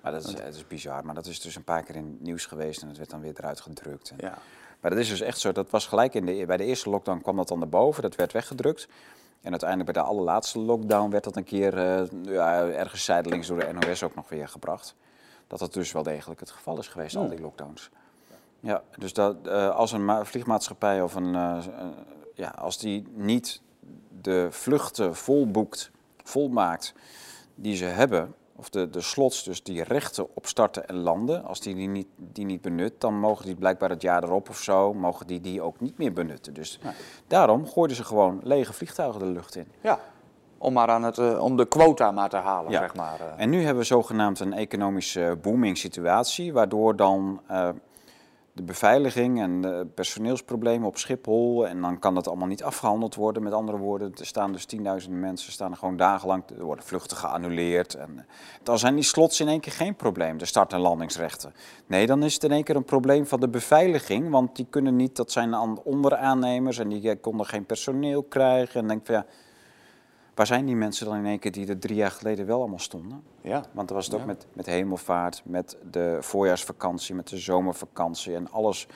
[0.00, 1.04] Maar dat is, het is bizar.
[1.04, 3.20] Maar dat is dus een paar keer in het nieuws geweest en het werd dan
[3.20, 4.10] weer eruit gedrukt.
[4.10, 4.38] En- Ja.
[4.80, 5.52] Maar dat is dus echt zo.
[5.52, 8.02] Dat was gelijk in de, bij de eerste lockdown kwam dat dan naar boven.
[8.02, 8.88] Dat werd weggedrukt.
[9.44, 13.58] En uiteindelijk bij de allerlaatste lockdown werd dat een keer eh, ja, ergens zijdelings door
[13.58, 14.94] de NOS ook nog weer gebracht.
[15.46, 17.90] Dat dat dus wel degelijk het geval is geweest, al die lockdowns.
[18.60, 21.58] Ja, dus dat, eh, als een ma- vliegmaatschappij of een, eh,
[22.34, 23.60] ja, als die niet
[24.20, 25.90] de vluchten volboekt,
[26.22, 26.94] volmaakt
[27.54, 31.60] die ze hebben, of de, de slots, dus die rechten op starten en landen, als
[31.60, 34.92] die die niet, die niet benut, dan mogen die blijkbaar het jaar erop of zo,
[34.94, 36.54] mogen die die ook niet meer benutten.
[36.54, 36.78] Dus
[37.26, 39.66] daarom gooiden ze gewoon lege vliegtuigen de lucht in.
[39.80, 39.98] ja.
[40.58, 42.78] Om, maar aan het, eh, om de quota maar te halen, Ja.
[42.78, 43.20] zeg maar.
[43.20, 43.26] eh.
[43.42, 47.68] En nu hebben we zogenaamd een economische booming situatie, waardoor dan eh,
[48.54, 53.42] de beveiliging en de personeelsproblemen op Schiphol, en dan kan dat allemaal niet afgehandeld worden.
[53.42, 57.94] Met andere woorden, er staan dus tienduizenden mensen, staan gewoon dagenlang, er worden vluchten geannuleerd.
[57.94, 58.24] En eh,
[58.62, 61.52] dan zijn die slots in één keer geen probleem, de start- en landingsrechten.
[61.86, 64.96] Nee, dan is het in één keer een probleem van de beveiliging, want die kunnen
[64.96, 68.80] niet, dat zijn aan- onderaannemers en die eh, konden geen personeel krijgen.
[68.80, 69.26] En denk van ja,
[70.34, 72.78] waar zijn die mensen dan in één keer die er drie jaar geleden wel allemaal
[72.78, 73.22] stonden?
[73.40, 73.64] ja.
[73.72, 74.26] Want dat was het ook Ja.
[74.26, 78.86] met, met hemelvaart, met de voorjaarsvakantie, met de zomervakantie en alles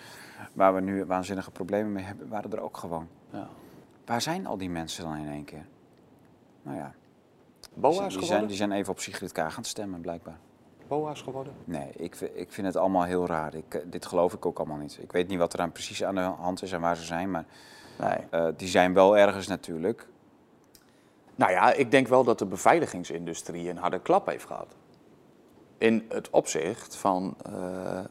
[0.52, 3.08] waar we nu waanzinnige problemen mee hebben, waren er ook gewoon.
[3.30, 3.48] ja.
[4.06, 5.66] Waar zijn al die mensen dan in één keer?
[6.62, 6.94] Nou ja,
[7.74, 8.26] BOA's die, geworden?
[8.26, 10.38] zijn, die zijn even op Sigrid Kaag gaan stemmen, blijkbaar.
[10.88, 11.52] BOA's geworden?
[11.64, 13.54] Nee, ik, ik vind het allemaal heel raar.
[13.54, 14.98] Ik, eh, dit geloof ik ook allemaal niet.
[15.02, 17.30] Ik weet niet wat er aan precies aan de hand is en waar ze zijn,
[17.30, 17.44] maar
[17.98, 18.18] Nee.
[18.30, 20.06] eh, die zijn wel ergens natuurlijk.
[21.38, 24.76] Nou ja, ik denk wel dat de beveiligingsindustrie een harde klap heeft gehad.
[25.78, 27.52] In het opzicht van eh,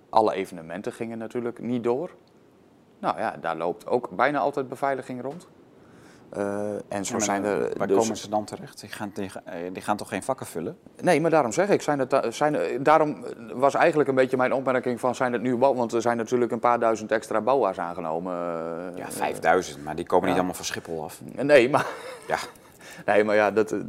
[0.09, 2.11] alle evenementen gingen natuurlijk niet door.
[2.99, 5.47] Nou ja, daar loopt ook bijna altijd beveiliging rond.
[6.30, 7.78] Eh, en zo Maar, zijn er.
[7.78, 8.80] Waar dus- komen ze dan terecht?
[8.80, 10.78] Die gaan, die, eh, die gaan toch geen vakken vullen?
[11.01, 14.99] Nee, maar daarom zeg ik, zijn het, zijn, daarom was eigenlijk een beetje mijn opmerking
[14.99, 18.34] van zijn het nu bouw, want er zijn natuurlijk een paar duizend extra BOA's aangenomen.
[18.95, 21.21] Ja, 5000, maar die komen niet allemaal van Schiphol af.
[21.23, 21.86] nee, maar,
[22.28, 22.38] Ja,
[23.05, 23.79] nee, maar ja, dat, eh,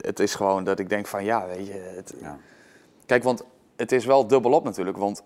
[0.00, 2.38] het is gewoon dat ik denk van ja, weet je, het, ja.
[3.06, 3.44] Kijk, want
[3.76, 4.96] het is wel dubbelop natuurlijk.
[4.96, 5.22] Want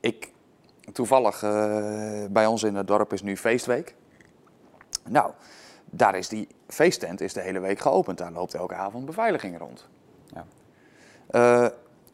[0.00, 0.32] ik,
[0.92, 3.94] toevallig eh, bij ons in het dorp is nu feestweek.
[5.08, 5.30] Nou,
[5.84, 8.18] daar is die feesttent is de hele week geopend.
[8.18, 9.88] Daar loopt elke avond beveiliging rond.
[10.26, 10.44] Ja.
[11.30, 11.68] Eh,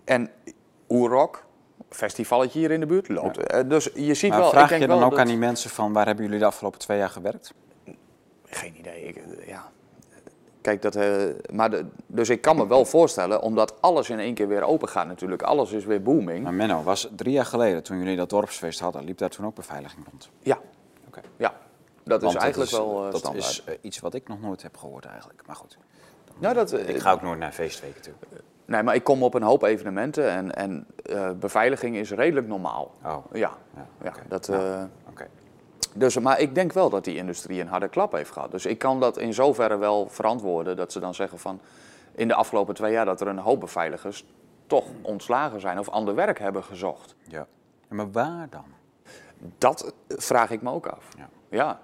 [0.05, 0.31] en
[0.89, 1.45] Oerok,
[1.89, 3.69] festivalletje hier in de buurt, loopt.
[3.71, 4.49] dus je ziet Maar wel.
[4.49, 6.39] ik vraag denk je dan wel ook dat- aan die mensen van waar hebben jullie
[6.41, 7.55] de afgelopen twee jaar gewerkt?
[8.45, 9.03] Geen idee.
[9.03, 9.71] Ik, ja.
[10.65, 11.13] Kijk, dat, eh,
[11.53, 14.89] maar de, dus ik kan me wel voorstellen, omdat alles in één keer weer open
[14.89, 15.43] gaat natuurlijk.
[15.43, 16.43] Alles is weer booming.
[16.45, 19.55] Maar Menno, was drie jaar geleden toen jullie dat dorpsfeest hadden, liep daar toen ook
[19.55, 20.31] beveiliging rond?
[20.43, 20.59] Ja,
[21.07, 21.21] Oké.
[21.37, 21.55] ja.
[22.05, 23.45] Dat is eigenlijk wel eh, Dat standaard.
[23.49, 25.43] is eh, iets wat ik nog nooit heb gehoord eigenlijk.
[25.47, 25.79] Maar goed,
[26.39, 28.13] Nou, dat, ik ga ook nooit naar feestweken toe.
[28.65, 30.87] Nee, maar ik kom op een hoop evenementen en, en
[31.41, 32.91] beveiliging is redelijk normaal.
[33.05, 33.51] Oh, Ja,
[34.03, 34.55] ja, dat, Ja.
[34.79, 35.27] eh, Oké.
[35.95, 38.51] Dus, maar ik denk wel dat die industrie een harde klap heeft gehad.
[38.51, 41.61] Dus ik kan dat in zoverre wel verantwoorden dat ze dan zeggen van...
[42.15, 44.25] in de afgelopen twee jaar dat er een hoop beveiligers
[44.67, 47.15] toch ontslagen zijn of ander werk hebben gezocht.
[47.29, 47.47] Ja.
[47.89, 48.65] Maar waar dan?
[49.59, 51.09] Dat vraag ik me ook af.
[51.17, 51.29] Ja.
[51.49, 51.81] Ja,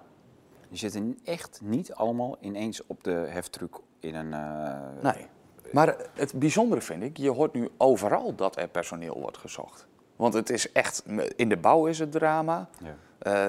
[0.68, 4.32] Die zitten echt niet allemaal ineens op de heftruck in een...
[4.32, 5.26] eh, nee.
[5.72, 9.86] Maar het bijzondere vind ik, je hoort nu overal dat er personeel wordt gezocht.
[10.16, 11.04] Want het is echt,
[11.36, 12.68] in de bouw is het drama.
[12.82, 12.94] Ja.
[13.20, 13.48] Eh,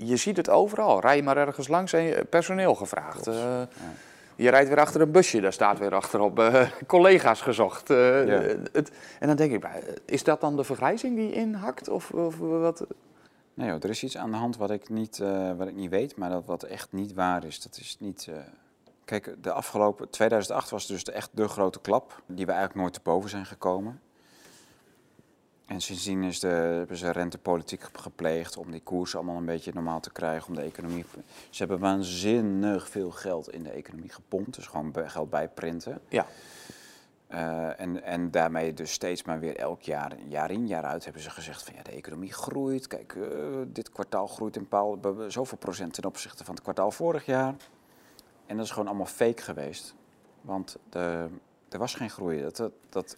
[0.00, 1.00] je ziet het overal.
[1.00, 3.26] Rij je maar ergens langs en personeel gevraagd.
[3.26, 3.62] Eh,
[4.36, 7.88] Je rijdt weer achter een busje, daar staat weer achterop eh, collega's gezocht.
[7.88, 7.94] Ja.
[8.72, 9.66] het, en dan denk ik,
[10.04, 11.88] is dat dan de vergrijzing die inhakt?
[11.88, 12.86] Of, of wat?
[13.54, 15.22] Nee er is iets aan de hand wat ik niet,
[15.56, 17.62] wat ik niet weet, maar dat wat echt niet waar is.
[17.62, 18.28] Dat is niet...
[19.04, 20.10] Kijk, de afgelopen...
[20.10, 23.46] 2008 was dus de, echt de grote klap, die we eigenlijk nooit te boven zijn
[23.46, 24.00] gekomen.
[25.70, 29.70] En sindsdien is de, hebben ze rentepolitiek ge- gepleegd om die koers allemaal een beetje
[29.74, 31.04] normaal te krijgen, om de economie...
[31.50, 36.00] Ze hebben waanzinnig veel geld in de economie gepompt, dus gewoon geld bijprinten.
[36.08, 36.26] Ja,
[37.26, 41.22] Eh, en, en daarmee dus steeds maar weer elk jaar, jaar in jaar uit, hebben
[41.22, 42.86] ze gezegd van ja, de economie groeit.
[42.86, 43.22] Kijk, eh,
[43.66, 44.98] dit kwartaal groeit in paal,
[45.28, 47.54] zoveel procent ten opzichte van het kwartaal vorig jaar.
[48.46, 49.94] En dat is gewoon allemaal fake geweest.
[50.40, 51.26] Want de,
[51.68, 52.42] er was geen groei.
[52.42, 53.16] Dat, dat,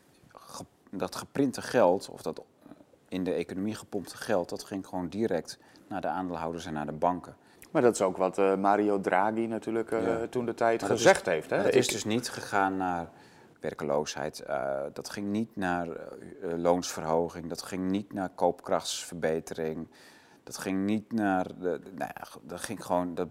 [0.98, 2.42] dat geprinte geld, of dat
[3.08, 5.58] in de economie gepompte geld, dat ging gewoon direct
[5.88, 7.36] naar de aandeelhouders en naar de banken.
[7.70, 10.26] maar dat is ook wat eh, Mario Draghi natuurlijk eh, Ja.
[10.26, 11.50] toen de tijd is- gezegd heeft.
[11.50, 11.56] Hè?
[11.56, 13.10] Het is dus niet gegaan naar
[13.60, 14.40] werkeloosheid.
[14.40, 15.88] eh, dat ging niet naar
[16.56, 17.46] loonsverhoging.
[17.48, 19.88] Dat ging niet naar koopkrachtsverbetering.
[20.42, 21.46] Dat ging niet naar.
[21.60, 23.14] De, nou ja, dat ging gewoon.
[23.14, 23.28] Dat,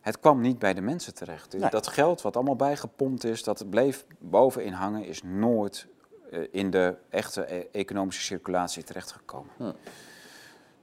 [0.00, 1.50] het kwam niet bij de mensen terecht.
[1.50, 1.70] Dus Nee.
[1.70, 5.86] Dat geld wat allemaal bijgepompt is, dat bleef bovenin hangen, is nooit
[6.50, 9.52] in de echte eh, economische circulatie terechtgekomen.
[9.56, 9.72] Hm.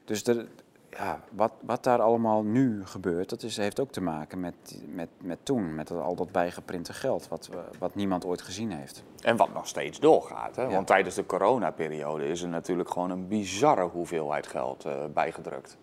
[0.06, 0.48] Dus de,
[0.90, 5.10] ja, wat, wat daar allemaal nu gebeurt, dat is, heeft ook te maken met, met,
[5.22, 7.50] met toen, met al dat bijgeprinte geld, wat,
[7.80, 9.04] wat niemand ooit gezien heeft.
[9.22, 10.56] En wat nog steeds doorgaat.
[10.56, 10.64] Hè?
[10.64, 10.70] Ja.
[10.70, 15.78] Want tijdens de coronaperiode is er natuurlijk gewoon een bizarre hoeveelheid geld eh, bijgedrukt.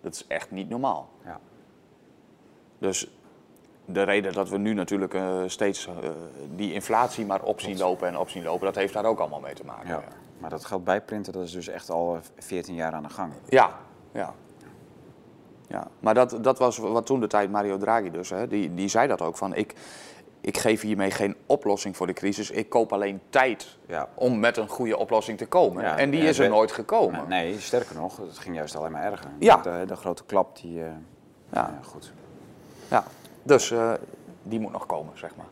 [0.00, 1.10] Dat is echt niet normaal.
[1.24, 1.40] Ja.
[2.78, 3.10] Dus
[3.84, 5.92] de reden dat we nu natuurlijk eh, steeds eh,
[6.56, 9.40] die inflatie maar op zien lopen en op zien lopen, dat heeft daar ook allemaal
[9.40, 9.88] mee te maken.
[9.88, 10.02] Ja.
[10.38, 13.32] Maar dat geld bijprinten, dat is dus echt al eh, 14 jaar aan de gang.
[13.48, 13.70] Ja,
[14.12, 14.34] ja.
[15.66, 15.86] ja.
[16.00, 19.08] Maar dat, dat was wat toen de tijd Mario Draghi dus, hè, die, die zei
[19.08, 19.74] dat ook van ik,
[20.40, 24.08] ik geef hiermee geen oplossing voor de crisis, ik koop alleen tijd Ja.
[24.14, 25.82] om met een goede oplossing te komen.
[25.82, 27.28] Ja, en die ja, is er we- nooit gekomen.
[27.28, 29.30] Nee, sterker nog, het ging juist alleen maar erger.
[29.38, 29.56] Ja.
[29.56, 30.80] De, de grote klap, die...
[30.82, 30.86] eh,
[31.52, 31.60] Ja.
[31.60, 32.12] ja, goed.
[32.88, 33.04] Ja.
[33.42, 33.92] Dus eh,
[34.42, 35.46] die moet nog komen, zeg maar.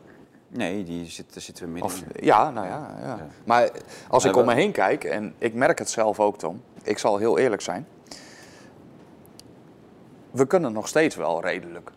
[0.47, 2.25] Nee, die zit, zitten we midden Of, in.
[2.25, 3.07] ja, nou ja, ja.
[3.07, 3.27] Ja.
[3.43, 3.69] Maar
[4.07, 6.61] als ik om me heen kijk, en ik merk het zelf ook, Tom.
[6.83, 7.87] Ik zal heel eerlijk zijn.
[10.31, 11.91] We kunnen nog steeds wel redelijk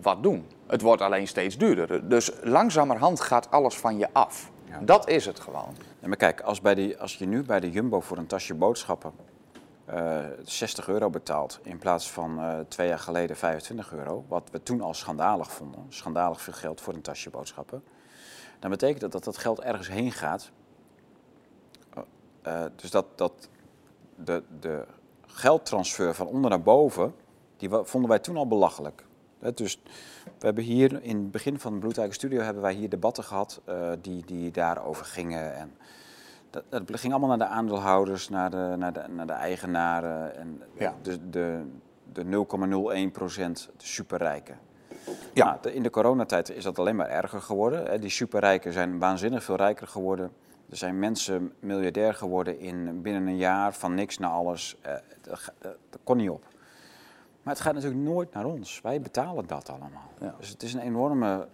[0.00, 0.46] wat doen.
[0.66, 2.08] Het wordt alleen steeds duurder.
[2.08, 4.50] Dus langzamerhand gaat alles van je af.
[4.64, 4.78] Ja.
[4.80, 5.74] Dat is het gewoon.
[6.00, 8.54] Ja, maar kijk, als, bij die, als je nu bij de Jumbo voor een tasje
[8.54, 9.12] boodschappen
[10.42, 14.80] 60 euro betaalt in plaats van eh, twee jaar geleden 25 euro, wat we toen
[14.80, 17.82] al schandalig vonden, schandalig veel geld voor een tasje boodschappen,
[18.58, 20.50] dan betekent dat dat dat geld ergens heen gaat.
[21.90, 22.02] Eh,
[22.42, 23.48] eh, dus dat, dat
[24.16, 24.86] de, de
[25.26, 27.14] geldtransfer van onder naar boven,
[27.56, 29.04] die vonden wij toen al belachelijk.
[29.54, 29.80] Dus
[30.38, 33.60] we hebben hier in het begin van de Bloedeiken Studio hebben wij hier debatten gehad
[33.64, 35.54] eh, die, die daarover gingen.
[35.54, 35.76] En
[36.50, 40.62] dat, dat ging allemaal naar de aandeelhouders, naar de, naar de, naar de eigenaren en
[40.78, 40.94] Ja.
[41.02, 41.62] de, de,
[42.12, 42.24] de
[43.06, 44.58] 0,01 procent, de superrijken.
[45.34, 45.44] Ja.
[45.44, 47.86] Nou, de- in de coronatijd is dat alleen maar erger geworden.
[47.86, 47.98] Hè.
[47.98, 50.32] Die superrijken zijn waanzinnig veel rijker geworden.
[50.70, 54.76] Er zijn mensen miljardair geworden in binnen een jaar van niks naar alles.
[54.80, 55.52] Eh, dat,
[56.04, 56.44] kon niet op.
[57.42, 58.80] Maar het gaat natuurlijk nooit naar ons.
[58.82, 60.10] Wij betalen dat allemaal.
[60.20, 60.34] Ja.
[60.38, 61.48] Dus het is een enorme.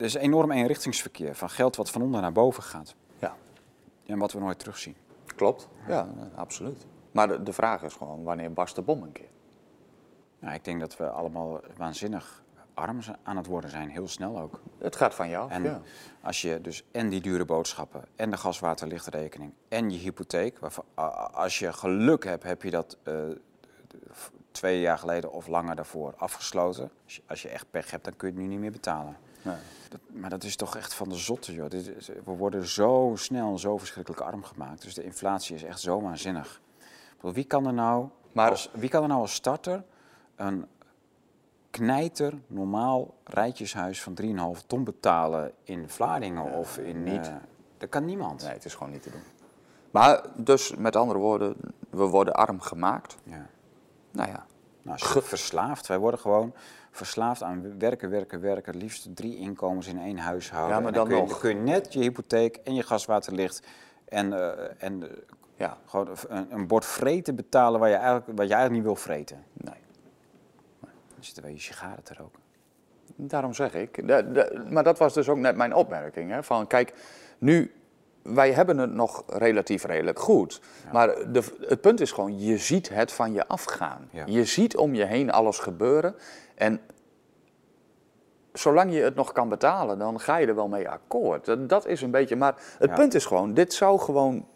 [0.00, 2.94] Er is een enorm eenrichtingsverkeer van geld wat van onder naar boven gaat.
[3.18, 3.36] Ja,
[4.06, 4.96] En wat we nooit terugzien.
[5.36, 5.68] klopt.
[5.88, 6.86] Ja, absoluut.
[7.10, 9.28] Maar de, de vraag is gewoon, wanneer barst de bom een keer?
[10.38, 12.42] Nou, ik denk dat we allemaal waanzinnig
[12.74, 14.60] arm aan het worden zijn, heel snel ook.
[14.78, 15.80] Het gaat van jou En ja.
[16.22, 20.84] als je dus en die dure boodschappen en de gaswaterlichtrekening en je hypotheek, waarvan,
[21.32, 23.14] als je geluk hebt, heb je dat eh,
[24.50, 26.90] twee jaar geleden of langer daarvoor afgesloten.
[27.04, 29.16] Als je, als je echt pech hebt, dan kun je het nu niet meer betalen.
[29.42, 29.56] Nee.
[29.90, 31.68] Dat- maar dat is toch echt van de zotte, joh.
[31.68, 34.82] Dit is- we worden zo snel zo verschrikkelijk arm gemaakt.
[34.82, 36.60] Dus de inflatie is echt zo waanzinnig.
[37.16, 39.84] Bedoel, Wie kan er nou, Maar- als, wie kan er nou als starter
[40.36, 40.66] een
[41.70, 47.02] knijter normaal rijtjeshuis van 3,5 ton betalen in Vlaardingen of in...
[47.02, 47.26] niet.
[47.28, 47.34] eh,
[47.78, 48.42] dat kan niemand.
[48.42, 49.22] Nee, het is gewoon niet te doen.
[49.90, 51.56] Maar dus, met andere woorden,
[51.90, 53.16] we worden arm gemaakt.
[53.22, 53.46] Ja.
[54.10, 54.46] Nou ja,
[54.82, 55.86] Nou, verslaafd.
[55.86, 56.54] Wij worden gewoon
[56.90, 58.76] verslaafd aan werken, werken, werken.
[58.76, 60.74] Liefst drie inkomens in één huishouden.
[60.76, 61.38] Ja, maar En dan kun je, nog.
[61.40, 63.62] kun je net je hypotheek en je gaswaterlicht
[64.04, 65.08] en, eh, en eh,
[65.56, 69.02] ja, gewoon een, een bord vreten betalen waar je eigenlijk, wat je eigenlijk niet wil
[69.02, 69.44] vreten.
[69.52, 69.74] nee.
[70.80, 72.40] Dan zitten wij je sigaren te roken.
[73.16, 74.06] Daarom zeg ik.
[74.06, 76.30] De- de- maar dat was dus ook net mijn opmerking.
[76.30, 76.94] Hè, van kijk,
[77.38, 77.72] nu,
[78.22, 80.60] wij hebben het nog relatief redelijk goed.
[80.92, 84.08] Maar de, het punt is gewoon, je ziet het van je afgaan.
[84.10, 84.22] Ja.
[84.26, 86.14] Je ziet om je heen alles gebeuren.
[86.60, 86.80] En
[88.52, 91.44] zolang je het nog kan betalen, dan ga je er wel mee akkoord.
[91.44, 92.36] Dat, dat is een beetje.
[92.36, 92.96] Maar het Ja.
[92.96, 94.46] punt is gewoon, dit zou gewoon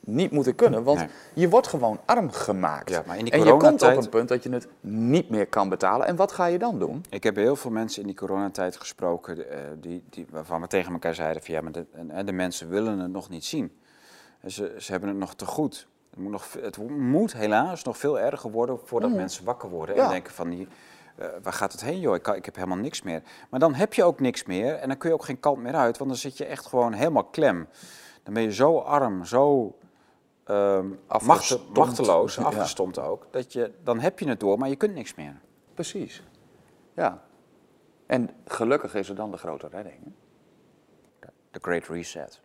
[0.00, 0.82] niet moeten kunnen.
[0.82, 1.08] Want Nee.
[1.34, 2.90] je wordt gewoon arm gemaakt.
[2.90, 5.46] Ja, maar in die en je komt op een punt dat je het niet meer
[5.46, 6.06] kan betalen.
[6.06, 7.04] En wat ga je dan doen?
[7.10, 10.92] Ik heb heel veel mensen in die coronatijd gesproken eh, die, die, waarvan we tegen
[10.92, 13.78] elkaar zeiden van ja, maar de, de mensen willen het nog niet zien.
[14.40, 15.88] En Ze, ze hebben het nog te goed.
[16.10, 20.08] Het moet, nog, het moet helaas nog veel erger worden voordat mensen wakker worden en
[20.08, 20.68] denken van die,
[21.16, 23.22] eh, waar gaat het heen joh, ik, kan- ik heb helemaal niks meer.
[23.50, 25.74] Maar dan heb je ook niks meer en dan kun je ook geen kant meer
[25.74, 27.68] uit, want dan zit je echt gewoon helemaal klem.
[28.22, 29.76] Dan ben je zo arm, zo
[30.44, 31.76] ehm Afgestompt.
[31.78, 32.42] machteloos, Ja.
[32.42, 35.40] afgestompt ook, dat je, dan heb je het door, maar je kunt niks meer.
[35.74, 36.22] Precies.
[36.94, 37.22] Ja.
[38.06, 39.98] En gelukkig is er dan de grote redding.
[41.50, 42.40] The Great Reset.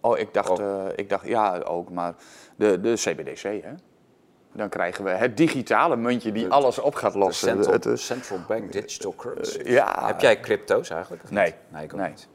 [0.00, 2.14] Oh, ik dacht, eh, ik dacht ja ook, maar
[2.56, 3.72] de, de CBDC, hè?
[4.52, 7.48] Dan krijgen we het digitale muntje die De- alles op gaat De lossen.
[7.48, 9.60] central, Het is- central Bank Digital Currency.
[9.64, 10.06] ja.
[10.06, 11.22] Heb jij crypto's eigenlijk?
[11.22, 11.54] of Nee.
[11.68, 12.08] Nee, ik ook Nee.
[12.08, 12.28] niet.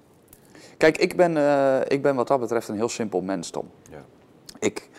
[0.77, 3.69] Kijk, ik ben, eh, ik ben wat dat betreft een heel simpel mens, Tom.
[3.91, 4.01] Ja.
[4.59, 4.89] Ik,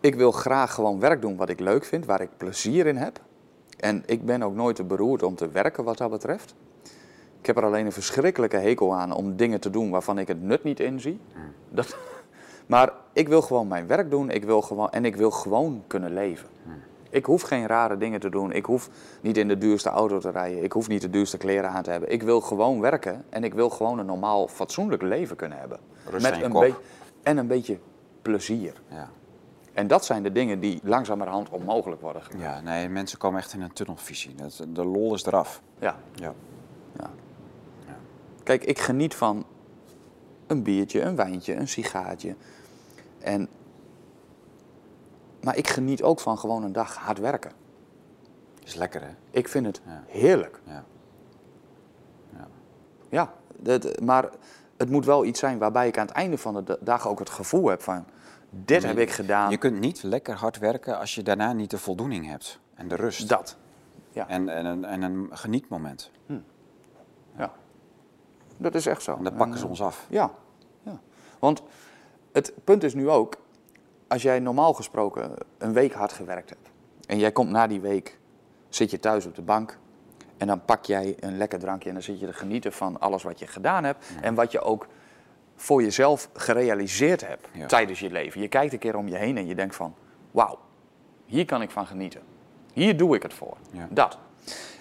[0.00, 3.20] ik wil graag gewoon werk doen wat ik leuk vind, waar ik plezier in heb.
[3.78, 6.54] En ik ben ook nooit te beroerd om te werken wat dat betreft.
[7.40, 10.42] Ik heb er alleen een verschrikkelijke hekel aan om dingen te doen waarvan ik het
[10.42, 11.20] nut niet inzie.
[11.68, 11.96] Dat,
[12.66, 16.12] maar ik wil gewoon mijn werk doen ik wil gewoon, en ik wil gewoon kunnen
[16.12, 16.48] leven.
[17.10, 18.52] Ik hoef geen rare dingen te doen.
[18.52, 20.62] Ik hoef niet in de duurste auto te rijden.
[20.62, 22.12] Ik hoef niet de duurste kleren aan te hebben.
[22.12, 25.78] Ik wil gewoon werken en ik wil gewoon een normaal, fatsoenlijk leven kunnen hebben.
[26.10, 26.80] Rust je een beetje
[27.22, 27.78] en een beetje
[28.22, 28.72] plezier.
[28.88, 29.10] Ja.
[29.72, 32.42] En dat zijn de dingen die langzamerhand onmogelijk worden gemaakt.
[32.42, 34.34] ja, nee, mensen komen echt in een tunnelvisie.
[34.68, 35.62] De lol is eraf.
[35.78, 35.96] Ja.
[36.14, 36.32] Ja.
[36.98, 37.10] ja.
[38.42, 39.44] Kijk, ik geniet van
[40.46, 42.34] een biertje, een wijntje, een sigaartje.
[43.18, 43.48] En,
[45.42, 47.52] maar ik geniet ook van gewoon een dag hard werken.
[48.64, 49.10] Is lekker, hè?
[49.30, 50.04] Ik vind het Ja.
[50.06, 50.60] heerlijk.
[50.66, 50.84] Ja.
[52.36, 52.46] Ja.
[53.08, 54.28] Ja, dat, maar
[54.76, 57.18] het moet wel iets zijn waarbij ik aan het einde van de da- dag ook
[57.18, 58.04] het gevoel heb van...
[58.50, 61.78] Dit heb ik gedaan, Je kunt niet lekker hard werken als je daarna niet de
[61.78, 62.60] voldoening hebt.
[62.74, 63.28] En de rust.
[63.28, 63.56] dat.
[64.10, 64.28] Ja.
[64.28, 66.10] En, en, een, en een genietmoment.
[66.26, 66.40] Ja.
[68.56, 69.16] Dat is echt zo.
[69.16, 70.06] En dat pakken En, ze ons af.
[70.10, 70.30] Ja,
[70.82, 71.00] ja.
[71.38, 71.62] Want
[72.32, 73.36] het punt is nu ook,
[74.08, 76.70] als jij normaal gesproken een week hard gewerkt hebt
[77.06, 78.18] en jij komt na die week,
[78.68, 79.78] zit je thuis op de bank
[80.36, 83.22] en dan pak jij een lekker drankje en dan zit je te genieten van alles
[83.22, 84.86] wat je gedaan hebt en wat je ook
[85.56, 87.66] voor jezelf gerealiseerd hebt Ja.
[87.66, 88.40] tijdens je leven.
[88.40, 89.94] Je kijkt een keer om je heen en je denkt van,
[90.30, 90.58] wauw,
[91.24, 92.20] hier kan ik van genieten.
[92.72, 93.56] Hier doe ik het voor.
[93.70, 93.88] Ja.
[93.90, 94.18] Dat.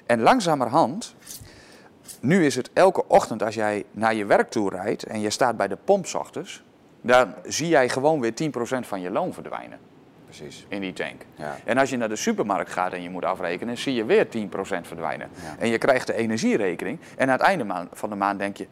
[0.06, 1.16] En langzamerhand
[2.22, 5.58] nu is het elke ochtend als jij naar je werk toe rijdt en je staat
[5.58, 6.64] bij de pomp ochtends,
[7.02, 9.80] dan zie jij gewoon weer 10% van je loon verdwijnen
[10.26, 10.66] Precies.
[10.68, 11.26] in die tank.
[11.36, 11.58] Ja.
[11.66, 14.30] En als je naar de supermarkt gaat en je moet afrekenen, zie je weer 10%
[14.82, 15.30] verdwijnen.
[15.44, 15.56] Ja.
[15.60, 18.68] En je krijgt de energierekening en aan het einde van de maand denk je,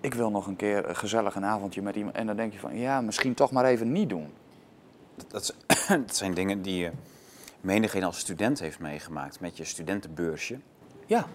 [0.00, 2.16] ik wil nog een keer een gezellig een avondje met iemand.
[2.16, 4.32] En dan denk je van, ja, misschien toch maar even niet doen.
[5.28, 5.54] Dat
[6.06, 6.90] zijn dingen die je
[7.60, 10.58] menigeen als student heeft meegemaakt met je studentenbeursje.
[11.06, 11.26] Ja,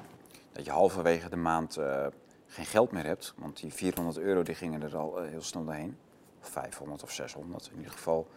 [0.56, 2.06] Dat je halverwege de maand eh,
[2.48, 3.34] geen geld meer hebt.
[3.38, 5.98] Want die 400 euro die gingen er al eh, heel snel doorheen.
[6.42, 8.28] Of 500 of 600 in ieder geval.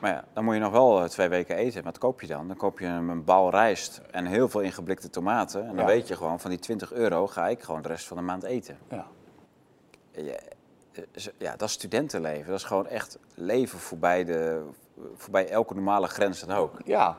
[0.00, 1.82] Maar ja, dan moet je nog wel eh, twee weken eten.
[1.82, 2.48] Wat koop je dan?
[2.48, 5.60] Dan koop je een, een bal rijst en heel veel ingeblikte tomaten.
[5.60, 5.84] En dan Ja.
[5.86, 8.42] weet je gewoon, van die 20 euro ga ik gewoon de rest van de maand
[8.42, 8.78] eten.
[8.90, 9.06] ja.
[10.12, 10.36] Ja,
[11.38, 12.46] ja, dat is studentenleven.
[12.50, 14.64] Dat is gewoon echt leven voorbij, de,
[15.16, 16.80] voorbij elke normale grens dan ook.
[16.84, 17.18] ja.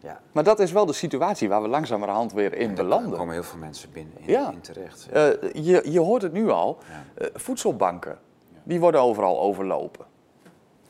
[0.00, 0.20] Ja.
[0.32, 3.18] Maar dat is wel de situatie waar we langzamerhand weer in Daar belanden.
[3.18, 4.50] komen heel veel mensen binnen in, Ja.
[4.52, 5.08] in terecht.
[5.12, 7.24] Eh, je, je hoort het nu al, Ja.
[7.24, 8.18] eh, voedselbanken,
[8.62, 10.06] die worden overal overlopen.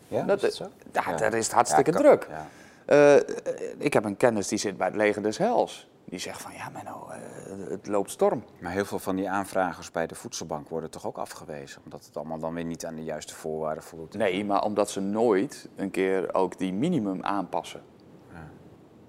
[0.08, 0.64] Ja, dat, is dat zo?
[1.20, 2.28] Dat is het hartstikke Ja, kan- druk.
[2.30, 2.46] Ja.
[2.84, 3.22] Eh,
[3.78, 5.88] ik heb een kennis die zit bij het leger des Hels.
[6.04, 7.06] Die zegt van, ja Menno,
[7.68, 8.44] het loopt storm.
[8.60, 11.80] Maar heel veel van die aanvragers bij de voedselbank worden toch ook afgewezen.
[11.84, 14.14] Omdat het allemaal dan weer niet aan de juiste voorwaarden voldoet.
[14.14, 17.80] Nee, maar omdat ze nooit een keer ook die minimum aanpassen.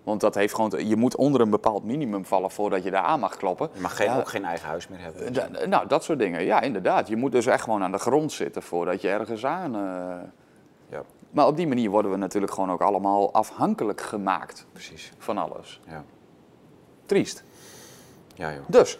[0.10, 3.20] Want dat heeft gewoon, je moet onder een bepaald minimum vallen voordat je daar aan
[3.20, 3.70] mag kloppen.
[3.74, 5.70] Je mag geen, Ja, ook geen eigen huis meer hebben.
[5.70, 6.44] Nou, dat soort dingen.
[6.44, 7.08] Ja, inderdaad.
[7.08, 9.76] Je moet dus echt gewoon aan de grond zitten voordat je ergens aan.
[9.76, 9.82] eh,
[10.90, 15.12] Ja, Maar op die manier worden we natuurlijk gewoon ook allemaal afhankelijk gemaakt precies.
[15.18, 15.82] van alles.
[15.88, 16.04] Ja,
[17.06, 17.44] Triest.
[18.36, 18.62] ja joh.
[18.68, 19.00] Dus,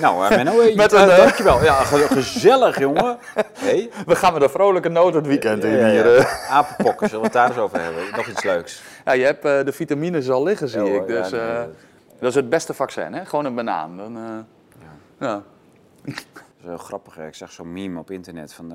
[0.00, 1.62] Nou, uh, Menno, eh, Met eh, een, eh, dankjewel.
[1.64, 3.18] Ja, ge- gezellig jongen.
[3.56, 3.90] Hey.
[4.06, 6.18] we gaan met een vrolijke noot het weekend in Ja, ja, hier.
[6.18, 6.46] ja.
[6.48, 8.02] Apenpokken, zullen we het daar eens over hebben?
[8.16, 8.82] Nog iets leuks.
[9.04, 11.06] Ja, je hebt eh, de vitamines al liggen, zie ik.
[11.06, 11.64] Dus nee, eh,
[12.18, 13.24] dat- is het beste vaccin, hè?
[13.24, 13.96] Gewoon een banaan.
[13.96, 14.22] Dan, eh,
[15.18, 15.42] ja.
[16.04, 16.24] Dat is
[16.64, 17.18] heel grappig.
[17.18, 18.72] Ik zag zo'n meme op internet van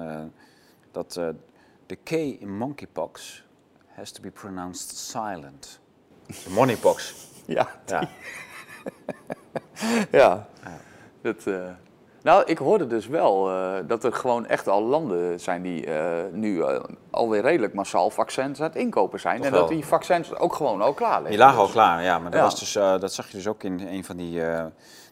[0.91, 1.13] dat
[1.85, 3.45] de K in monkeypox
[3.95, 5.79] has to be pronounced silent.
[6.49, 7.15] Moneypox.
[7.45, 7.67] Ja.
[7.85, 8.09] Ja.
[10.11, 10.47] ja.
[11.21, 11.43] Dat,
[12.23, 16.31] nou, ik hoorde dus wel eh, dat er gewoon echt al landen zijn die eh,
[16.31, 19.37] nu eh, alweer redelijk massaal vaccins aan het inkopen zijn.
[19.37, 19.59] Toch en wel.
[19.61, 21.29] dat die vaccins ook gewoon al klaar liggen.
[21.29, 22.19] Die lagen al klaar, ja.
[22.19, 22.45] Maar dat, Ja.
[22.45, 24.41] was dus, dat zag je dus ook in een van die...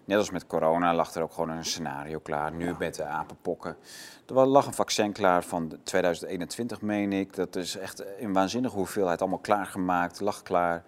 [0.06, 2.53] net als met corona lag er ook gewoon een scenario klaar.
[2.53, 3.77] Nu met de apenpokken.
[4.27, 7.36] Er lag een vaccin klaar van 2021, meen ik.
[7.36, 10.19] Dat is echt in waanzinnige hoeveelheid allemaal klaargemaakt.
[10.19, 10.84] Lag klaar.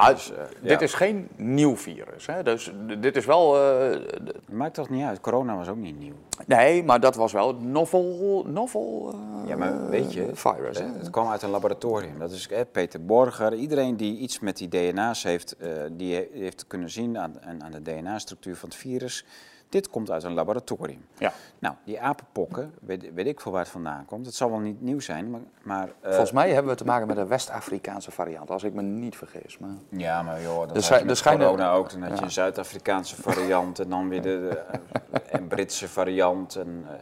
[0.00, 0.80] Nou, Dus, eh, dit ja.
[0.80, 2.26] is geen nieuw virus.
[2.26, 2.42] Hè?
[2.42, 3.52] Dus dit is wel.
[3.52, 5.20] d- Maakt toch niet uit.
[5.20, 6.14] Corona was ook niet nieuw.
[6.46, 9.10] nee, maar dat was wel het novel, novel
[9.42, 10.78] eh, Ja, maar weet je, virus.
[10.78, 10.86] Hè?
[10.98, 12.18] het kwam uit een laboratorium.
[12.18, 13.54] Dat is Peter Borger.
[13.54, 15.56] Iedereen die iets met die DNA's heeft,
[15.92, 19.24] die he- heeft kunnen zien aan aan de DNA-structuur van het virus.
[19.68, 21.06] Dit komt uit een laboratorium.
[21.18, 21.32] Ja.
[21.58, 24.26] Nou, die apenpokken, weet, weet ik veel waar het vandaan komt.
[24.26, 25.40] Het zal wel niet nieuw zijn, maar...
[25.62, 28.82] maar eh, Volgens mij hebben we te maken met een West-Afrikaanse variant, als ik me
[28.82, 29.58] niet vergis.
[29.58, 29.70] Maar...
[29.88, 31.90] Ja, maar joh, dat Er je met er schijnen- corona ook.
[31.90, 32.22] Dan had je Ja.
[32.22, 36.56] een Zuid-Afrikaanse variant en dan weer de, de eh, en Britse variant.
[36.56, 36.94] En, eh,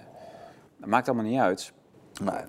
[0.77, 1.73] dat maakt allemaal niet uit.
[2.23, 2.41] Nee.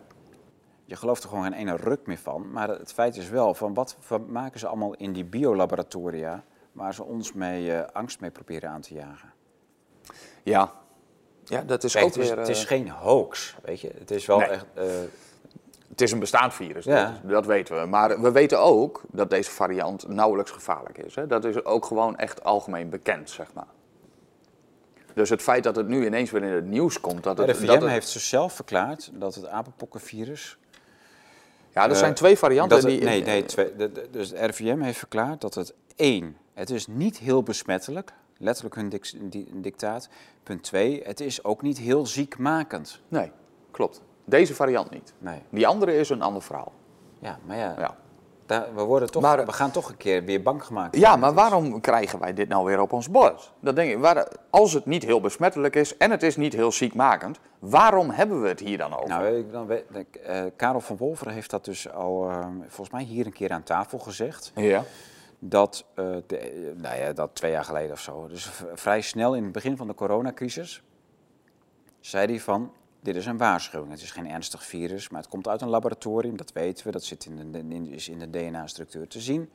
[0.85, 2.51] Je gelooft er gewoon geen ene ruk meer van.
[2.51, 6.43] Maar het feit is wel, van wat maken ze allemaal in die biolaboratoria...
[6.71, 9.32] waar ze ons mee eh, angst mee proberen aan te jagen?
[10.43, 10.71] Ja,
[11.43, 12.37] ja dat is Kijk, ook het, is, weer...
[12.39, 13.91] het is eh, geen hoax, weet je.
[13.97, 14.47] Het is wel Nee.
[14.47, 14.65] echt...
[14.73, 14.83] eh,
[15.89, 17.19] Het is een bestaand virus, Ja.
[17.21, 17.85] dat, dat weten we.
[17.87, 21.15] Maar we weten ook dat deze variant nauwelijks gevaarlijk is.
[21.15, 21.27] Hè?
[21.27, 23.67] Dat is ook gewoon echt algemeen bekend, zeg maar.
[25.13, 27.23] Dus het feit dat het nu ineens weer in het nieuws komt...
[27.23, 30.57] Dat de het, dat het- heeft zichzelf verklaard dat het apenpokkenvirus...
[31.73, 32.77] ja, er eh, zijn twee varianten.
[32.77, 36.37] het- die, nee, nee twee, de- de- dus de RIVM heeft verklaard dat het één,
[36.53, 38.13] het is niet heel besmettelijk,
[38.43, 40.09] letterlijk hun dik- di- dictaat.
[40.43, 43.01] Punt twee, het is ook niet heel ziekmakend.
[43.07, 43.31] Nee,
[43.71, 44.01] klopt.
[44.25, 45.13] Deze variant niet.
[45.17, 46.71] Nee, Die andere is een ander verhaal.
[47.19, 47.95] ja, maar ja, Ja,
[48.45, 50.95] daar- we, worden toch, Maar- we gaan toch een keer weer bang gemaakt.
[50.97, 53.51] ja maar waarom krijgen wij dit nou weer op ons bord?
[53.59, 56.71] Dat denk ik, waar, als het niet heel besmettelijk is en het is niet heel
[56.71, 59.09] ziekmakend, waarom hebben we het hier dan over?
[59.09, 59.83] Nou, ik, dan weet,
[60.23, 63.63] eh, Karel van Wolveren heeft dat dus al, eh, volgens mij hier een keer aan
[63.63, 64.51] tafel gezegd.
[64.55, 64.83] ja.
[65.45, 69.43] Dat, eh, eh, nou ja, dat twee jaar geleden of zo, dus vrij snel in
[69.43, 70.83] het begin van de coronacrisis,
[71.99, 73.91] zei hij van, dit is een waarschuwing.
[73.91, 77.03] Het is geen ernstig virus, maar het komt uit een laboratorium, dat weten we, dat
[77.03, 79.49] zit in de, in, is in de DNA-structuur te zien.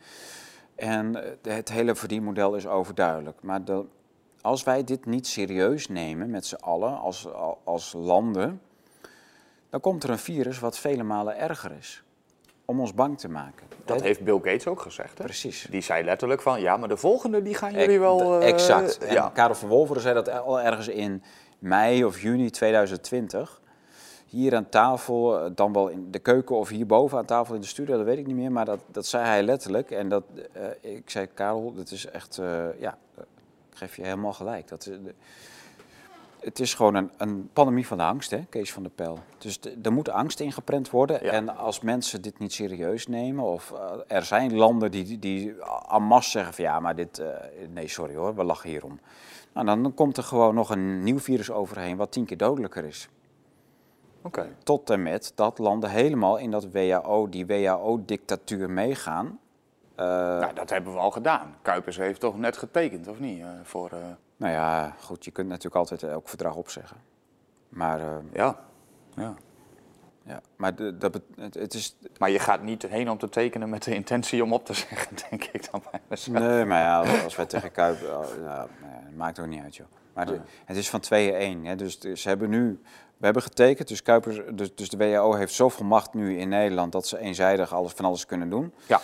[0.75, 3.43] En eh, het hele verdienmodel is overduidelijk.
[3.43, 3.61] Maar
[4.41, 7.27] als wij dit niet serieus nemen met z'n allen, als,
[7.65, 8.61] als landen,
[9.71, 12.03] dan komt er een virus wat vele malen erger is.
[12.71, 13.67] Om ons bang te maken.
[13.85, 15.19] Dat heeft Bill Gates ook gezegd.
[15.19, 15.25] Hè?
[15.25, 15.67] Precies.
[15.71, 18.41] Die zei letterlijk van, ja, maar de volgende die gaan jullie wel...
[18.41, 18.99] eh, exact.
[18.99, 19.31] En ja.
[19.35, 21.23] Karel van Wolveren zei dat al ergens in
[21.59, 23.61] mei of juni 2020.
[24.27, 27.67] Hier aan tafel, eh, dan wel in de keuken of hierboven aan tafel in de
[27.67, 28.53] studio, dat weet ik niet meer.
[28.53, 29.91] Maar dat, dat zei hij letterlijk.
[29.91, 32.41] En dat, eh, ik zei, Karel, dat is echt,
[32.79, 32.99] ja,
[33.71, 34.69] ik geef je helemaal gelijk.
[34.69, 35.15] Dat, is, de-
[36.49, 39.19] het is gewoon een, een pandemie van de angst, hè, Kees van der Pel.
[39.39, 41.25] Dus de- er moet angst ingeprent worden.
[41.25, 41.31] Ja.
[41.33, 45.55] En als mensen dit niet serieus nemen, of eh, er zijn landen die, die
[45.91, 47.27] en masse zeggen van ja, maar dit, eh,
[47.71, 49.01] nee sorry hoor, we lachen hierom.
[49.53, 53.09] Nou, dan, komt er gewoon nog een nieuw virus overheen wat tien keer dodelijker is.
[54.23, 54.47] Oké.
[54.63, 59.39] Tot en met dat landen helemaal in dat WHO, die WHO-dictatuur meegaan.
[59.95, 61.55] Eh, Nou, dat hebben we al gedaan.
[61.63, 63.43] Kuipers heeft toch net getekend, of niet?
[63.63, 63.91] voor,
[64.39, 66.97] Nou ja, goed, je kunt natuurlijk altijd elk verdrag opzeggen.
[67.69, 68.59] Maar, eh, ja.
[69.15, 69.35] ja.
[70.23, 73.69] ja, maar de, dat, het, het is, Maar je gaat niet heen om te tekenen
[73.69, 76.39] met de intentie om op te zeggen, denk ik dan bij mezelf.
[76.39, 78.01] Nee, maar ja, als wij tegen Kuip...
[78.01, 78.69] ja, nou
[79.17, 79.87] maakt ook niet uit, joh.
[80.13, 81.07] Maar de- het is van 2-1.
[81.63, 82.81] Hè, dus ze hebben nu...
[83.17, 86.93] We hebben getekend, dus, Kuipers, dus, dus de WHO heeft zoveel macht nu in Nederland...
[86.93, 88.73] dat ze eenzijdig alles, van alles kunnen doen.
[88.87, 89.01] Ja.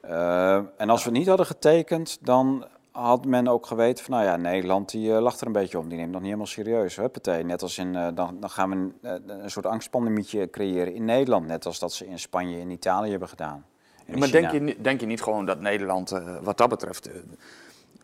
[0.00, 2.66] Eh, en als we het niet hadden getekend, dan
[2.96, 4.14] had men ook geweten van...
[4.14, 5.88] nou ja, Nederland die eh, lacht er een beetje om.
[5.88, 6.96] Die neemt nog niet helemaal serieus.
[6.96, 7.44] Huppatee.
[7.44, 7.96] Net als in...
[7.96, 8.94] eh, dan, dan gaan we een,
[9.28, 11.46] eh, een soort angstpandemietje creëren in Nederland.
[11.46, 13.64] Net als dat ze in Spanje en Italië hebben gedaan.
[14.06, 16.10] En Maar denk je, niet- denk je niet gewoon dat Nederland,
[16.42, 17.10] wat dat betreft...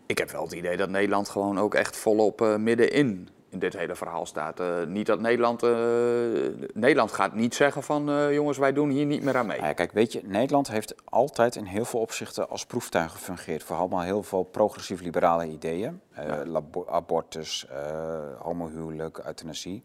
[0.07, 3.95] ik heb wel het idee dat Nederland gewoon ook echt volop middenin in dit hele
[3.95, 4.61] verhaal staat.
[4.61, 5.63] Eh, niet dat Nederland...
[5.63, 5.71] eh,
[6.75, 9.57] Nederland gaat niet zeggen van, eh, jongens, wij doen hier niet meer aan mee.
[9.57, 13.63] Nou ja, kijk, weet je, Nederland heeft altijd in heel veel opzichten als proeftuin gefungeerd
[13.63, 16.01] voor allemaal heel veel progressief-liberale ideeën.
[16.45, 17.67] Labo- abortus,
[18.39, 19.83] homohuwelijk, euthanasie.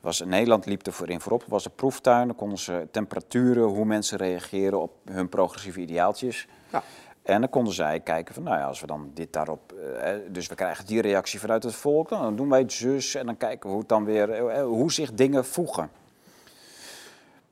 [0.00, 2.26] Was, Nederland liep er voorin voorop, was een proeftuin.
[2.26, 6.46] Dan konden ze temperaturen, hoe mensen reageren op hun progressieve ideaaltjes.
[6.72, 6.82] Ja.
[7.22, 9.72] En dan konden zij kijken van, nou ja, als we dan dit daarop...
[9.72, 13.14] eh, dus we krijgen die reactie vanuit het volk, nou, dan doen wij het zus
[13.14, 15.90] en dan kijken we hoe, het dan weer, eh, hoe zich dingen voegen.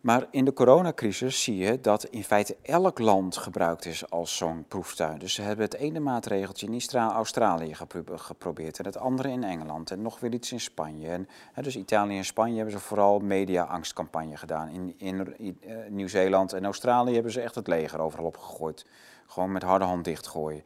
[0.01, 4.65] Maar in de coronacrisis zie je dat in feite elk land gebruikt is als zo'n
[4.69, 5.19] proeftuin.
[5.19, 9.91] Dus ze hebben het ene maatregeltje in Australië gepro- geprobeerd en het andere in Engeland
[9.91, 11.09] en nog weer iets in Spanje.
[11.09, 11.29] En,
[11.63, 14.69] dus Italië en Spanje hebben ze vooral media-angstcampagne gedaan.
[14.69, 18.87] In, in eh, Nieuw-Zeeland en Australië hebben ze echt het leger overal opgegooid.
[19.31, 20.65] Gewoon met harde hand dichtgooien.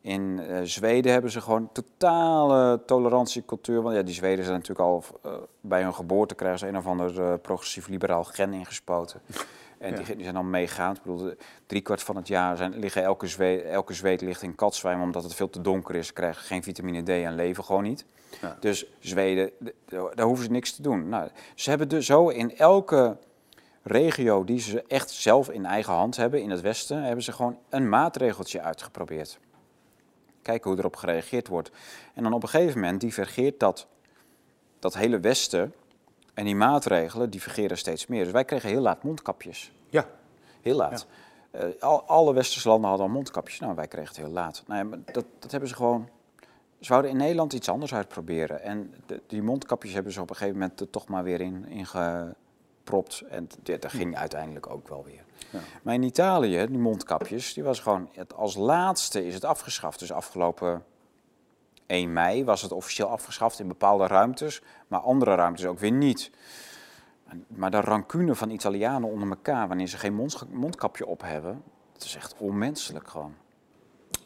[0.00, 3.82] In eh, Zweden hebben ze gewoon totale tolerantiecultuur.
[3.82, 6.86] Want ja, die Zweden zijn natuurlijk al eh, bij hun geboorte krijgen ze een of
[6.86, 9.20] ander eh, progressief-liberaal gen ingespoten.
[9.78, 10.96] En die, die zijn dan meegaand.
[10.96, 11.32] Ik bedoel,
[11.66, 15.50] driekwart van het jaar zijn, liggen elke, Zweed, elke ligt in katzwijm omdat het veel
[15.50, 16.06] te donker is.
[16.06, 18.04] Ze krijgen geen vitamine D en leven gewoon niet.
[18.40, 18.56] Ja.
[18.60, 19.50] Dus Zweden,
[20.14, 21.08] daar hoeven ze niks te doen.
[21.08, 23.16] Nou, ze hebben dus zo in elke
[23.88, 27.58] regio die ze echt zelf in eigen hand hebben, in het Westen, hebben ze gewoon
[27.68, 29.38] een maatregeltje uitgeprobeerd.
[30.42, 31.70] Kijken hoe erop gereageerd wordt.
[32.14, 33.86] En dan op een gegeven moment divergeert dat,
[34.78, 35.74] dat hele Westen
[36.34, 38.24] en die maatregelen divergeren steeds meer.
[38.24, 39.72] Dus wij kregen heel laat mondkapjes.
[39.88, 40.06] Ja.
[40.62, 41.06] Heel laat.
[41.50, 43.58] Eh, al, alle westerse landen hadden al mondkapjes.
[43.58, 44.62] Nou, wij kregen het heel laat.
[44.66, 46.08] Nou ja, maar dat, dat hebben ze gewoon...
[46.80, 48.62] Ze wouden in Nederland iets anders uitproberen.
[48.62, 51.66] En de, die mondkapjes hebben ze op een gegeven moment er toch maar weer in,
[51.68, 51.86] in
[52.88, 53.20] gepropt.
[53.20, 55.24] En dat ging uiteindelijk ook wel weer.
[55.82, 58.08] Maar in Italië, die mondkapjes, die was gewoon...
[58.12, 59.98] Het, als laatste is het afgeschaft.
[59.98, 60.84] Dus afgelopen
[61.86, 64.62] 1 mei was het officieel afgeschaft in bepaalde ruimtes.
[64.86, 66.30] Maar andere ruimtes ook weer niet.
[67.46, 69.68] Maar de rancune van Italianen onder elkaar...
[69.68, 71.62] wanneer ze geen mondkapje op hebben...
[71.92, 73.34] Het is echt onmenselijk gewoon.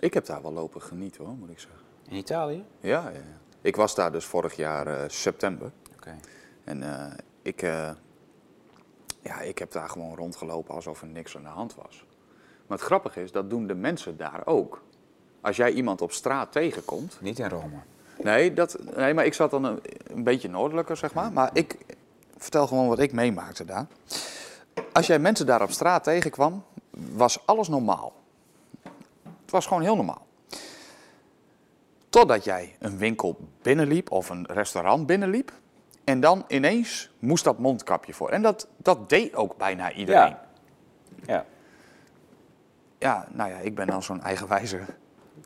[0.01, 1.81] Ik heb daar wel lopen genieten hoor, moet ik zeggen.
[2.09, 2.65] In Italië?
[2.81, 3.41] Ja, ja, ja.
[3.61, 5.73] Ik was daar dus vorig jaar eh, september.
[5.97, 6.17] Oké.
[6.65, 7.13] En eh,
[7.43, 7.91] ik, eh,
[9.23, 12.05] ja, ik heb daar gewoon rondgelopen alsof er niks aan de hand was.
[12.67, 14.83] Maar het grappige is, dat doen de mensen daar ook.
[15.41, 17.19] Als jij iemand op straat tegenkomt.
[17.21, 17.77] Niet in Rome.
[18.23, 21.33] Nee, dat, nee maar ik zat dan een, een beetje noordelijker, zeg maar.
[21.33, 21.77] Maar ik
[22.37, 23.87] vertel gewoon wat ik meemaakte daar.
[24.93, 28.13] Als jij mensen daar op straat tegenkwam, was alles normaal.
[29.23, 30.27] Het was gewoon heel normaal.
[32.09, 35.53] Totdat jij een winkel binnenliep of een restaurant binnenliep.
[36.05, 38.31] En dan ineens moest dat mondkapje voor.
[38.31, 40.21] En dat, dat deed ook bijna iedereen.
[40.29, 40.47] Ja.
[41.27, 41.45] Ja.
[42.99, 44.81] Ja, nou ja, ik ben dan zo'n eigenwijze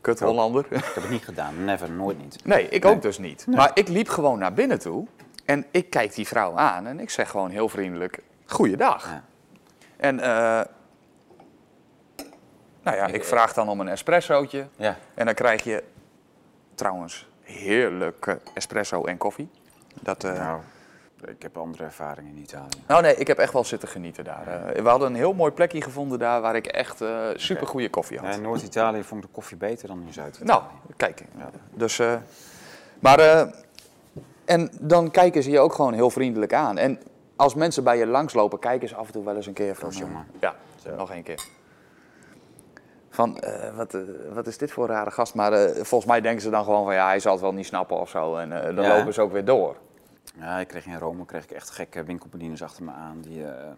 [0.01, 0.65] kut Hollander.
[0.69, 1.63] Ik heb het niet gedaan.
[1.63, 2.45] Never, nooit niet.
[2.45, 3.47] Nee, ik ook dus niet.
[3.47, 5.07] Maar ik liep gewoon naar binnen toe
[5.45, 9.05] en ik kijk die vrouw aan en ik zeg gewoon heel vriendelijk: Goeiedag.
[9.05, 9.23] Ja.
[9.97, 10.61] En eh,
[12.83, 14.97] nou ja, ik vraag dan om een espressootje Ja.
[15.13, 15.83] en dan krijg je
[16.75, 19.49] trouwens heerlijke espresso en koffie.
[20.01, 20.59] Dat, eh, Nou,
[21.25, 22.83] ik heb andere ervaringen in Italië.
[22.87, 24.47] Nou nee, ik heb echt wel zitten genieten daar.
[24.47, 27.89] Eh, we hadden een heel mooi plekje gevonden daar waar ik echt eh super goede
[27.89, 28.35] koffie had.
[28.35, 30.47] In Noord-Italië vond ik de koffie beter dan in Zuid-Italië.
[30.49, 30.63] Nou,
[30.97, 31.23] kijk.
[31.73, 32.01] Dus,
[32.99, 33.47] maar,
[34.45, 36.77] en dan kijken ze je ook gewoon heel vriendelijk aan.
[36.77, 36.99] En
[37.35, 39.89] als mensen bij je langslopen, kijken ze af en toe wel eens een keer van...
[39.89, 40.25] Jongen.
[40.39, 40.55] Ja,
[40.97, 41.45] nog één keer.
[43.09, 43.43] Van,
[43.75, 43.97] wat,
[44.33, 45.33] wat is dit voor een rare gast?
[45.33, 47.99] Maar volgens mij denken ze dan gewoon van, ja, hij zal het wel niet snappen
[47.99, 48.35] of zo.
[48.35, 48.97] En dan Ja.
[48.97, 49.75] lopen ze ook weer door.
[50.39, 53.21] Ja, ik kreeg in Rome kreeg ik echt gekke winkelbedieners achter me aan.
[53.21, 53.71] Die, eh,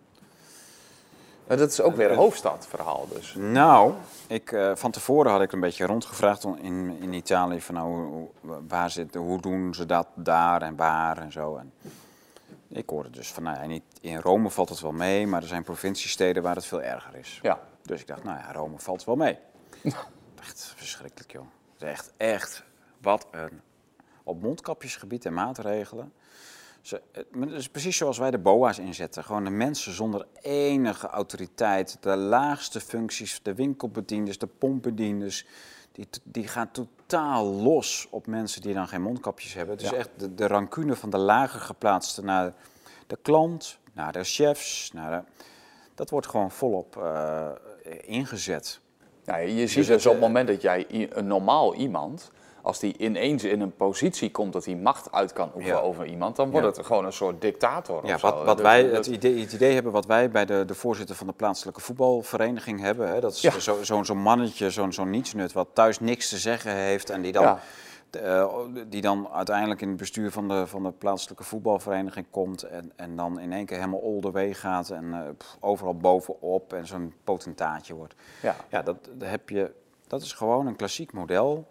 [1.47, 3.35] Maar dat is ook weer een hoofdstadverhaal dus.
[3.37, 3.93] Nou,
[4.27, 7.89] ik, eh, van tevoren had ik een beetje rondgevraagd on- in, in Italië van nou,
[8.07, 8.27] hoe,
[8.67, 11.55] waar zit, hoe doen ze dat daar en waar en zo.
[11.57, 11.73] En
[12.67, 15.47] ik hoorde dus van, nou ja, in, in Rome valt het wel mee, maar er
[15.47, 17.39] zijn provinciesteden waar het veel erger is.
[17.41, 17.59] Ja.
[17.81, 19.37] Dus ik dacht, nou ja, Rome valt wel mee.
[20.39, 21.45] echt verschrikkelijk, joh.
[21.79, 22.63] Echt, echt,
[23.01, 23.61] wat een...
[24.23, 26.13] Op mondkapjesgebied en maatregelen.
[26.81, 29.23] Ze, het het is precies zoals wij de BOA's inzetten.
[29.23, 31.97] Gewoon de mensen zonder enige autoriteit.
[32.01, 35.45] De laagste functies, de winkelbedienders, de pompbedienders.
[35.91, 39.75] Die, die gaan totaal los op mensen die dan geen mondkapjes hebben.
[39.75, 39.95] Het is Ja.
[39.97, 42.53] echt de, de rancune van de lager geplaatste naar
[43.07, 44.91] de klant, naar de chefs.
[44.93, 45.43] Naar de,
[45.95, 47.49] dat wordt gewoon volop eh,
[48.01, 48.79] ingezet.
[49.23, 52.31] Ja, je ziet dus op het moment dat jij een normaal iemand,
[52.61, 55.81] als die ineens in een positie komt dat hij macht uit kan oefenen Ja.
[55.81, 56.73] over iemand, dan wordt Ja.
[56.73, 58.05] het gewoon een soort dictator.
[58.05, 58.29] Ja, of zo.
[58.31, 61.15] wat, wat Dus wij, het, idee, het idee hebben wat wij bij de, de voorzitter
[61.15, 63.07] van de plaatselijke voetbalvereniging hebben.
[63.09, 63.59] Hè, dat is Ja.
[63.59, 67.09] zo- zo'n mannetje, zo'n zo'n nietsnut, wat thuis niks te zeggen heeft.
[67.09, 67.57] En die dan,
[68.11, 68.47] eh,
[68.87, 72.63] die dan uiteindelijk in het bestuur van de, van de plaatselijke voetbalvereniging komt.
[72.63, 74.89] En, en dan in één keer helemaal all the way gaat.
[74.89, 78.13] En eh, pff, overal bovenop en zo'n potentaatje wordt.
[78.41, 78.55] Ja.
[78.69, 79.71] Ja, dat, dat heb je,
[80.07, 81.67] dat is gewoon een klassiek model.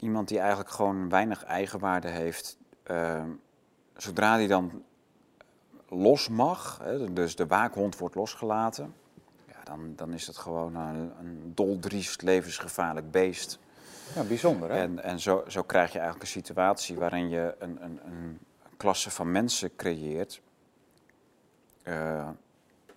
[0.00, 2.58] Iemand die eigenlijk gewoon weinig eigenwaarde heeft.
[2.82, 3.24] eh,
[3.96, 4.82] zodra die dan
[5.88, 8.94] los mag, hè, dus de waakhond wordt losgelaten,
[9.46, 13.58] ja, dan, dan is het gewoon een, een doldriest, levensgevaarlijk beest.
[14.14, 14.78] ja, bijzonder hè?
[14.78, 18.38] En, en zo, zo krijg je eigenlijk een situatie waarin je een, een, een
[18.76, 20.40] klasse van mensen creëert,
[21.82, 22.28] eh,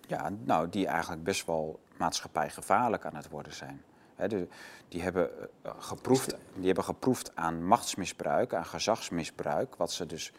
[0.07, 3.83] ja, nou, die eigenlijk best wel maatschappijgevaarlijk aan het worden zijn.
[4.21, 4.47] Hè, de-
[4.87, 5.29] die, hebben,
[5.61, 10.31] eh, geproefd, die hebben geproefd aan machtsmisbruik, aan gezagsmisbruik, wat ze dus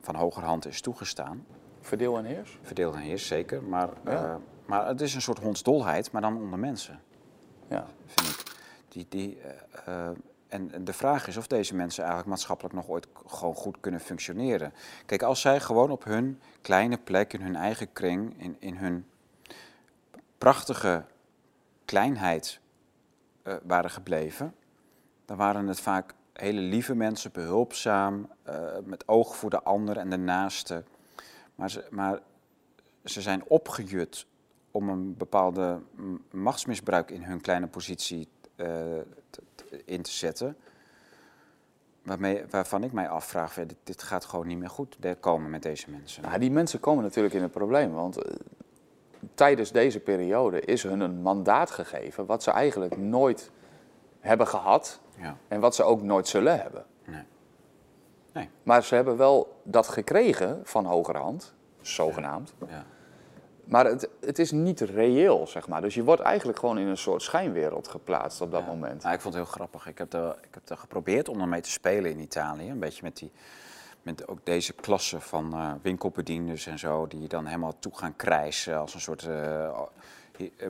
[0.00, 1.46] van hogerhand is toegestaan.
[1.80, 2.58] Verdeel en heers?
[2.62, 3.62] Verdeel en heers, zeker.
[3.62, 4.10] Maar, Ja.
[4.24, 4.34] eh,
[4.66, 7.00] maar het is een soort hondsdolheid, maar dan onder mensen
[7.68, 7.86] Ja.
[8.06, 8.42] vind ik.
[8.88, 9.38] Die, die,
[9.84, 10.08] eh,
[10.48, 14.72] en de vraag is of deze mensen eigenlijk maatschappelijk nog ooit gewoon goed kunnen functioneren.
[15.06, 19.06] Kijk, als zij gewoon op hun kleine plek, in hun eigen kring, in, in hun
[20.38, 21.04] prachtige
[21.84, 22.60] kleinheid
[23.42, 24.54] eh, waren gebleven,
[25.24, 30.10] dan waren het vaak hele lieve mensen, behulpzaam, eh, met oog voor de ander en
[30.10, 30.84] de naaste.
[31.54, 32.20] Maar ze, maar
[33.04, 34.26] ze zijn opgejut
[34.70, 35.80] om een bepaalde
[36.30, 38.98] machtsmisbruik in hun kleine positie eh,
[39.84, 40.56] in te zetten.
[42.02, 45.90] Waarmee, waarvan ik mij afvraag, dit, dit gaat gewoon niet meer goed komen met deze
[45.90, 46.22] mensen.
[46.22, 48.18] Nou, die mensen komen natuurlijk in een probleem, want
[49.34, 53.50] tijdens deze periode is hun een mandaat gegeven wat ze eigenlijk nooit
[54.20, 56.84] hebben gehad Ja, en wat ze ook nooit zullen hebben.
[57.04, 57.22] nee.
[58.32, 58.48] Nee.
[58.62, 62.54] Maar ze hebben wel dat gekregen van hogerhand zogenaamd.
[62.68, 62.84] Ja.
[63.64, 65.80] Maar het, het is niet reëel, zeg maar.
[65.80, 68.66] Dus je wordt eigenlijk gewoon in een soort schijnwereld geplaatst op dat Ja.
[68.66, 69.02] moment.
[69.02, 69.86] Nou, ik vond het heel grappig.
[69.86, 72.70] Ik heb, er, ik heb er geprobeerd om ermee te spelen in Italië.
[72.70, 73.30] Een beetje met, die,
[74.02, 77.06] met ook deze klasse van eh, winkelbedienders en zo.
[77.06, 79.68] Die dan helemaal toe gaan krijsen als een soort eh,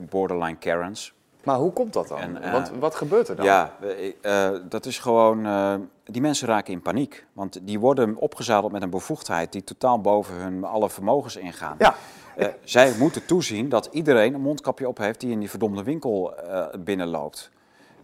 [0.09, 1.13] borderline Karens.
[1.43, 2.17] Maar hoe komt dat dan?
[2.19, 3.45] En, eh, wat, wat gebeurt er dan?
[3.45, 4.13] Ja, eh,
[4.53, 5.45] eh, dat is gewoon.
[5.45, 7.25] eh, die mensen raken in paniek.
[7.33, 11.75] Want die worden opgezadeld met een bevoegdheid die totaal boven hun alle vermogens ingaan.
[11.79, 11.95] Ja.
[12.35, 16.35] Eh, zij moeten toezien dat iedereen een mondkapje op heeft die in die verdomde winkel
[16.37, 17.49] eh, binnenloopt.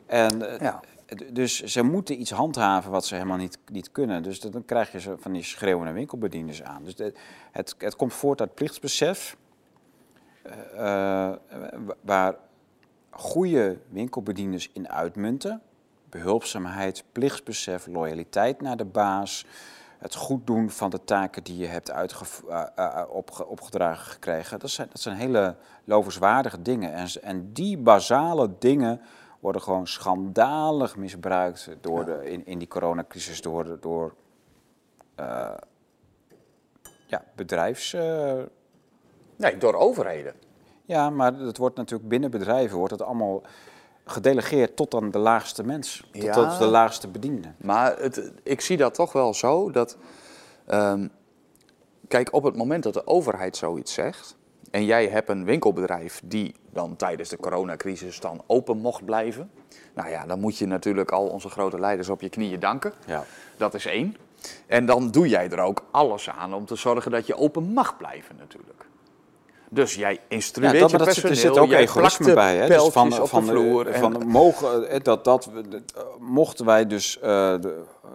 [0.05, 0.79] En, eh, Ja.
[1.33, 4.23] Dus ze moeten iets handhaven wat ze helemaal niet, niet kunnen.
[4.23, 6.83] Dus dan krijg je ze van die schreeuwende winkelbedieners aan.
[6.83, 6.93] Dus
[7.51, 9.37] het, het komt voort uit plichtsbesef.
[10.75, 11.39] wa-
[12.01, 12.35] waar
[13.09, 15.61] goede winkelbedieners in uitmunten.
[16.09, 19.45] Behulpzaamheid, plichtsbesef, loyaliteit naar de baas.
[19.97, 21.91] Het goed doen van de taken die je hebt
[23.09, 24.59] opge- opgedragen gekregen.
[24.59, 26.93] Dat zijn, dat zijn hele lovenswaardige dingen.
[26.93, 29.01] En, en die basale dingen
[29.39, 34.13] worden gewoon schandalig misbruikt door de, in, in die coronacrisis door, door
[35.15, 35.53] eh,
[37.07, 37.93] ja, bedrijfs...
[37.93, 38.33] eh,
[39.35, 40.33] Nee, door overheden.
[40.85, 43.41] ja, maar het wordt natuurlijk binnen bedrijven wordt het allemaal
[44.05, 46.33] gedelegeerd tot aan de laagste mens, tot, Ja.
[46.33, 47.51] tot de laagste bediende.
[47.57, 49.97] Maar het, ik zie dat toch wel zo dat.
[50.65, 51.07] ehm,
[52.07, 54.37] kijk, op het moment dat de overheid zoiets zegt.
[54.71, 59.51] En jij hebt een winkelbedrijf die dan tijdens de coronacrisis dan open mocht blijven.
[59.95, 62.93] Nou ja, dan moet je natuurlijk al onze grote leiders op je knieën danken.
[63.05, 63.23] Ja.
[63.57, 64.15] Dat is één.
[64.67, 67.97] En dan doe jij er ook alles aan om te zorgen dat je open mag
[67.97, 68.85] blijven natuurlijk.
[69.69, 72.57] Dus jij instrueert Ja, dat, je dat personeel, er zit ook egoïsme bij.
[72.57, 72.67] Hè?
[72.67, 73.87] Dus van, van, de vloer.
[73.87, 77.19] eh, en- van mogen, eh, dat, dat, eh, mochten wij dus.
[77.19, 77.21] eh,
[77.61, 78.09] de, eh,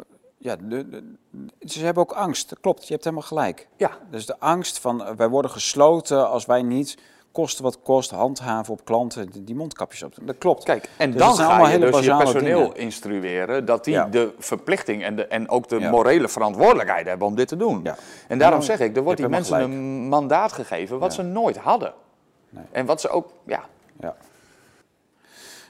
[0.45, 1.15] ja, de, de-
[1.61, 2.49] ze hebben ook angst.
[2.49, 3.69] Dat klopt, je hebt helemaal gelijk.
[3.77, 6.99] ja, Dus de angst van eh, wij worden gesloten als wij niet
[7.33, 10.15] kosten wat kost handhaven op klanten die, mondkapjes op.
[10.15, 10.27] doen.
[10.27, 10.65] Dat klopt.
[10.65, 12.77] Kijk, en Dus dan ga je dus je personeel dingen.
[12.77, 14.05] instrueren dat die Ja.
[14.07, 15.91] de verplichting en, de, en ook de Ja.
[15.91, 17.81] morele verantwoordelijkheid hebben om dit te doen.
[17.83, 17.97] Ja.
[18.29, 21.95] En daarom zeg ik, er wordt die mensen een mandaat gegeven wat ze nooit hadden.
[22.51, 22.65] Nee.
[22.73, 23.65] En wat ze ook, ja,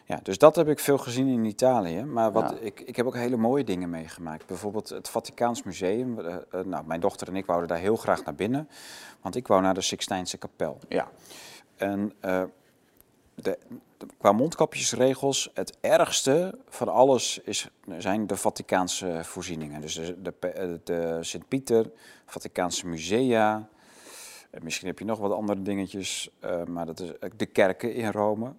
[0.07, 0.21] Ja.
[0.23, 2.03] Dus dat heb ik veel gezien in Italië.
[2.05, 2.57] Maar wat, Ja.
[2.61, 4.47] ik, ik heb ook hele mooie dingen meegemaakt.
[4.47, 6.19] Bijvoorbeeld het Vaticaans Museum.
[6.19, 8.69] Eh, eh, nou, mijn dochter en ik wouden daar heel graag naar binnen.
[9.21, 10.79] Want ik wou naar de Sixtijnse kapel.
[10.89, 11.09] ja.
[11.77, 12.43] En eh,
[13.35, 13.59] de,
[13.99, 17.69] de- qua mondkapjesregels, het ergste van alles is,
[17.99, 19.81] zijn de Vaticaanse voorzieningen.
[19.81, 21.91] Dus de, de, de Sint-Pieter,
[22.27, 23.69] Vaticaanse musea.
[24.63, 26.31] Misschien heb je nog wat andere dingetjes,
[26.67, 28.53] maar dat is de kerken in Rome.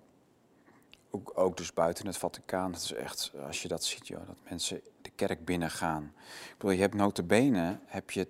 [1.16, 2.72] Ook, ook dus buiten het Vaticaan.
[2.72, 6.14] Dat is echt, als je dat ziet, joh, dat mensen de kerk binnengaan.
[6.50, 8.28] Ik bedoel, je hebt notabene, heb je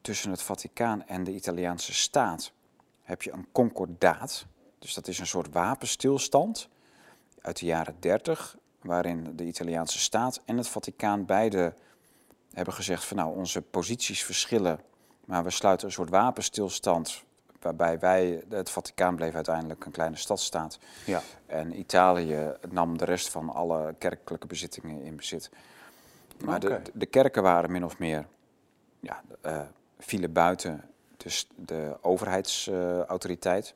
[0.00, 2.52] tussen het Vaticaan en de Italiaanse staat
[3.02, 4.46] heb je een concordaat.
[4.78, 6.68] Dus dat is een soort wapenstilstand
[7.40, 11.74] uit de jaren 30, waarin de Italiaanse staat en het Vaticaan beide
[12.52, 14.80] hebben gezegd van nou onze posities verschillen,
[15.24, 17.24] maar we sluiten een soort wapenstilstand
[17.62, 21.22] waarbij wij, het Vaticaan bleef uiteindelijk een kleine stadstaat ja.
[21.46, 25.50] en Italië nam de rest van alle kerkelijke bezittingen in bezit.
[26.44, 28.26] Maar de, de kerken waren min of meer,
[29.00, 29.60] ja, eh,
[29.98, 30.84] vielen buiten
[31.16, 33.74] dus de overheidsautoriteit.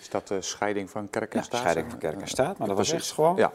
[0.00, 1.60] Is dat de scheiding van kerk en Ja, staat?
[1.60, 2.58] scheiding van kerk en staat.
[2.58, 3.52] Maar dat was echt gewoon Ja.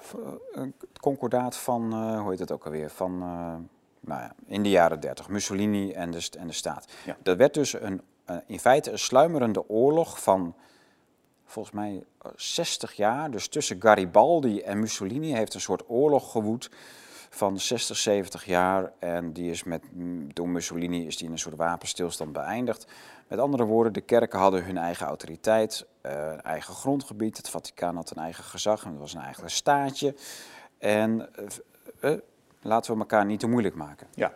[0.51, 3.55] een concordaat van, eh, hoe heet het ook alweer, van, eh,
[3.99, 5.29] nou ja, in de jaren 30.
[5.29, 6.87] Mussolini en de, en de staat.
[7.05, 7.17] Ja.
[7.23, 8.01] Dat werd dus een,
[8.45, 10.55] in feite een sluimerende oorlog van,
[11.45, 13.31] volgens mij, eh, 60 jaar.
[13.31, 16.69] Dus tussen Garibaldi en Mussolini heeft een soort oorlog gewoed
[17.29, 18.91] van 60, 70 jaar.
[18.99, 22.87] En die is met, mm, door Mussolini is die in een soort wapenstilstand beëindigd.
[23.27, 27.37] Met andere woorden, de kerken hadden hun eigen autoriteit, eh, een eigen grondgebied.
[27.37, 30.15] Het Vaticaan had een eigen gezag en het was een eigen staatje.
[30.77, 31.29] En
[31.99, 32.19] eh, eh,
[32.61, 34.07] laten we elkaar niet te moeilijk maken.
[34.13, 34.33] Ja.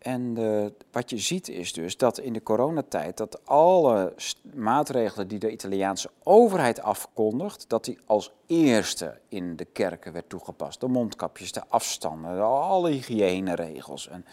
[0.00, 4.14] En eh, wat je ziet is dus dat in de coronatijd dat alle
[4.54, 10.80] maatregelen die de Italiaanse overheid afkondigt, dat die als eerste in de kerken werd toegepast.
[10.80, 14.08] De mondkapjes, de afstanden, de- alle hygiëneregels.
[14.08, 14.24] En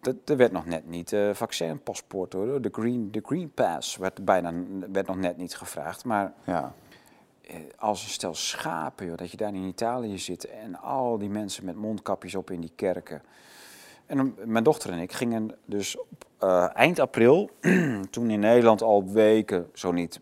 [0.00, 4.24] dat, er werd nog net niet uh, vaccinpaspoort hoor, de green, de green pass werd,
[4.24, 4.52] bijna,
[4.92, 6.04] werd nog net niet gevraagd.
[6.04, 6.74] Maar ja.
[7.40, 11.28] eh, als een stel schapen, joh, dat je daar in Italië zit en al die
[11.28, 13.22] mensen met mondkapjes op in die kerken.
[14.06, 17.50] En mijn dochter en ik gingen dus op, eh, eind april,
[18.10, 20.20] toen in Nederland al weken, zo niet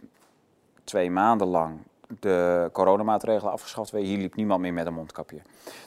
[0.84, 1.78] twee maanden lang,
[2.20, 4.10] de coronamaatregelen afgeschaft werden.
[4.10, 5.40] Hier liep niemand meer met een mondkapje.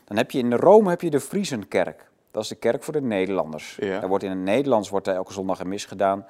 [0.03, 2.09] Dan heb je in Rome heb je de Friesenkerk.
[2.31, 3.77] Dat is de kerk voor de Nederlanders.
[3.79, 3.99] Ja.
[3.99, 6.25] Daar wordt in het Nederlands wordt elke zondag een mis gedaan.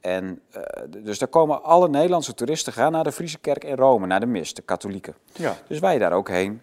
[0.00, 4.06] En, eh, dus daar komen alle Nederlandse toeristen gaan naar de Friese kerk in Rome,
[4.06, 5.14] naar de mis, de katholieken.
[5.32, 5.56] Ja.
[5.68, 6.60] Dus wij daar ook heen.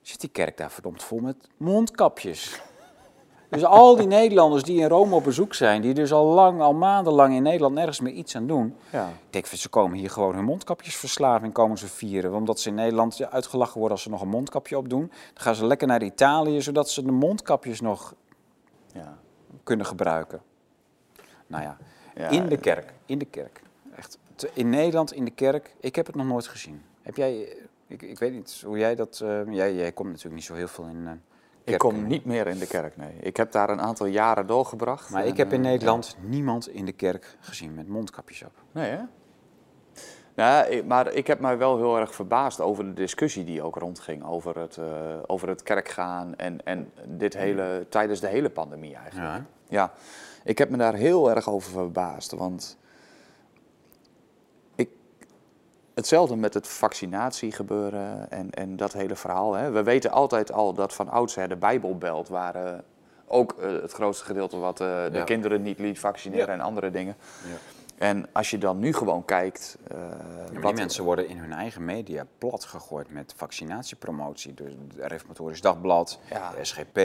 [0.00, 2.60] Zit die kerk daar verdomd vol met mondkapjes.
[3.48, 6.74] Dus al die Nederlanders die in Rome op bezoek zijn, die dus al lang, al
[6.74, 8.76] maandenlang in Nederland nergens meer iets aan doen.
[8.90, 9.08] Ja.
[9.08, 12.34] Ik denk, ze komen hier gewoon hun mondkapjesverslaving komen ze vieren.
[12.34, 15.06] Omdat ze in Nederland uitgelachen worden als ze nog een mondkapje opdoen.
[15.06, 18.14] Dan gaan ze lekker naar Italië, zodat ze de mondkapjes nog
[18.92, 19.18] Ja.
[19.62, 20.42] kunnen gebruiken.
[21.46, 21.76] Nou ja,
[22.16, 22.92] Ja, in de eh, kerk.
[23.06, 23.62] In de kerk.
[23.96, 24.18] Echt.
[24.52, 25.74] In Nederland, in de kerk.
[25.80, 26.82] Ik heb het nog nooit gezien.
[27.02, 27.56] Heb jij...
[27.86, 29.20] Ik, ik weet niet hoe jij dat...
[29.24, 31.22] eh, jij, jij komt natuurlijk niet zo heel veel in
[31.64, 33.16] Ik kom niet meer in de kerk, nee.
[33.20, 35.10] Ik heb daar een aantal jaren doorgebracht.
[35.10, 38.52] Maar en, ik heb in eh, Nederland niemand in de kerk gezien met mondkapjes op.
[38.72, 39.02] Nee, hè?
[40.68, 44.24] Ik- maar ik heb mij wel heel erg verbaasd over de discussie die ook rondging
[44.24, 44.86] over het, eh,
[45.26, 49.28] over het kerkgaan en, en dit hele, tijdens de hele pandemie eigenlijk.
[49.36, 49.44] Ja.
[49.68, 49.92] Ja,
[50.44, 52.78] ik heb me daar heel erg over verbaasd, want
[54.74, 54.90] ik,
[55.94, 59.52] hetzelfde met het vaccinatiegebeuren en, en dat hele verhaal.
[59.54, 59.70] Hè.
[59.70, 62.84] We weten altijd al dat van oudsher de Bijbelbelt waren
[63.26, 65.24] ook eh, het grootste gedeelte wat eh, de Ja.
[65.24, 66.52] kinderen niet liet vaccineren Ja.
[66.52, 67.16] en andere dingen.
[67.48, 67.56] Ja.
[67.98, 69.78] En als je dan nu gewoon kijkt.
[69.88, 70.06] eh, Ja,
[70.52, 74.54] maar wat- die mensen worden in hun eigen media plat gegooid met vaccinatiepromotie.
[74.54, 76.50] Dus het Reformatorisch Dagblad, Ja.
[76.50, 76.98] de SGP.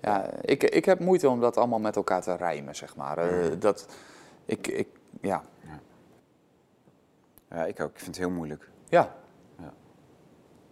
[0.00, 3.18] Ja, ik, ik heb moeite om dat allemaal met elkaar te rijmen, zeg maar.
[3.18, 3.86] Eh, dat,
[4.44, 4.88] ik, ik,
[5.20, 5.42] ja.
[7.50, 7.90] Ja, ik ook.
[7.90, 8.68] Ik vind het heel moeilijk.
[8.88, 9.14] Ja.
[9.58, 9.72] Ja.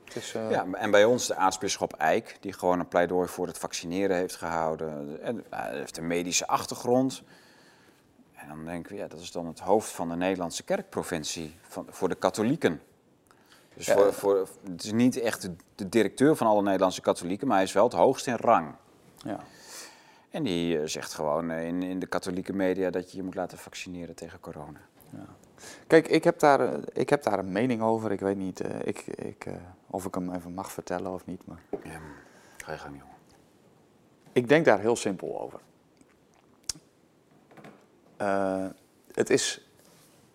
[0.04, 3.46] Het is, eh, Ja, en bij ons de aartsbisschop Eijk, die gewoon een pleidooi voor
[3.46, 5.22] het vaccineren heeft gehouden.
[5.22, 7.22] En eh, hij heeft een medische achtergrond.
[8.34, 11.86] En dan denken we, ja, dat is dan het hoofd van de Nederlandse kerkprovincie van,
[11.90, 12.80] voor de katholieken.
[13.74, 13.94] Dus Ja.
[13.94, 17.64] voor, voor, het is niet echt de, de directeur van alle Nederlandse katholieken, maar hij
[17.64, 18.74] is wel het hoogst in rang.
[19.16, 19.38] ja.
[20.30, 23.58] En die eh, zegt gewoon in, in de katholieke media dat je je moet laten
[23.58, 24.80] vaccineren tegen corona.
[25.86, 28.12] Kijk, ik heb, daar, eh, ik heb daar een mening over.
[28.12, 29.54] Ik weet niet eh, ik, ik, eh,
[29.86, 31.46] of ik hem even mag vertellen of niet.
[31.46, 32.00] Maar Ja,
[32.56, 33.14] ga je gang, jongen.
[34.32, 35.60] ik denk daar heel simpel over.
[39.12, 39.68] Het is,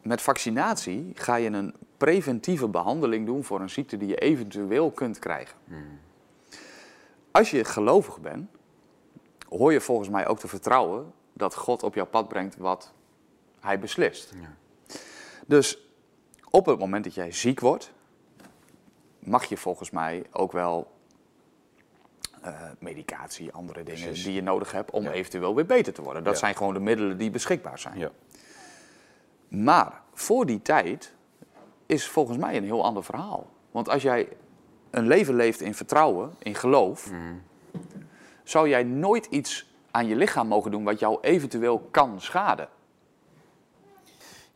[0.01, 5.19] met vaccinatie ga je een preventieve behandeling doen voor een ziekte die je eventueel kunt
[5.19, 5.57] krijgen.
[7.31, 8.49] Als je gelovig bent,
[9.49, 12.93] hoor je volgens mij ook te vertrouwen dat God op jouw pad brengt wat
[13.59, 14.33] hij beslist.
[14.41, 14.53] Ja.
[15.49, 15.77] Dus
[16.49, 17.91] op het moment dat jij ziek wordt,
[19.19, 20.91] mag je volgens mij ook wel
[22.41, 24.23] eh, medicatie, andere dingen Precies.
[24.23, 25.11] die je nodig hebt om Ja.
[25.11, 26.23] eventueel weer beter te worden.
[26.23, 26.39] Dat Ja.
[26.39, 27.97] zijn gewoon de middelen die beschikbaar zijn.
[27.97, 28.09] Ja.
[29.47, 31.13] Maar voor die tijd
[31.85, 33.47] is volgens mij een heel ander verhaal.
[33.71, 34.29] Want als jij
[34.89, 37.33] een leven leeft in vertrouwen, in geloof, Mhm.
[38.43, 42.69] zou jij nooit iets aan je lichaam mogen doen wat jou eventueel kan schaden.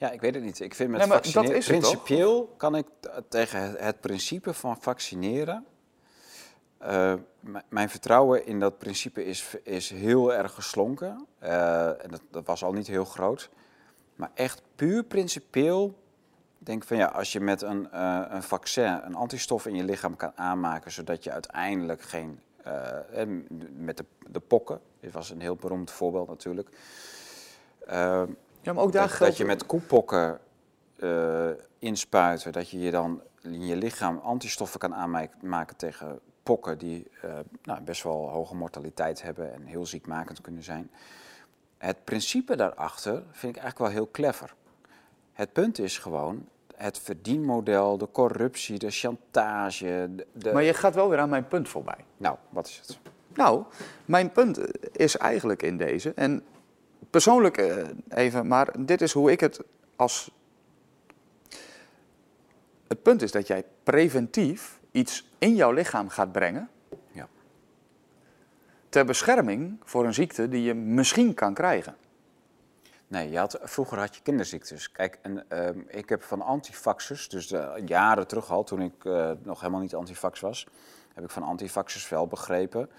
[0.03, 0.59] Ja, ik weet het niet.
[0.59, 1.53] Ik vind met Nee, vaccineren...
[1.53, 1.65] toch?
[1.65, 2.87] Principieel kan ik
[3.29, 5.65] tegen het, principe van vaccineren...
[6.77, 7.13] eh,
[7.69, 11.25] mijn vertrouwen in dat principe is, is heel erg geslonken.
[11.39, 13.49] Eh, en dat, dat was al niet heel groot.
[14.15, 15.97] Maar echt puur principieel
[16.57, 20.15] denk van ja, als je met een, eh, een vaccin een antistof in je lichaam
[20.15, 20.91] kan aanmaken...
[20.91, 22.39] zodat je uiteindelijk geen...
[23.77, 26.69] met de, de pokken, dit was een heel beroemd voorbeeld natuurlijk...
[28.63, 29.31] Ja, maar ook daar dat, geldt...
[29.31, 30.39] dat je met koepokken
[30.99, 31.49] eh,
[31.79, 37.29] inspuiten, dat je je dan in je lichaam antistoffen kan aanmaken tegen pokken die eh,
[37.63, 40.91] nou, best wel hoge mortaliteit hebben en heel ziekmakend kunnen zijn.
[41.77, 44.53] Het principe daarachter vind ik eigenlijk wel heel clever.
[45.33, 50.09] Het punt is gewoon het verdienmodel, de corruptie, de chantage.
[50.15, 52.05] De, de- Maar je gaat wel weer aan mijn punt voorbij.
[52.17, 52.99] Nou, wat is het?
[53.33, 53.63] Nou,
[54.05, 54.59] mijn punt
[54.97, 56.43] is eigenlijk in deze, en
[57.13, 59.61] persoonlijk eh, even, maar dit is hoe ik het
[59.95, 60.31] als.
[62.87, 66.69] Het punt is dat jij preventief iets in jouw lichaam gaat brengen.
[67.11, 67.27] Ja.
[68.89, 71.95] Ter bescherming voor een ziekte die je misschien kan krijgen.
[73.07, 74.91] Nee, je had, vroeger had je kinderziektes.
[74.91, 79.31] Kijk, en, ehm, ik heb van antifaxers, dus de, jaren terug al, toen ik eh,
[79.43, 80.67] nog helemaal niet antifax was,
[81.13, 82.89] heb ik van antifaxers wel begrepen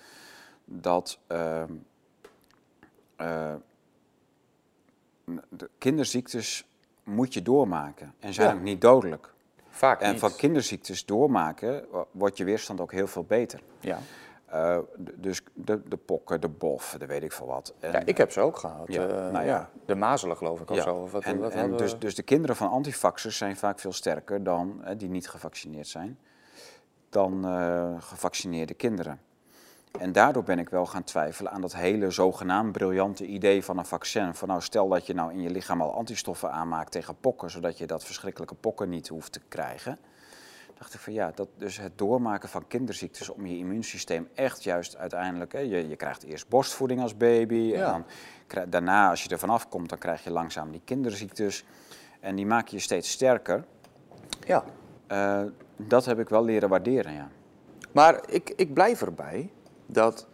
[0.64, 1.72] dat ehm,
[3.16, 3.54] eh,
[5.48, 6.66] de kinderziektes
[7.02, 8.54] moet je doormaken en zijn Ja.
[8.54, 9.32] ook niet dodelijk.
[9.68, 10.20] Vaak En niet.
[10.20, 13.60] van kinderziektes doormaken wordt je weerstand ook heel veel beter.
[13.80, 13.98] Ja.
[14.46, 17.74] Eh, dus de, de pokken, de bof, de weet ik veel wat.
[17.78, 18.92] En, ja, ik heb ze ook gehad.
[18.92, 19.70] Ja, eh, nou ja.
[19.86, 20.94] De mazelen geloof ik of Ja, zo.
[20.94, 24.42] Of wat, en, wat en dus, dus de kinderen van antivaxers zijn vaak veel sterker
[24.44, 26.18] dan, hè, die niet gevaccineerd zijn,
[27.08, 29.20] dan eh, gevaccineerde kinderen.
[30.00, 33.86] En daardoor ben ik wel gaan twijfelen aan dat hele zogenaamd briljante idee van een
[33.86, 34.34] vaccin.
[34.34, 37.78] Van nou, stel dat je nou in je lichaam al antistoffen aanmaakt tegen pokken, zodat
[37.78, 39.98] je dat verschrikkelijke pokken niet hoeft te krijgen.
[40.78, 44.96] Dacht ik van ja, dat dus het doormaken van kinderziektes om je immuunsysteem echt juist
[44.96, 45.52] uiteindelijk.
[45.52, 47.54] Hè, je, je krijgt eerst borstvoeding als baby.
[47.54, 47.84] Ja.
[47.84, 48.04] En dan,
[48.46, 51.64] krijg- daarna, als je er vanaf komt, dan krijg je langzaam die kinderziektes.
[52.20, 53.64] En die maken je steeds sterker.
[54.46, 54.64] Ja.
[55.06, 55.42] Eh,
[55.76, 57.28] dat heb ik wel leren waarderen, ja.
[57.92, 59.50] Maar ik, ik blijf erbij
[59.86, 60.26] dat.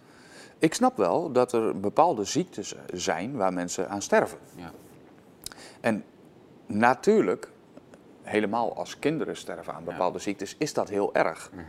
[0.59, 4.39] Ik snap wel dat er bepaalde ziektes zijn waar mensen aan sterven.
[4.55, 4.71] ja.
[5.81, 6.05] En
[6.67, 7.51] natuurlijk,
[8.23, 11.51] helemaal als kinderen sterven aan bepaalde ziektes, is dat heel erg.
[11.53, 11.63] Mhm.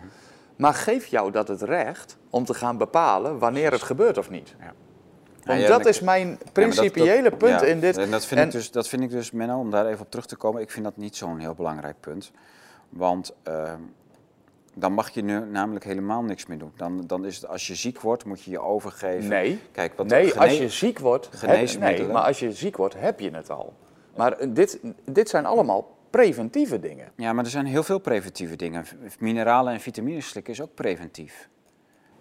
[0.56, 4.56] Maar geef jou dat het recht om te gaan bepalen wanneer het gebeurt of niet.
[4.60, 4.74] Ja.
[5.44, 7.98] Want ja, dat is mijn Ja, maar dat- principiële dat- punt in dit.
[7.98, 10.10] En dat vind, En- ik dus, dat vind ik dus, Menno, om daar even op
[10.12, 12.32] terug te komen, ik vind dat niet zo'n heel belangrijk punt.
[12.90, 13.74] Want eh,
[14.82, 16.72] dan mag je nu namelijk helemaal niks meer doen.
[16.76, 19.30] Dan, dan is het, als je ziek wordt, moet je je overgeven.
[19.30, 22.95] Nee, Kijk, wat nee als je ziek wordt, heb, nee, maar als je ziek wordt,
[22.98, 23.74] heb je het al.
[24.16, 27.12] Maar eh, dit, dit zijn allemaal preventieve dingen.
[27.16, 28.86] Ja, maar er zijn heel veel preventieve dingen.
[29.20, 31.49] Mineralen en vitamines slikken is ook preventief.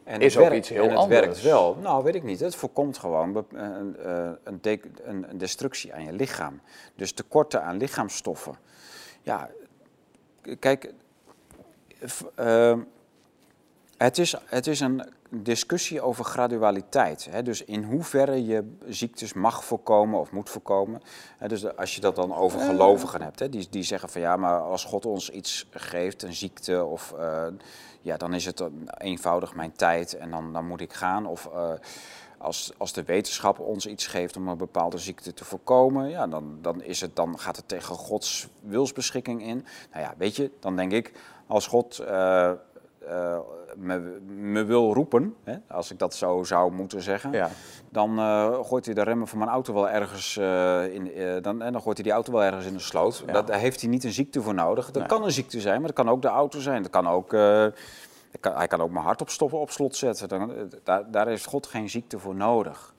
[0.05, 1.21] En Is ook werkt- iets heel en het anders.
[1.21, 1.77] werkt wel.
[1.83, 2.41] Nou, weet ik niet.
[2.41, 4.61] Het voorkomt gewoon een, eh, een,
[5.05, 6.61] een, destructie aan je lichaam.
[6.97, 8.55] Dus tekorten aan lichaamsstoffen.
[9.23, 9.51] Ja,
[10.59, 10.93] kijk,
[12.01, 12.79] v- eh,
[13.97, 17.27] het, is, het is een discussie over gradualiteit.
[17.31, 17.43] Hè?
[17.43, 21.03] Dus in hoeverre je ziektes mag voorkomen of moet voorkomen.
[21.39, 21.49] Hè?
[21.49, 23.49] Dus als je dat dan over gelovigen hebt, hè?
[23.49, 27.47] Die, die zeggen van ja, maar als God ons iets geeft, een ziekte, of, eh,
[28.01, 28.63] ja, dan is het
[28.99, 31.27] eenvoudig mijn tijd en dan, dan moet ik gaan.
[31.27, 31.73] Of eh,
[32.39, 36.59] als, als de wetenschap ons iets geeft om een bepaalde ziekte te voorkomen, ja, dan,
[36.63, 39.67] dan, is het, dan gaat het tegen Gods wilsbeschikking in.
[39.93, 41.13] Nou ja, weet je, dan denk ik,
[41.51, 43.39] als God eh, eh,
[43.77, 43.99] me,
[44.29, 47.51] me wil roepen, hè, als ik dat zo zou moeten zeggen, Ja.
[47.91, 50.37] dan eh, gooit hij de remmen van mijn auto wel ergens
[50.93, 51.13] in,
[51.43, 53.23] dan, en dan gooit hij die auto wel ergens in de sloot.
[53.27, 53.33] Ja.
[53.33, 54.85] Dat, daar heeft hij niet een ziekte voor nodig.
[54.87, 55.07] Dat Nee.
[55.07, 56.83] kan een ziekte zijn, maar dat kan ook de auto zijn.
[56.83, 60.29] Dat kan ook, kan- hij kan ook mijn hart op, stoppen, op slot zetten.
[60.29, 60.53] Dan,
[60.85, 62.95] daar, daar heeft God geen ziekte voor nodig.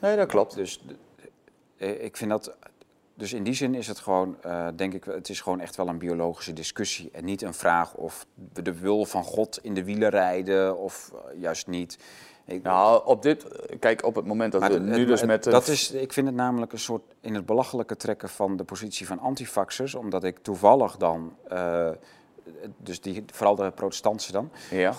[0.00, 0.54] Nee, dat klopt.
[0.54, 0.84] Dus
[1.76, 2.54] ik vind dat.
[3.14, 5.88] Dus in die zin is het gewoon, eh, denk ik, het is gewoon echt wel
[5.88, 7.10] een biologische discussie.
[7.12, 11.12] En niet een vraag of we de wil van God in de wielen rijden of
[11.14, 11.98] eh, juist niet.
[12.46, 13.46] Ik, Nou, op dit,
[13.78, 15.44] kijk, op het moment dat maar we het- nu het- dus het- met...
[15.44, 19.06] dat is, ik vind het namelijk een soort in het belachelijke trekken van de positie
[19.06, 19.94] van antifaxers.
[19.94, 21.88] Omdat ik toevallig dan, eh,
[22.76, 24.94] dus die, vooral de protestanten dan, Ja.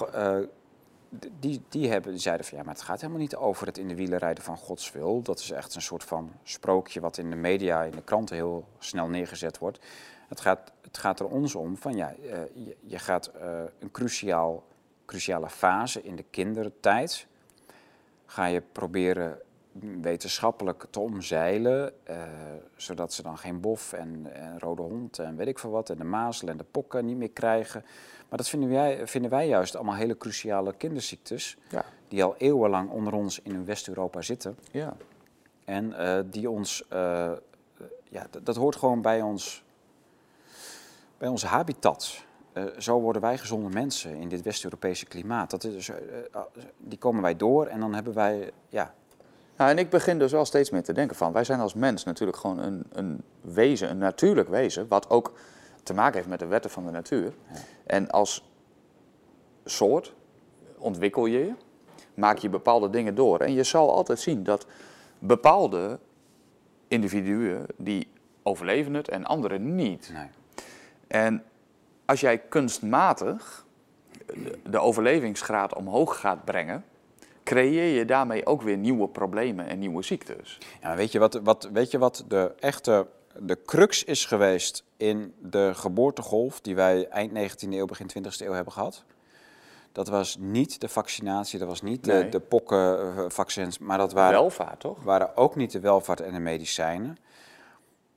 [1.40, 3.96] Die, die, hebben, zeiden van ja, maar het gaat helemaal niet over het in de
[3.96, 5.22] wielen rijden van Gods wil.
[5.22, 8.68] Dat is echt een soort van sprookje wat in de media, in de kranten heel
[8.80, 9.80] snel neergezet wordt.
[10.28, 13.92] Het gaat, het gaat er ons om van ja, eh, je, je gaat eh, een
[13.92, 14.64] cruciaal,
[15.06, 17.28] cruciale fase in de kindertijd.
[18.26, 19.42] Ga je proberen
[20.02, 22.24] wetenschappelijk te omzeilen, eh,
[22.76, 25.98] zodat ze dan geen bof en, en rode hond en weet ik veel wat, en
[25.98, 27.86] de mazel en de pokken niet meer krijgen.
[28.34, 31.86] Maar dat vinden wij, vinden wij juist allemaal hele cruciale kinderziektes, Ja.
[32.08, 34.58] die al eeuwenlang onder ons in West-Europa zitten.
[34.72, 34.96] ja.
[35.66, 37.32] En eh, die ons, eh,
[38.10, 39.64] ja, dat, hoort gewoon bij ons,
[41.18, 42.24] bij onze habitat.
[42.54, 45.50] Eh, zo worden wij gezonde mensen in dit West-Europese klimaat.
[45.50, 45.92] Dat is,
[46.78, 48.94] die komen wij door en dan hebben wij, ja,
[49.58, 52.04] Nou, en ik begin dus wel steeds meer te denken van, wij zijn als mens
[52.04, 55.34] natuurlijk gewoon een, een wezen, een natuurlijk wezen, wat ook
[55.84, 57.34] te maken heeft met de wetten van de natuur.
[57.86, 58.50] En als
[59.66, 60.14] soort
[60.78, 61.54] ontwikkel je je,
[62.14, 63.40] maak je bepaalde dingen door.
[63.40, 64.66] En je zal altijd zien dat
[65.20, 66.00] bepaalde
[66.88, 68.08] individuen, die
[68.44, 70.10] overleven het en anderen niet.
[70.14, 70.28] nee.
[71.08, 71.44] En
[72.06, 73.66] als jij kunstmatig
[74.70, 76.86] de- overlevingsgraad omhoog gaat brengen,
[77.44, 80.58] creëer je daarmee ook weer nieuwe problemen en nieuwe ziektes.
[80.82, 83.08] Ja, weet je wat, wat, weet je wat de echte
[83.40, 88.52] de crux is geweest in de geboortegolf die wij eind 19e eeuw, begin 20e eeuw
[88.54, 89.04] hebben gehad?
[89.92, 92.30] Dat was niet de vaccinatie, dat was niet de, Nee.
[92.30, 95.04] de pokkenvaccins, maar dat waren, Welvaart, toch?
[95.04, 97.18] waren ook niet de welvaart en de medicijnen.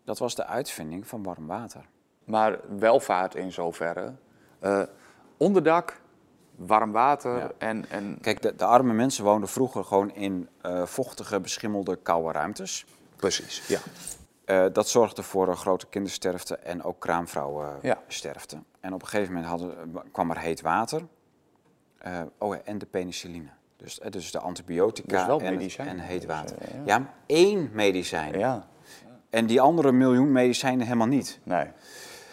[0.04, 1.84] Dat was de uitvinding van warm water.
[2.24, 4.14] Maar welvaart in zoverre.
[4.58, 4.82] eh,
[5.36, 6.00] onderdak,
[6.56, 7.50] warm water Ja.
[7.58, 8.18] en, en...
[8.20, 12.86] Kijk, de, de arme mensen woonden vroeger gewoon in eh, vochtige, beschimmelde, koude ruimtes.
[13.16, 13.78] Precies, ja.
[14.46, 18.56] Eh, dat zorgde voor een grote kindersterfte en ook kraamvrouwensterfte.
[18.56, 18.62] Ja.
[18.80, 21.02] En op een gegeven moment hadden, kwam er heet water.
[21.98, 23.48] Eh, oh ja, en de penicilline.
[23.76, 26.56] Dus, eh, dus de antibiotica Dus en, het- en heet Dus, water.
[26.60, 26.80] ja.
[26.84, 26.98] ja.
[26.98, 28.38] maar één medicijn.
[28.38, 28.66] Ja,
[29.30, 31.40] En die andere miljoen medicijnen helemaal niet.
[31.42, 31.66] nee.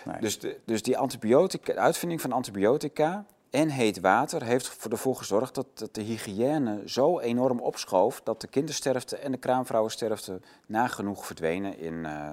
[0.06, 0.18] nee.
[0.20, 5.56] Dus, de, dus die antibiotica, de uitvinding van antibiotica en heet water heeft ervoor gezorgd
[5.56, 11.78] dat, dat de hygiëne zo enorm opschoof dat de kindersterfte en de kraamvrouwensterfte nagenoeg verdwenen
[11.78, 12.32] in, eh,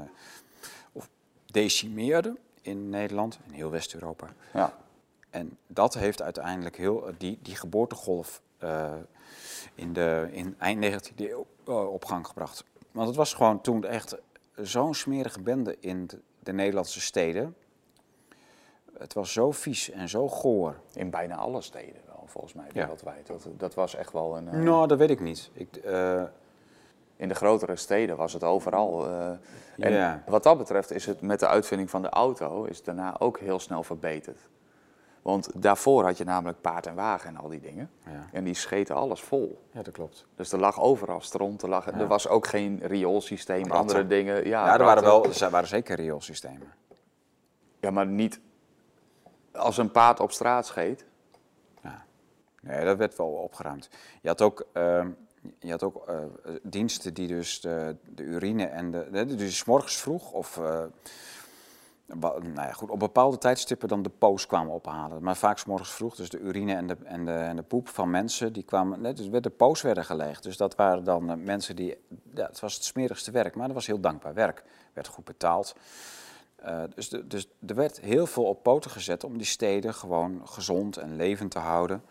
[0.93, 1.09] of
[1.47, 4.27] decimeerden in Nederland, in heel West-Europa.
[4.53, 4.77] Ja.
[5.31, 8.93] En dat heeft uiteindelijk heel, die, die geboortegolf eh,
[9.75, 12.65] in, de, in eind 19e eeuw eh, op gang gebracht.
[12.93, 14.17] Want het was gewoon toen echt
[14.57, 17.57] zo'n smerige bende in de, de Nederlandse steden.
[19.01, 20.75] Het was zo vies en zo goor.
[20.95, 22.73] In bijna alle steden wel, volgens mij, Ja.
[22.73, 23.27] wereldwijd.
[23.27, 24.49] Dat, dat was echt wel een...
[24.49, 25.51] eh, Nou, dat weet ik niet.
[25.53, 26.23] Ik, eh,
[27.17, 29.07] In de grotere steden was het overal.
[29.07, 29.29] eh,
[29.79, 30.23] en Ja.
[30.27, 33.39] wat dat betreft is het met de uitvinding van de auto is het daarna ook
[33.39, 34.39] heel snel verbeterd.
[35.23, 37.91] Want daarvoor had je namelijk paard en wagen en al die dingen.
[38.05, 38.27] ja.
[38.33, 39.63] En die scheten alles vol.
[39.73, 40.27] ja, dat klopt.
[40.37, 44.35] Dus er lag overal stront, er, lag, er was ook geen rioolsysteem, andere dingen.
[44.49, 46.73] Ja, Ja, er waren, wel, er waren zeker rioolsystemen.
[47.81, 48.41] Ja, maar niet
[49.61, 51.05] als een paard op straat scheet.
[51.83, 52.05] Ja.
[52.63, 53.89] Nee, dat werd wel opgeruimd.
[54.23, 55.11] Je had ook, ehm,
[55.59, 56.17] je had ook eh,
[56.63, 59.09] diensten die dus de, de urine en de...
[59.11, 60.57] de dus morgens vroeg of...
[60.57, 60.85] eh,
[62.21, 65.23] nou ja, goed, op bepaalde tijdstippen dan de poos kwamen ophalen.
[65.23, 67.89] Maar vaak 's morgens vroeg, dus de urine en de, en de, en de poep
[67.89, 69.01] van mensen, die kwamen...
[69.01, 70.43] net, Dus de poos werden gelegd.
[70.43, 71.97] Dus dat waren dan eh, mensen die...
[72.35, 74.65] Ja, het was het smerigste werk, maar dat was heel dankbaar werk.
[74.93, 75.75] Werd goed betaald.
[76.63, 80.41] Eh, dus, de, dus er werd heel veel op poten gezet om die steden gewoon
[80.45, 82.03] gezond en levend te houden.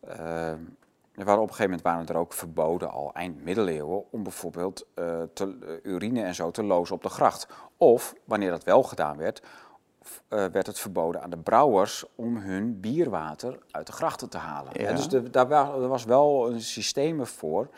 [0.00, 0.48] Eh,
[1.12, 4.86] er waren op een gegeven moment waren er ook verboden, al eind middeleeuwen, om bijvoorbeeld
[4.94, 7.46] eh, te, urine en zo te lozen op de gracht.
[7.76, 9.42] Of, wanneer dat wel gedaan werd,
[10.28, 14.72] werd het verboden aan de brouwers om hun bierwater uit de grachten te halen.
[14.80, 14.92] Ja.
[14.92, 17.68] Dus de, daar wa- er was wel een systeem voor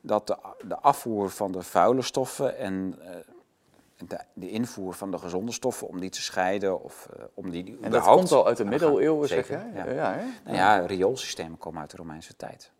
[0.00, 0.36] dat de,
[0.66, 2.98] de afvoer van de vuile stoffen en
[4.08, 7.78] de, de invoer van de gezonde stoffen, om die te scheiden of eh, om die
[7.80, 9.70] En dat komt al uit de middeleeuwen, zeg jij?
[9.74, 10.12] ja.
[10.14, 10.24] hè?
[10.44, 12.70] Nou ja, rioolsystemen komen uit de Romeinse tijd.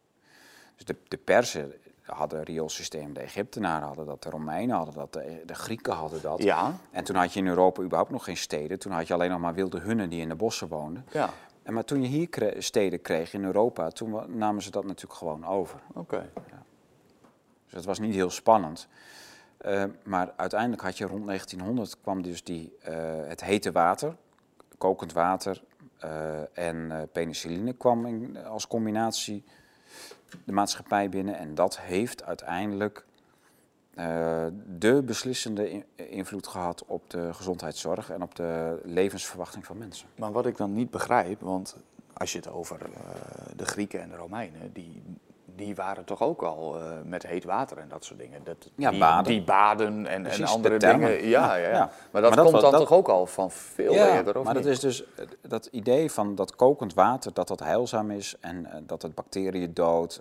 [0.77, 1.73] Dus de, de Perzen
[2.03, 6.43] hadden rioolsysteem, de Egyptenaren hadden dat, de Romeinen hadden dat, de, de Grieken hadden dat.
[6.43, 8.79] Ja, En toen had je in Europa überhaupt nog geen steden.
[8.79, 11.05] Toen had je alleen nog maar wilde hunnen die in de bossen woonden.
[11.13, 11.31] ja.
[11.63, 15.19] En maar toen je hier kre- steden kreeg in Europa, toen namen ze dat natuurlijk
[15.19, 15.81] gewoon over.
[15.95, 16.31] oké.
[17.65, 18.89] Dus het was niet heel spannend.
[19.61, 22.95] Eh, maar uiteindelijk had je rond 1900 kwam dus die, eh,
[23.27, 24.17] het hete water,
[24.79, 25.63] kokend water
[25.99, 29.45] eh, en penicilline kwam als combinatie
[30.45, 31.39] de maatschappij binnen.
[31.39, 33.05] En dat heeft uiteindelijk
[34.79, 40.09] de beslissende in- invloed gehad op de gezondheidszorg en op de levensverwachting van mensen.
[40.17, 41.77] Maar wat ik dan niet begrijp, want
[42.13, 42.79] als je het over
[43.57, 45.03] de Grieken en de Romeinen, die,
[45.61, 48.41] die waren toch ook al eh, met heet water en dat soort dingen.
[48.45, 49.33] Dat, Ja, die, baden.
[49.33, 51.11] die baden en, Precies, en de andere dingen.
[51.29, 51.69] Ja, ja, Ja, ja.
[51.69, 51.91] ja.
[52.11, 54.55] Maar dat Maar dat komt dan dat- toch ook al van veel eerder, of maar
[54.55, 54.63] niet?
[54.65, 58.67] dat is dus eh, dat idee van dat kokend water, dat dat heilzaam is en
[58.67, 60.21] eh, dat het bacteriën doodt,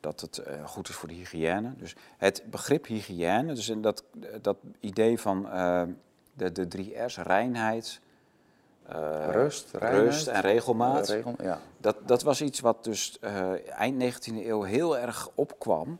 [0.00, 1.72] dat het goed is voor de hygiëne.
[1.76, 4.04] Dus het begrip hygiëne, dus dat,
[4.42, 5.42] dat idee van
[6.34, 8.00] de, de drie R's, reinheid,
[8.90, 11.08] eh, Rust, reinheid, rust en regelmaat.
[11.08, 11.58] Eh, regel, ja.
[11.78, 15.98] Dat, dat was iets wat dus eh, eind 19e eeuw heel erg opkwam.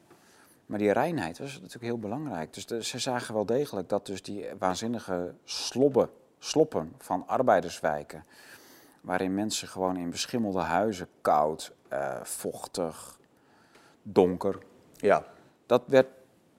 [0.67, 2.55] Maar die reinheid was natuurlijk heel belangrijk.
[2.55, 8.25] Dus de- ze zagen wel degelijk dat dus die waanzinnige slobben, sloppen van arbeiderswijken...
[9.01, 11.73] waarin mensen gewoon in beschimmelde huizen, koud,
[12.23, 13.19] vochtig,
[14.03, 14.59] donker...
[14.97, 15.25] ja.
[15.67, 16.07] Dat werd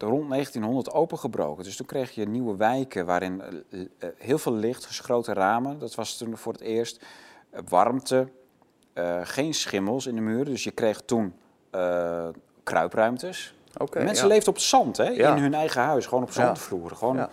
[0.05, 1.63] rond 1900 opengebroken.
[1.63, 5.79] Dus toen kreeg je nieuwe wijken waarin eh, eh, heel veel licht, geschoten ramen.
[5.79, 7.05] Dat was toen voor het eerst.
[7.49, 8.27] Eh, warmte,
[8.93, 10.45] eh, geen schimmels in de muren.
[10.45, 11.33] Dus je kreeg toen
[11.71, 12.27] eh,
[12.63, 13.55] kruipruimtes.
[13.77, 14.33] Oké, Mensen ja.
[14.33, 15.03] leefden op zand, hè?
[15.09, 15.35] Ja.
[15.35, 16.05] in hun eigen huis.
[16.05, 16.97] Gewoon op zandvloeren.
[16.97, 17.29] Gewoon, Ja.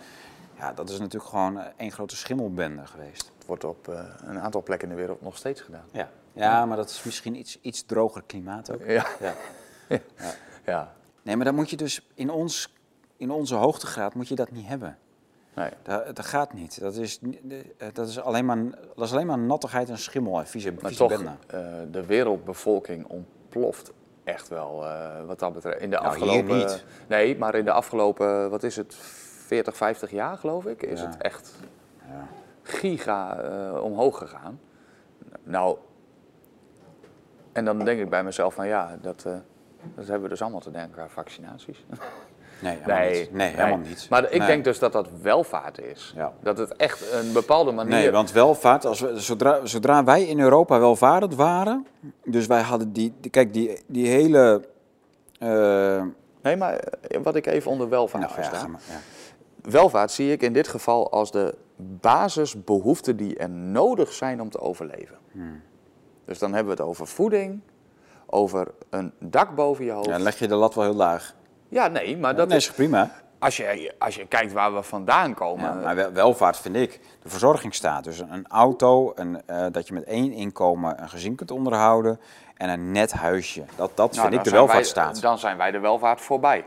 [0.57, 0.73] ja.
[0.73, 3.31] dat is natuurlijk gewoon eh, één grote schimmelbende geweest.
[3.37, 5.85] Het wordt op eh, een aantal plekken in de wereld nog steeds gedaan.
[5.91, 8.81] Ja, ja maar dat is misschien iets, iets droger klimaat ook.
[8.87, 9.05] Ja.
[9.19, 9.33] Ja.
[10.65, 10.93] ja.
[11.29, 12.73] Nee, maar dan moet je dus in, ons,
[13.17, 14.97] in onze hoogtegraad moet je dat niet hebben.
[15.53, 15.69] Nee.
[15.83, 16.79] Dat, dat gaat niet.
[16.81, 17.19] Dat is,
[17.77, 18.57] eh, dat is, alleen, maar,
[18.95, 21.11] dat is alleen maar nattigheid en schimmel en vieze, Maar vieze toch,
[21.47, 21.59] eh,
[21.91, 23.91] de wereldbevolking ontploft
[24.23, 25.81] echt wel eh, wat dat betreft.
[25.81, 26.83] In de Nou, afgelopen, niet.
[27.07, 31.05] Nee, maar in de afgelopen, wat is het, 40, 50 jaar geloof ik, is Ja.
[31.07, 31.51] het echt
[32.07, 32.27] Ja.
[32.63, 33.39] giga
[33.81, 34.59] omhoog gegaan.
[35.43, 35.77] Nou,
[37.51, 39.25] en dan denk ik bij mezelf van ja, dat,
[39.95, 41.83] dat hebben we dus allemaal te denken aan vaccinaties.
[42.61, 43.31] Nee, helemaal niet.
[43.33, 44.07] Nee, helemaal niet.
[44.09, 44.47] Maar ik Nee.
[44.47, 46.13] denk dus dat dat welvaart is.
[46.15, 46.33] Ja.
[46.41, 47.91] Dat het echt een bepaalde manier...
[47.91, 51.87] Nee, want welvaart, als we, zodra, zodra wij in Europa welvarend waren,
[52.25, 54.65] dus wij hadden die, kijk, die, die hele...
[55.39, 56.03] eh,
[56.41, 58.67] Nee, maar eh, wat ik even onder welvaart nou, versta.
[58.67, 58.99] maar, ja.
[59.69, 64.59] Welvaart zie ik in dit geval als de basisbehoeften die er nodig zijn om te
[64.59, 65.17] overleven.
[65.31, 65.61] Hmm.
[66.25, 67.59] Dus dan hebben we het over voeding,
[68.31, 70.05] over een dak boven je hoofd.
[70.05, 71.33] Ja, dan leg je de lat wel heel laag.
[71.69, 73.11] Ja, nee, maar dat is, prima.
[73.39, 75.65] als je, als je kijkt waar we vandaan komen.
[75.65, 78.03] Ja, maar wel- welvaart vind ik de verzorgingsstaat.
[78.03, 82.19] Dus een auto, een, eh, dat je met één inkomen een gezin kunt onderhouden
[82.57, 83.63] en een net huisje.
[83.75, 85.21] Dat, dat nou, vind ik de wij- welvaartsstaat.
[85.21, 86.65] Dan zijn wij de welvaart voorbij.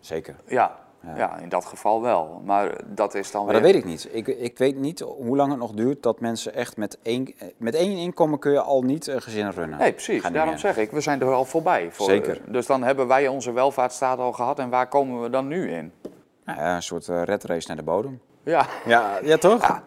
[0.00, 0.34] Zeker.
[0.46, 1.16] Ja, Ja.
[1.16, 1.38] ja.
[1.38, 2.42] in dat geval wel.
[2.44, 4.08] Maar dat is dan Maar dat weet ik niet.
[4.12, 7.48] Ik, ik weet niet hoe lang het nog duurt dat mensen echt met één, eh,
[7.56, 9.78] met één inkomen kun je al niet een gezin runnen.
[9.78, 10.22] Nee, precies.
[10.22, 10.58] Daarom meer.
[10.58, 11.92] zeg ik, we zijn er al voorbij.
[11.92, 12.40] Voor, Zeker.
[12.46, 15.92] Dus dan hebben wij onze welvaartsstaat al gehad en waar komen we dan nu in?
[16.44, 18.20] Nou ja, een soort uh, red race naar de bodem.
[18.42, 19.62] Ja, Ja, ja toch?
[19.62, 19.82] Ja.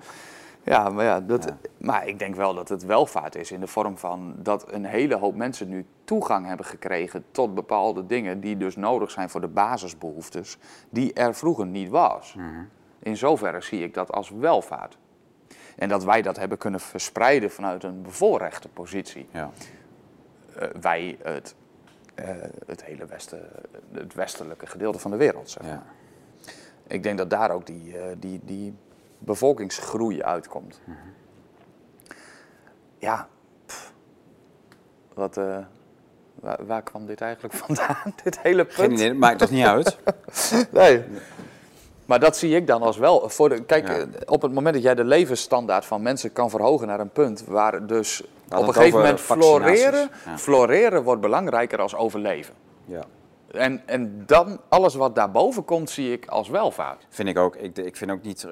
[0.64, 1.58] Ja, maar, ja, dat, Ja.
[1.78, 5.16] maar ik denk wel dat het welvaart is in de vorm van dat een hele
[5.16, 9.48] hoop mensen nu toegang hebben gekregen tot bepaalde dingen die dus nodig zijn voor de
[9.48, 10.58] basisbehoeftes,
[10.90, 12.34] die er vroeger niet was.
[12.38, 12.46] Mhm.
[13.00, 14.98] In zoverre zie ik dat als welvaart.
[15.76, 19.28] En dat wij dat hebben kunnen verspreiden vanuit een bevoorrechte positie.
[19.32, 19.52] Ja.
[20.56, 21.56] Eh, wij, het,
[22.16, 22.26] eh,
[22.66, 23.40] het hele westen,
[23.92, 25.50] het westelijke gedeelte van de wereld.
[25.50, 25.64] Zeg.
[25.64, 25.72] maar.
[25.72, 25.84] Ja.
[26.88, 28.74] Ik denk dat daar ook die, eh, die, die
[29.26, 30.82] bevolkingsgroei uitkomt.
[30.84, 30.98] Mhm.
[32.98, 33.28] Ja,
[33.66, 33.94] pff.
[35.14, 35.58] wat, eh,
[36.36, 38.14] waar, waar kwam dit eigenlijk vandaan?
[38.24, 38.76] dit hele punt?
[38.78, 39.98] Geen idee, maakt toch niet uit?
[40.72, 41.04] Nee.
[42.06, 43.30] Maar dat zie ik dan als wel.
[43.30, 43.94] Voor de, kijk, Ja.
[43.98, 47.46] eh, op het moment dat jij de levensstandaard van mensen kan verhogen naar een punt
[47.46, 50.38] waar dus op een gegeven moment floreren, Ja.
[50.38, 52.54] floreren wordt belangrijker als overleven.
[52.86, 53.04] Ja.
[53.52, 57.06] En, en dan, alles wat daarboven komt, zie ik als welvaart.
[57.10, 57.56] Vind ik ook.
[57.56, 58.48] Ik, ik vind ook niet.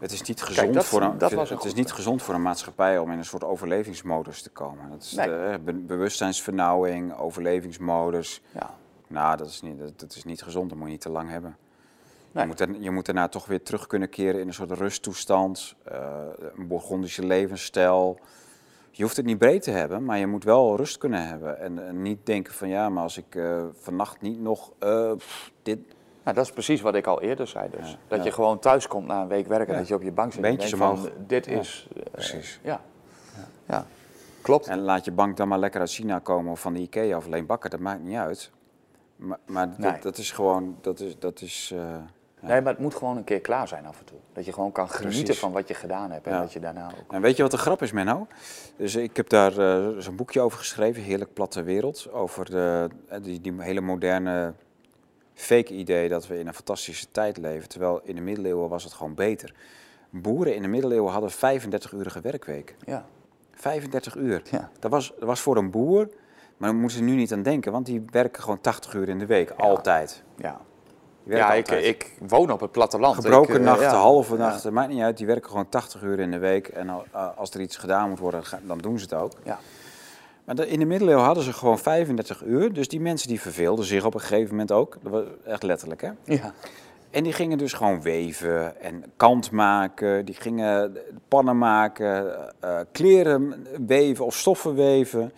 [0.00, 2.34] Het is niet gezond dat- voor een, dat was een het is niet gezond voor
[2.34, 4.90] een maatschappij om in een soort overlevingsmodus te komen.
[4.90, 5.26] Dat is Nee.
[5.26, 8.42] de, eh, be- bewustzijnsvernauwing, overlevingsmodus.
[8.52, 8.74] Ja.
[9.06, 10.68] Nou, dat is niet, dat, dat is niet gezond.
[10.68, 11.56] Dat moet je niet te lang hebben.
[12.32, 12.42] Nee.
[12.42, 15.74] Je, moet er, je moet daarna toch weer terug kunnen keren in een soort rusttoestand,
[15.84, 16.00] eh,
[16.56, 18.18] een Bourgondische levensstijl.
[18.90, 21.58] Je hoeft het niet breed te hebben, maar je moet wel rust kunnen hebben.
[21.58, 24.72] En, en niet denken van ja, maar als ik eh, vannacht niet nog
[25.16, 25.78] pff, dit,
[26.24, 27.90] Nou, dat is precies wat ik al eerder zei dus.
[27.90, 28.24] Ja, dat ja.
[28.24, 29.78] je gewoon thuis komt na een week werken, Ja.
[29.78, 31.88] dat je op je bank zit en denkt van, dit is...
[31.96, 32.60] eh, precies.
[32.62, 32.80] Ja.
[33.66, 33.86] ja,
[34.42, 34.66] klopt.
[34.66, 37.26] En laat je bank dan maar lekker uit China komen of van de Ikea of
[37.26, 38.50] alleen bakken, dat maakt niet uit.
[39.16, 39.92] Maar, maar Nee.
[39.92, 41.94] dat, dat is gewoon, dat is, dat is eh.
[42.42, 44.18] Nee, maar het moet gewoon een keer klaar zijn af en toe.
[44.32, 45.38] Dat je gewoon kan genieten Precies.
[45.40, 47.12] van wat je gedaan hebt en dat je daarna ook...
[47.12, 48.26] En weet je wat de grap is, Menno?
[48.76, 52.12] Dus ik heb daar eh, zo'n boekje over geschreven, Heerlijk Platte Wereld.
[52.12, 52.88] Over de,
[53.22, 54.52] die, die hele moderne
[55.40, 57.68] fake idee dat we in een fantastische tijd leven.
[57.68, 59.54] Terwijl in de middeleeuwen was het gewoon beter.
[60.10, 62.76] Boeren in de middeleeuwen hadden 35-urige werkweek.
[62.86, 63.04] Ja.
[63.54, 64.42] 35 uur.
[64.50, 64.70] Ja.
[64.78, 66.08] Dat was, dat was voor een boer,
[66.56, 67.72] maar daar moeten ze nu niet aan denken.
[67.72, 70.22] Want die werken gewoon 80 uur in de week, altijd.
[70.36, 70.60] Ja,
[71.24, 73.14] ja ik, ik woon op het platteland.
[73.14, 73.94] Gebroken Ik, eh, nachten, ja.
[73.94, 74.38] halve Ja.
[74.38, 75.16] nachten, maakt niet uit.
[75.16, 76.68] Die werken gewoon 80 uur in de week.
[76.68, 77.04] En al-
[77.36, 79.32] als er iets gedaan moet worden, dan doen ze het ook.
[79.44, 79.58] Ja.
[80.56, 82.72] Maar in de middeleeuwen hadden ze gewoon 35 uur.
[82.72, 84.98] Dus die mensen die verveelden zich op een gegeven moment ook.
[85.02, 86.10] Dat was echt letterlijk, hè?
[86.24, 86.54] Ja.
[87.10, 90.24] En die gingen dus gewoon weven en kant maken.
[90.24, 90.96] Die gingen
[91.28, 95.32] pannen maken, eh, kleren weven of stoffen weven.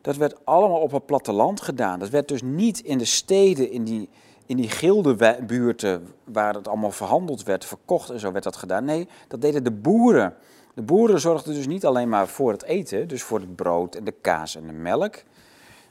[0.00, 1.98] Dat werd allemaal op het platteland gedaan.
[1.98, 4.08] Dat werd dus niet in de steden, in die,
[4.46, 8.84] in die gildebuurten waar het allemaal verhandeld werd, verkocht en zo werd dat gedaan.
[8.84, 10.34] Nee, dat deden de boeren.
[10.76, 14.04] De boeren zorgden dus niet alleen maar voor het eten, dus voor het brood en
[14.04, 15.14] de kaas en de melk.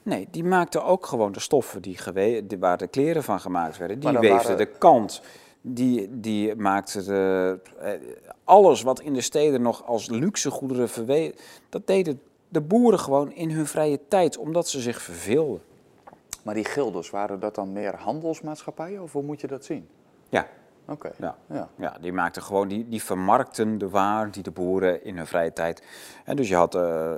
[0.03, 1.97] Nee, die maakten ook gewoon de stoffen die
[2.59, 3.99] waar de kleren van gemaakt werden.
[3.99, 5.21] Die weefden waren- de kant.
[5.61, 7.91] Die, die maakten de, eh,
[8.43, 11.35] alles wat in de steden nog als luxe goederen verwezen.
[11.69, 15.61] Dat deden de boeren gewoon in hun vrije tijd, omdat ze zich verveelden.
[16.43, 19.87] Maar die gilders, waren dat dan meer handelsmaatschappijen of hoe moet je dat zien?
[20.29, 20.47] Ja,
[20.87, 21.11] Oké.
[21.17, 21.35] ja.
[21.49, 21.69] Ja.
[21.77, 25.53] Ja, die maakten gewoon, die, die vermarkten de waar die de boeren in hun vrije
[25.53, 25.83] tijd.
[26.25, 27.13] En dus je had eh,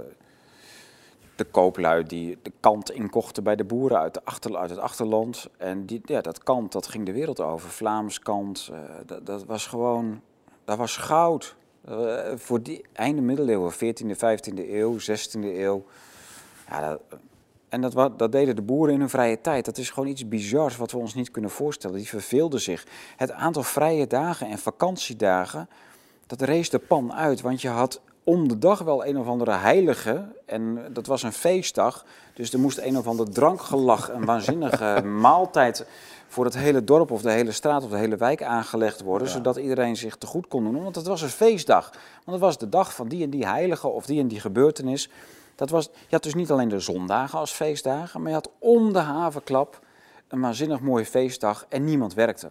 [1.35, 5.49] de kooplui die de kant inkochten bij de boeren uit, de achter, uit het achterland.
[5.57, 7.69] En die, ja, dat kant, dat ging de wereld over.
[7.69, 10.21] Vlaams kant, eh, dat, dat was gewoon,
[10.65, 11.55] dat was goud.
[11.85, 15.85] Eh, voor die einde middeleeuwen, 14e, 15e eeuw, 16e eeuw.
[16.69, 17.01] Ja, dat,
[17.69, 19.65] en dat, dat deden de boeren in hun vrije tijd.
[19.65, 21.97] Dat is gewoon iets bizars wat we ons niet kunnen voorstellen.
[21.97, 22.85] Die verveelden zich.
[23.15, 25.69] Het aantal vrije dagen en vakantiedagen,
[26.27, 27.41] dat rees de pan uit.
[27.41, 30.25] Want je had om de dag wel een of andere heilige.
[30.45, 32.05] En dat was een feestdag.
[32.33, 35.85] Dus er moest een of ander drankgelach, een waanzinnige maaltijd
[36.27, 39.27] voor het hele dorp of de hele straat of de hele wijk aangelegd worden.
[39.27, 39.33] Ja.
[39.33, 40.83] Zodat iedereen zich te goed kon doen.
[40.83, 41.89] Want het was een feestdag.
[41.91, 45.09] Want het was de dag van die en die heilige of die en die gebeurtenis.
[45.57, 48.93] Dat was, je had dus niet alleen de zondagen als feestdagen, maar je had om
[48.93, 49.79] de havenklap
[50.27, 52.49] een waanzinnig mooie feestdag en niemand werkte.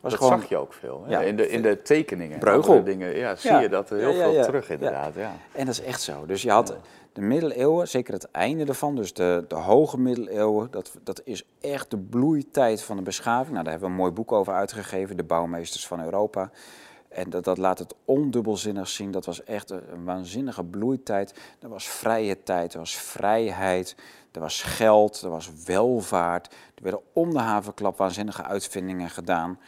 [0.00, 1.02] Was dat gewoon, zag je ook veel.
[1.04, 1.10] Hè?
[1.10, 1.20] Ja.
[1.20, 2.38] in, de, in de tekeningen.
[2.38, 2.84] Breugel.
[2.84, 3.60] Dingen, ja, zie Ja.
[3.60, 5.14] je dat heel Ja, veel terug inderdaad.
[5.14, 5.32] Ja.
[5.52, 6.26] En dat is echt zo.
[6.26, 6.76] Dus je had
[7.12, 11.90] de middeleeuwen, zeker het einde ervan, dus de, de hoge middeleeuwen, dat, dat is echt
[11.90, 13.50] de bloeitijd van de beschaving.
[13.52, 16.50] Nou, daar hebben we een mooi boek over uitgegeven, De Bouwmeesters van Europa.
[17.14, 19.10] En dat, laat het ondubbelzinnig zien.
[19.10, 21.34] Dat was echt een, waanzinnige bloeitijd.
[21.60, 23.96] Er was vrije tijd, er was vrijheid,
[24.32, 26.46] er was geld, er was welvaart.
[26.46, 29.58] Er werden om de havenklap waanzinnige uitvindingen gedaan.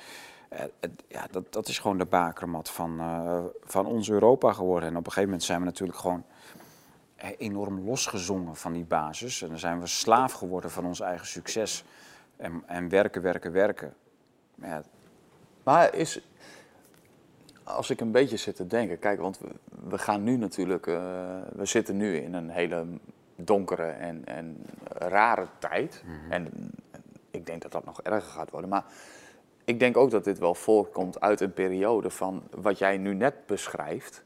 [0.48, 0.64] Eh,
[1.08, 4.88] ja, dat, dat is gewoon de bakermat van, eh, van ons Europa geworden.
[4.88, 6.24] En op een gegeven moment zijn we natuurlijk gewoon
[7.16, 9.42] eh, enorm losgezongen van die basis.
[9.42, 11.84] En dan zijn we slaaf geworden van ons eigen succes.
[12.36, 13.94] En, en werken, werken, werken.
[15.62, 16.20] Maar is,
[17.66, 19.48] als ik een beetje zit te denken, kijk, want we,
[19.88, 20.94] we gaan nu natuurlijk, eh,
[21.52, 22.86] we zitten nu in een hele
[23.36, 26.04] donkere en, en rare tijd.
[26.30, 26.72] En
[27.30, 28.70] ik denk dat dat nog erger gaat worden.
[28.70, 28.84] Maar
[29.64, 33.34] ik denk ook dat dit wel voortkomt uit een periode van wat jij nu net
[33.46, 34.24] beschrijft.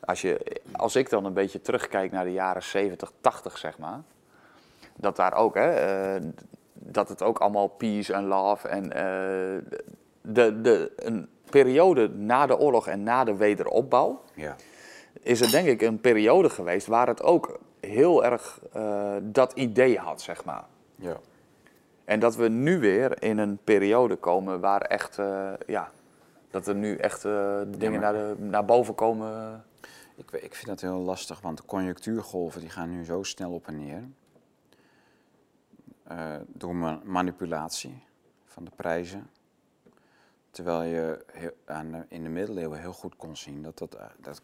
[0.00, 4.00] Als, je, als ik dan een beetje terugkijk naar de jaren 70, 80, zeg maar.
[4.96, 6.22] Dat daar ook, hè, eh,
[6.72, 9.74] dat het ook allemaal peace en love en eh,
[10.20, 14.56] de, de, een periode na de oorlog en na de wederopbouw ja.
[15.20, 19.98] is er denk ik een periode geweest waar het ook heel erg eh, dat idee
[19.98, 20.64] had, zeg maar.
[20.96, 21.16] ja.
[22.04, 25.90] En dat we nu weer in een periode komen waar echt, eh, ja,
[26.50, 29.64] dat er nu echt eh, dingen maar- naar, de, naar boven komen.
[30.16, 33.66] Ik, ik vind dat heel lastig, want de conjunctuurgolven die gaan nu zo snel op
[33.66, 34.02] en neer.
[36.46, 38.02] Door ma- manipulatie
[38.44, 39.30] van de prijzen.
[40.50, 44.40] Terwijl je heel- aan in de middeleeuwen heel goed kon zien dat, dat, eh, dat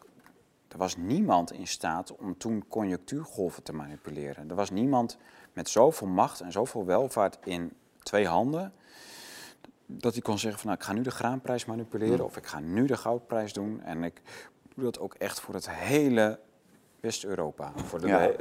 [0.67, 4.49] er was niemand in staat om toen conjunctuurgolven te manipuleren.
[4.49, 5.17] Er was niemand
[5.53, 7.73] met zoveel macht en zoveel welvaart in
[8.03, 8.73] twee handen.
[9.85, 12.59] Dat hij kon zeggen van nou, ik ga nu de graanprijs manipuleren of ik ga
[12.59, 13.81] nu de goudprijs doen.
[13.81, 14.21] En ik
[14.75, 16.39] doe dat ook echt voor het hele
[16.99, 17.71] West-Europa.
[17.75, 18.27] Voor de, Ja.
[18.27, 18.39] dat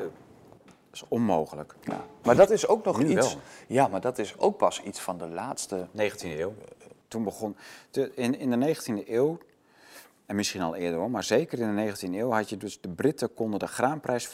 [0.93, 1.75] is onmogelijk.
[1.83, 2.05] Ja.
[2.23, 3.35] Maar dat is ook nog Nu iets.
[3.35, 3.43] wel.
[3.69, 5.87] Ja, maar dat is ook pas iets van de laatste.
[5.93, 6.55] 19e eeuw.
[7.09, 7.57] Toen begon.
[8.15, 9.39] In, in de 19e eeuw,
[10.27, 12.89] en misschien al eerder hoor, maar zeker in de 19e eeuw had je dus de
[12.89, 14.31] Britten konden de graanprijs,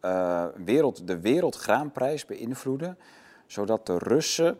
[0.00, 2.98] eh, wereld, de wereldgraanprijs beïnvloeden,
[3.46, 4.58] zodat de Russen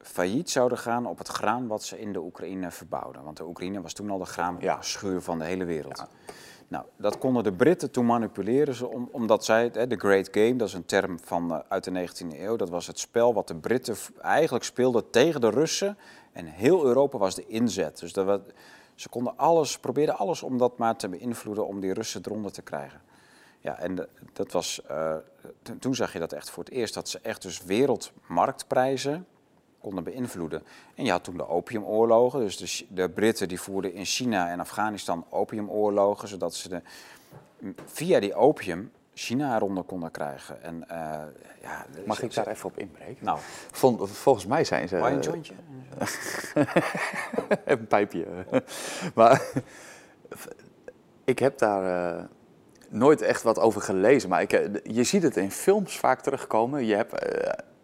[0.00, 3.22] failliet zouden gaan op het graan wat ze in de Oekraïne verbouwden.
[3.22, 6.04] Want de Oekraïne was toen al de graanschuur van de hele wereld.
[6.68, 10.74] Nou, dat konden de Britten toen manipuleren, om- omdat zij, de Great Game, dat is
[10.74, 13.96] een term van, eh, uit de 19e eeuw, dat was het spel wat de Britten
[14.20, 15.98] eigenlijk speelden tegen de Russen.
[16.32, 17.98] En heel Europa was de inzet.
[17.98, 18.40] Dus dat,
[18.94, 22.62] ze konden alles, probeerden alles om dat maar te beïnvloeden, om die Russen eronder te
[22.62, 23.00] krijgen.
[23.60, 25.14] Ja, en dat was, eh,
[25.62, 29.26] to- toen zag je dat echt voor het eerst, dat ze echt dus wereldmarktprijzen
[29.80, 30.62] konden beïnvloeden.
[30.94, 35.24] En je had toen de opiumoorlogen, dus de, Britten die voerden in China en Afghanistan
[35.30, 36.82] opiumoorlogen, zodat ze de,
[37.84, 40.62] via die opium China eronder konden krijgen.
[40.62, 41.22] En, eh,
[41.62, 43.24] ja, Mag ik daar even op inbreken?
[43.24, 43.38] Nou,
[43.70, 44.96] Vol- volgens mij zijn ze.
[44.96, 45.54] een jointje?
[47.64, 48.26] Een pijpje.
[49.14, 49.42] maar
[51.24, 52.24] ik heb daar eh,
[52.88, 54.28] nooit echt wat over gelezen.
[54.28, 56.84] Maar ik, eh, je ziet het in films vaak terugkomen.
[56.84, 57.12] Je hebt,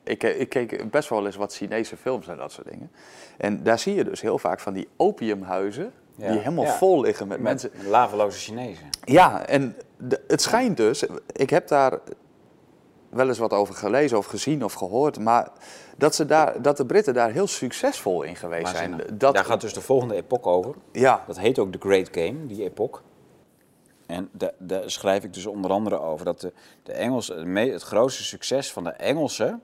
[0.05, 2.91] ik, ik keek best wel eens wat Chinese films en dat soort dingen.
[3.39, 5.93] En daar zie je dus heel vaak van die opiumhuizen.
[6.17, 6.29] Ja.
[6.31, 6.73] Die helemaal Ja.
[6.77, 7.89] vol liggen met, Met mensen.
[7.91, 8.89] laveloze Chinezen.
[9.05, 11.99] Ja, en de- het schijnt dus, ik heb daar
[13.09, 15.49] wel eens wat over gelezen of gezien of gehoord, maar
[15.97, 19.01] dat, ze daar, dat de Britten daar heel succesvol in geweest zijn.
[19.13, 20.75] Dat, Daar gaat dus de volgende epoch over.
[20.93, 23.03] ja, Dat heet ook de Great Game, die epoch.
[24.07, 26.53] En da- daar schrijf ik dus onder andere over dat de,
[26.83, 29.63] de me- het grootste succes van de Engelsen,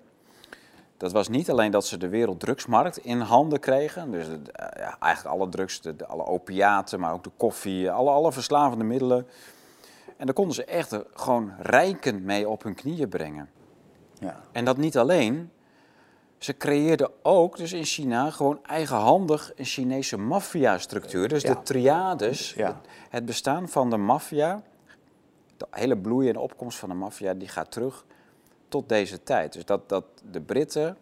[0.99, 4.97] dat was niet alleen dat ze de werelddrugsmarkt in handen kregen, dus de- eh, ja,
[5.01, 9.27] eigenlijk alle drugs, de, alle opiaten, maar ook de koffie, alle, alle verslavende middelen.
[10.17, 13.51] En daar konden ze echt gewoon rijkend mee op hun knieën brengen.
[14.19, 14.41] ja.
[14.53, 15.51] En dat niet alleen.
[16.39, 21.29] Ze creëerden ook, dus in China, gewoon eigenhandig een Chinese maffia-structuur.
[21.29, 21.55] Dus Ja.
[21.55, 22.67] de triades, Ja.
[22.67, 22.77] het,
[23.11, 24.63] het bestaan van de maffia,
[25.57, 28.05] de hele bloei en opkomst van de maffia, die gaat terug
[28.69, 29.53] tot deze tijd.
[29.53, 30.97] Dus dat, dat de Britten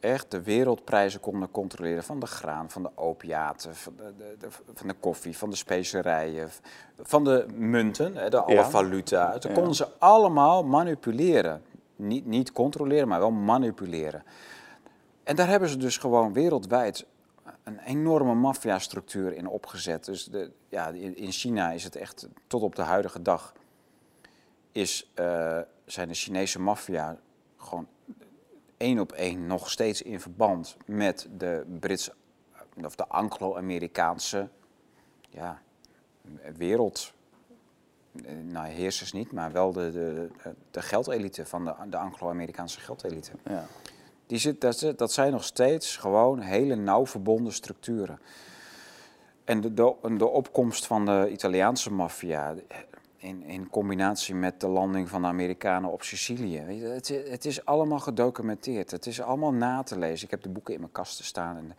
[0.00, 4.48] echt de wereldprijzen konden controleren van de graan, van de opiaten, van de, de, de-
[4.74, 6.48] van de koffie, van de specerijen,
[7.02, 8.70] van de munten, de alle Ja.
[8.70, 9.32] valuta.
[9.32, 9.52] Dat Ja.
[9.52, 11.62] konden ze allemaal manipuleren.
[11.96, 14.22] Niet, niet controleren, maar wel manipuleren.
[15.24, 17.06] En daar hebben ze dus gewoon wereldwijd
[17.64, 20.04] een enorme maffiastructuur in opgezet.
[20.04, 23.52] Dus de, ja, in in China is het echt tot op de huidige dag
[24.72, 27.18] is, eh, zijn de Chinese maffia
[27.56, 27.86] gewoon
[28.76, 32.12] één op één nog steeds in verband met de Britse
[32.84, 34.48] of de Anglo-Amerikaanse
[35.28, 35.62] ja,
[36.56, 37.12] wereld.
[38.42, 40.28] Nou, heersers niet, maar wel de, de,
[40.70, 43.32] de geldelite van de, de Anglo-Amerikaanse geldelite.
[43.44, 43.66] Ja.
[44.26, 48.20] Die zit, dat, dat zijn nog steeds gewoon hele nauw verbonden structuren.
[49.44, 52.54] En de, de, de opkomst van de Italiaanse maffia
[53.22, 56.58] in, in combinatie met de landing van de Amerikanen op Sicilië.
[56.58, 58.90] Het, het is allemaal gedocumenteerd.
[58.90, 60.24] Het is allemaal na te lezen.
[60.24, 61.56] Ik heb de boeken in mijn kasten staan.
[61.56, 61.76] En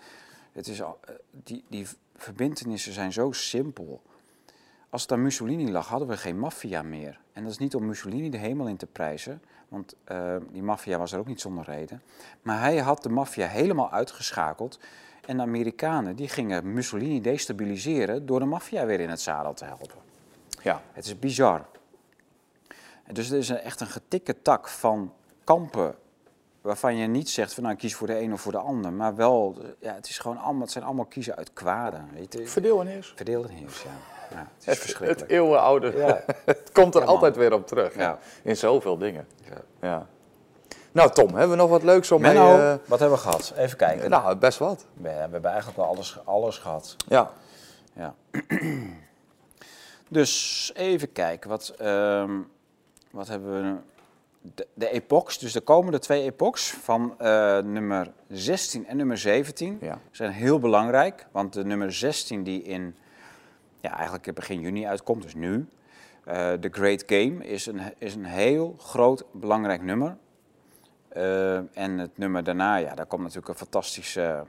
[0.51, 4.01] het is al, eh, die, die verbindenissen zijn zo simpel.
[4.89, 7.19] Als het aan Mussolini lag, hadden we geen maffia meer.
[7.33, 10.97] En dat is niet om Mussolini de hemel in te prijzen, want eh, die maffia
[10.97, 12.01] was er ook niet zonder reden.
[12.41, 14.79] Maar hij had de maffia helemaal uitgeschakeld.
[15.25, 19.65] En de Amerikanen die gingen Mussolini destabiliseren door de maffia weer in het zadel te
[19.65, 20.12] helpen.
[20.63, 20.81] Ja.
[20.91, 21.65] Het is bizar.
[23.11, 25.13] Dus er is een, echt een getikke tak van
[25.43, 25.95] kampen
[26.61, 29.15] waarvan je niet zegt van nou kies voor de een of voor de ander, maar
[29.15, 32.09] wel, ja, het, is gewoon allemaal, het zijn allemaal kiezen uit kwaden.
[32.13, 32.47] Weet je?
[32.47, 33.13] Verdeel en heers.
[33.15, 33.89] Verdeel en heers, ja.
[34.31, 35.19] ja het is Het, verschrikkelijk.
[35.19, 35.97] het eeuwenoude.
[35.97, 36.23] Ja.
[36.45, 37.95] het komt er Ja, altijd weer op terug.
[37.95, 38.17] Ja.
[38.43, 39.27] In zoveel dingen.
[39.49, 39.57] Ja.
[39.81, 40.07] Ja.
[40.91, 42.33] Nou, Tom, hebben we nog wat leuks om mee...
[42.33, 43.53] Menno, eh, wat hebben we gehad?
[43.57, 44.09] Even kijken.
[44.09, 44.85] nou, best wat.
[44.93, 46.95] we, we hebben eigenlijk wel alles, alles gehad.
[47.07, 47.31] Ja.
[47.93, 48.15] Ja.
[50.13, 52.39] Dus even kijken, wat, ehm,
[53.11, 53.77] wat hebben we?
[54.55, 59.77] De, de epochs, dus de komende twee epochs van eh, nummer 16 en nummer 17
[59.81, 59.99] Ja.
[60.11, 61.27] zijn heel belangrijk.
[61.31, 62.95] Want de nummer 16 die in,
[63.79, 65.65] ja, eigenlijk begin juni uitkomt, dus nu.
[66.23, 70.17] eh The Great Game is een, is een heel groot, belangrijk nummer.
[71.09, 74.45] Eh, en het nummer daarna, ja, daar komt natuurlijk een fantastische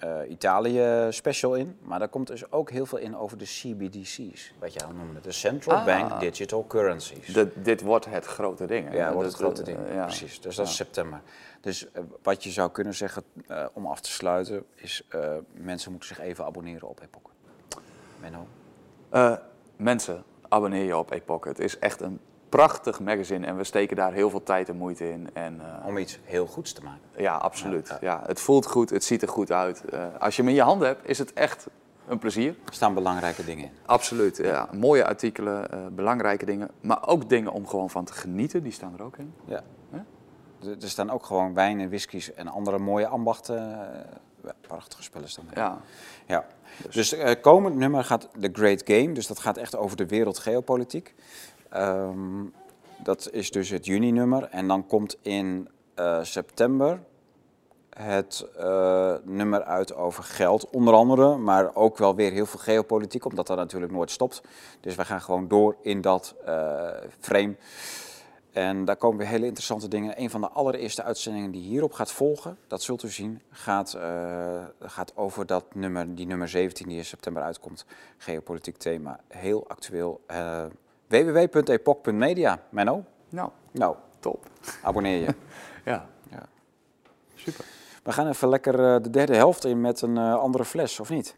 [0.00, 1.76] eh, Italië special in.
[1.82, 5.20] Maar daar komt dus ook heel veel in over de CBDC's, wat jij al noemde.
[5.20, 5.84] De Central Ah.
[5.84, 7.26] Bank Digital Currencies.
[7.26, 8.88] De- dit wordt het grote ding.
[8.88, 8.96] hè?
[8.96, 10.04] ja, wordt het grote ding, ja.
[10.04, 10.40] precies.
[10.40, 11.20] Dus dat is september.
[11.60, 15.02] Dus eh, wat je zou kunnen zeggen, eh, om af te sluiten, is
[15.52, 17.30] mensen moeten zich even abonneren op Epoch.
[18.20, 18.46] Menno?
[19.76, 21.44] Mensen, abonneer je op Epoch.
[21.44, 22.20] Het is echt een
[22.50, 25.30] prachtig magazine en we steken daar heel veel tijd en moeite in.
[25.32, 27.00] En, eh, Om iets heel goeds te maken.
[27.16, 27.88] ja, absoluut.
[27.88, 29.84] Ja, Ja, het voelt goed, het ziet er goed uit.
[29.84, 31.66] Eh, als je hem in je handen hebt, is het echt
[32.08, 32.54] een plezier.
[32.66, 33.70] Er staan belangrijke dingen in.
[33.86, 34.68] Absoluut, ja.
[34.72, 36.70] Mooie artikelen, eh, belangrijke dingen.
[36.80, 39.34] Maar ook dingen om gewoon van te genieten, die staan er ook in.
[39.44, 39.62] Ja.
[40.80, 43.78] Er, staan ook gewoon wijnen, whiskies en andere mooie ambachten.
[44.60, 45.58] prachtige spellen staan er.
[45.58, 45.80] Ja,
[46.26, 46.46] Ja.
[46.90, 49.12] Dus eh komend nummer gaat The Great Game.
[49.12, 51.14] Dus dat gaat echt over de wereldgeopolitiek.
[51.70, 52.44] Ehm,
[53.02, 54.42] dat is dus het juni-nummer.
[54.42, 57.02] En dan komt in eh, september
[57.90, 61.36] het eh, nummer uit over geld, onder andere.
[61.36, 64.42] Maar ook wel weer heel veel geopolitiek, omdat dat natuurlijk nooit stopt.
[64.80, 66.88] Dus we gaan gewoon door in dat eh,
[67.18, 67.56] frame.
[68.52, 70.20] En daar komen weer hele interessante dingen.
[70.20, 73.98] Een van de allereerste uitzendingen die hierop gaat volgen, dat zult u zien, gaat,
[74.80, 77.84] gaat over dat nummer, die nummer 17 die in september uitkomt.
[78.16, 80.20] Geopolitiek thema, heel actueel.
[81.10, 82.60] Www.epoch.media.
[82.68, 83.04] Menno?
[83.28, 84.46] nou, Nou, top.
[84.82, 85.34] abonneer je.
[85.84, 86.42] Ja, Ja.
[87.34, 87.64] super.
[88.02, 91.10] We gaan even lekker eh, de derde helft in met een eh, andere fles, of
[91.10, 91.36] niet?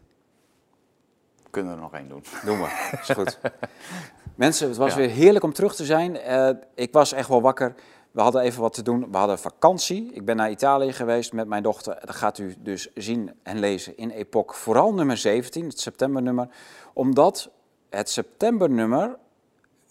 [1.49, 2.23] Kunnen we er nog één doen.
[2.45, 3.39] Doen we, is goed.
[4.35, 4.97] Mensen, het was Ja.
[4.97, 6.17] weer heerlijk om terug te zijn.
[6.17, 7.73] Eh, ik was echt wel wakker.
[8.11, 9.11] We hadden even wat te doen.
[9.11, 10.11] We hadden vakantie.
[10.13, 11.97] Ik ben naar Italië geweest met mijn dochter.
[12.05, 14.57] Dat gaat u dus zien en lezen in Epoch.
[14.57, 16.47] Vooral nummer 17, het septembernummer.
[16.93, 17.49] Omdat
[17.89, 19.17] het septembernummer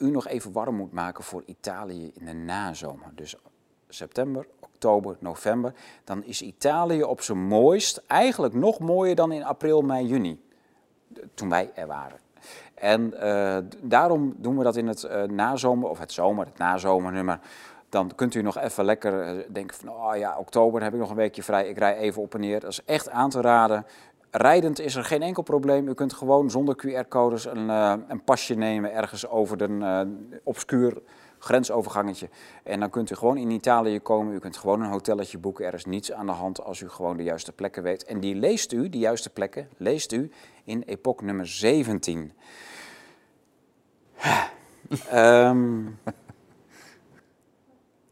[0.02, 3.10] u nog even warm moet maken voor Italië in de nazomer.
[3.14, 3.36] Dus
[3.88, 5.74] september, oktober, november.
[6.04, 8.02] Dan is Italië op zijn mooist.
[8.06, 10.40] Eigenlijk nog mooier dan in april, mei, juni
[11.34, 12.18] toen wij er waren.
[12.74, 17.38] En eh, daarom doen we dat in het eh, nazomer, of het zomer, het nazomernummer.
[17.88, 21.10] Dan kunt u nog even lekker eh, denken van, oh ja, oktober heb ik nog
[21.10, 22.60] een weekje vrij, ik rij even op en neer.
[22.60, 23.86] Dat is echt aan te raden.
[24.34, 25.88] Rijdend is er geen enkel probleem.
[25.88, 31.02] U kunt gewoon zonder QR-codes een, eh, een pasje nemen ergens over een eh, obscuur
[31.38, 32.28] grensovergangetje.
[32.62, 34.34] En dan kunt u gewoon in Italië komen.
[34.34, 35.66] U kunt gewoon een hotelletje boeken.
[35.66, 38.04] Er is niets aan de hand als u gewoon de juiste plekken weet.
[38.04, 40.30] En die leest u, die juiste plekken, leest u
[40.64, 42.32] in epoch nummer 17.
[45.08, 45.84] Ehm,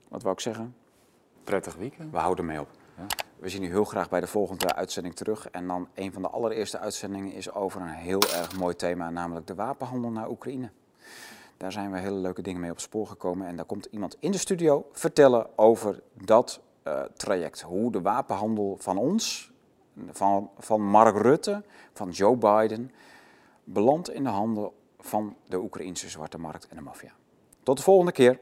[0.09, 0.74] wat wou ik zeggen?
[1.44, 2.12] Prettig weekend.
[2.12, 2.68] We houden mee op.
[2.97, 3.06] Ja.
[3.41, 5.51] We zien u heel graag bij de volgende uitzending terug.
[5.51, 9.47] En dan een van de allereerste uitzendingen is over een heel erg mooi thema, namelijk
[9.47, 10.71] de wapenhandel naar Oekraïne.
[11.57, 13.47] Daar zijn we hele leuke dingen mee op spoor gekomen.
[13.47, 17.61] En daar komt iemand in de studio vertellen over dat eh, traject.
[17.61, 19.53] Hoe de wapenhandel van ons,
[20.11, 21.62] van, van Mark Rutte,
[21.93, 22.93] van Joe Biden,
[23.65, 27.12] belandt in de handen van de Oekraïnse zwarte markt en de maffia.
[27.62, 28.41] Tot de volgende keer.